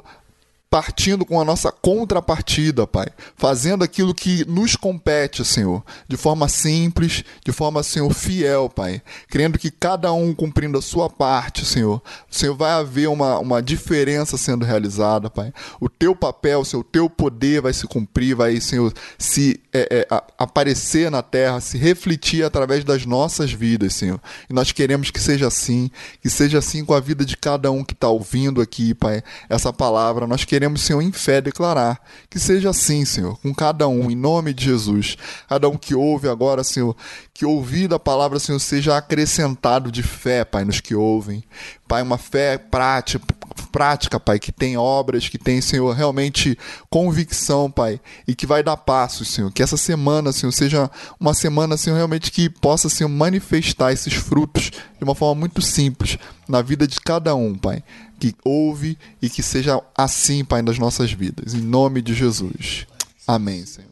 [0.69, 3.07] partindo com a nossa contrapartida, Pai,
[3.37, 9.59] fazendo aquilo que nos compete, Senhor, de forma simples, de forma, Senhor, fiel, Pai, crendo
[9.59, 14.65] que cada um cumprindo a sua parte, Senhor, Senhor, vai haver uma, uma diferença sendo
[14.65, 15.53] realizada, Pai.
[15.81, 20.23] O teu papel, Senhor, o teu poder vai se cumprir, vai, Senhor, se é, é,
[20.37, 24.21] aparecer na terra, se refletir através das nossas vidas, Senhor.
[24.51, 25.91] E nós queremos que seja assim,
[26.21, 29.73] que seja assim com a vida de cada um que está ouvindo aqui, Pai, essa
[29.73, 30.27] palavra.
[30.27, 32.01] Nós queremos queremos, Senhor, em fé declarar
[32.31, 35.15] que seja assim, Senhor, com cada um, em nome de Jesus.
[35.47, 36.97] Cada um que ouve agora, Senhor,
[37.35, 41.45] que ouvir a palavra, Senhor, seja acrescentado de fé, Pai, nos que ouvem.
[41.87, 43.23] Pai, uma fé prática,
[43.71, 46.59] prática, Pai, que tem obras, que tem, Senhor, realmente
[46.89, 49.53] convicção, Pai, e que vai dar passos, Senhor.
[49.53, 54.71] Que essa semana, Senhor, seja uma semana, Senhor, realmente que possa, Senhor, manifestar esses frutos
[54.71, 56.19] de uma forma muito simples
[56.49, 57.85] na vida de cada um, Pai.
[58.19, 61.55] Que ouve e que seja assim, Pai, nas nossas vidas.
[61.55, 62.87] Em nome de Jesus.
[63.27, 63.91] Amém, Senhor.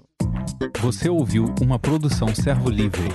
[0.80, 3.08] Você ouviu uma produção Servo Livre.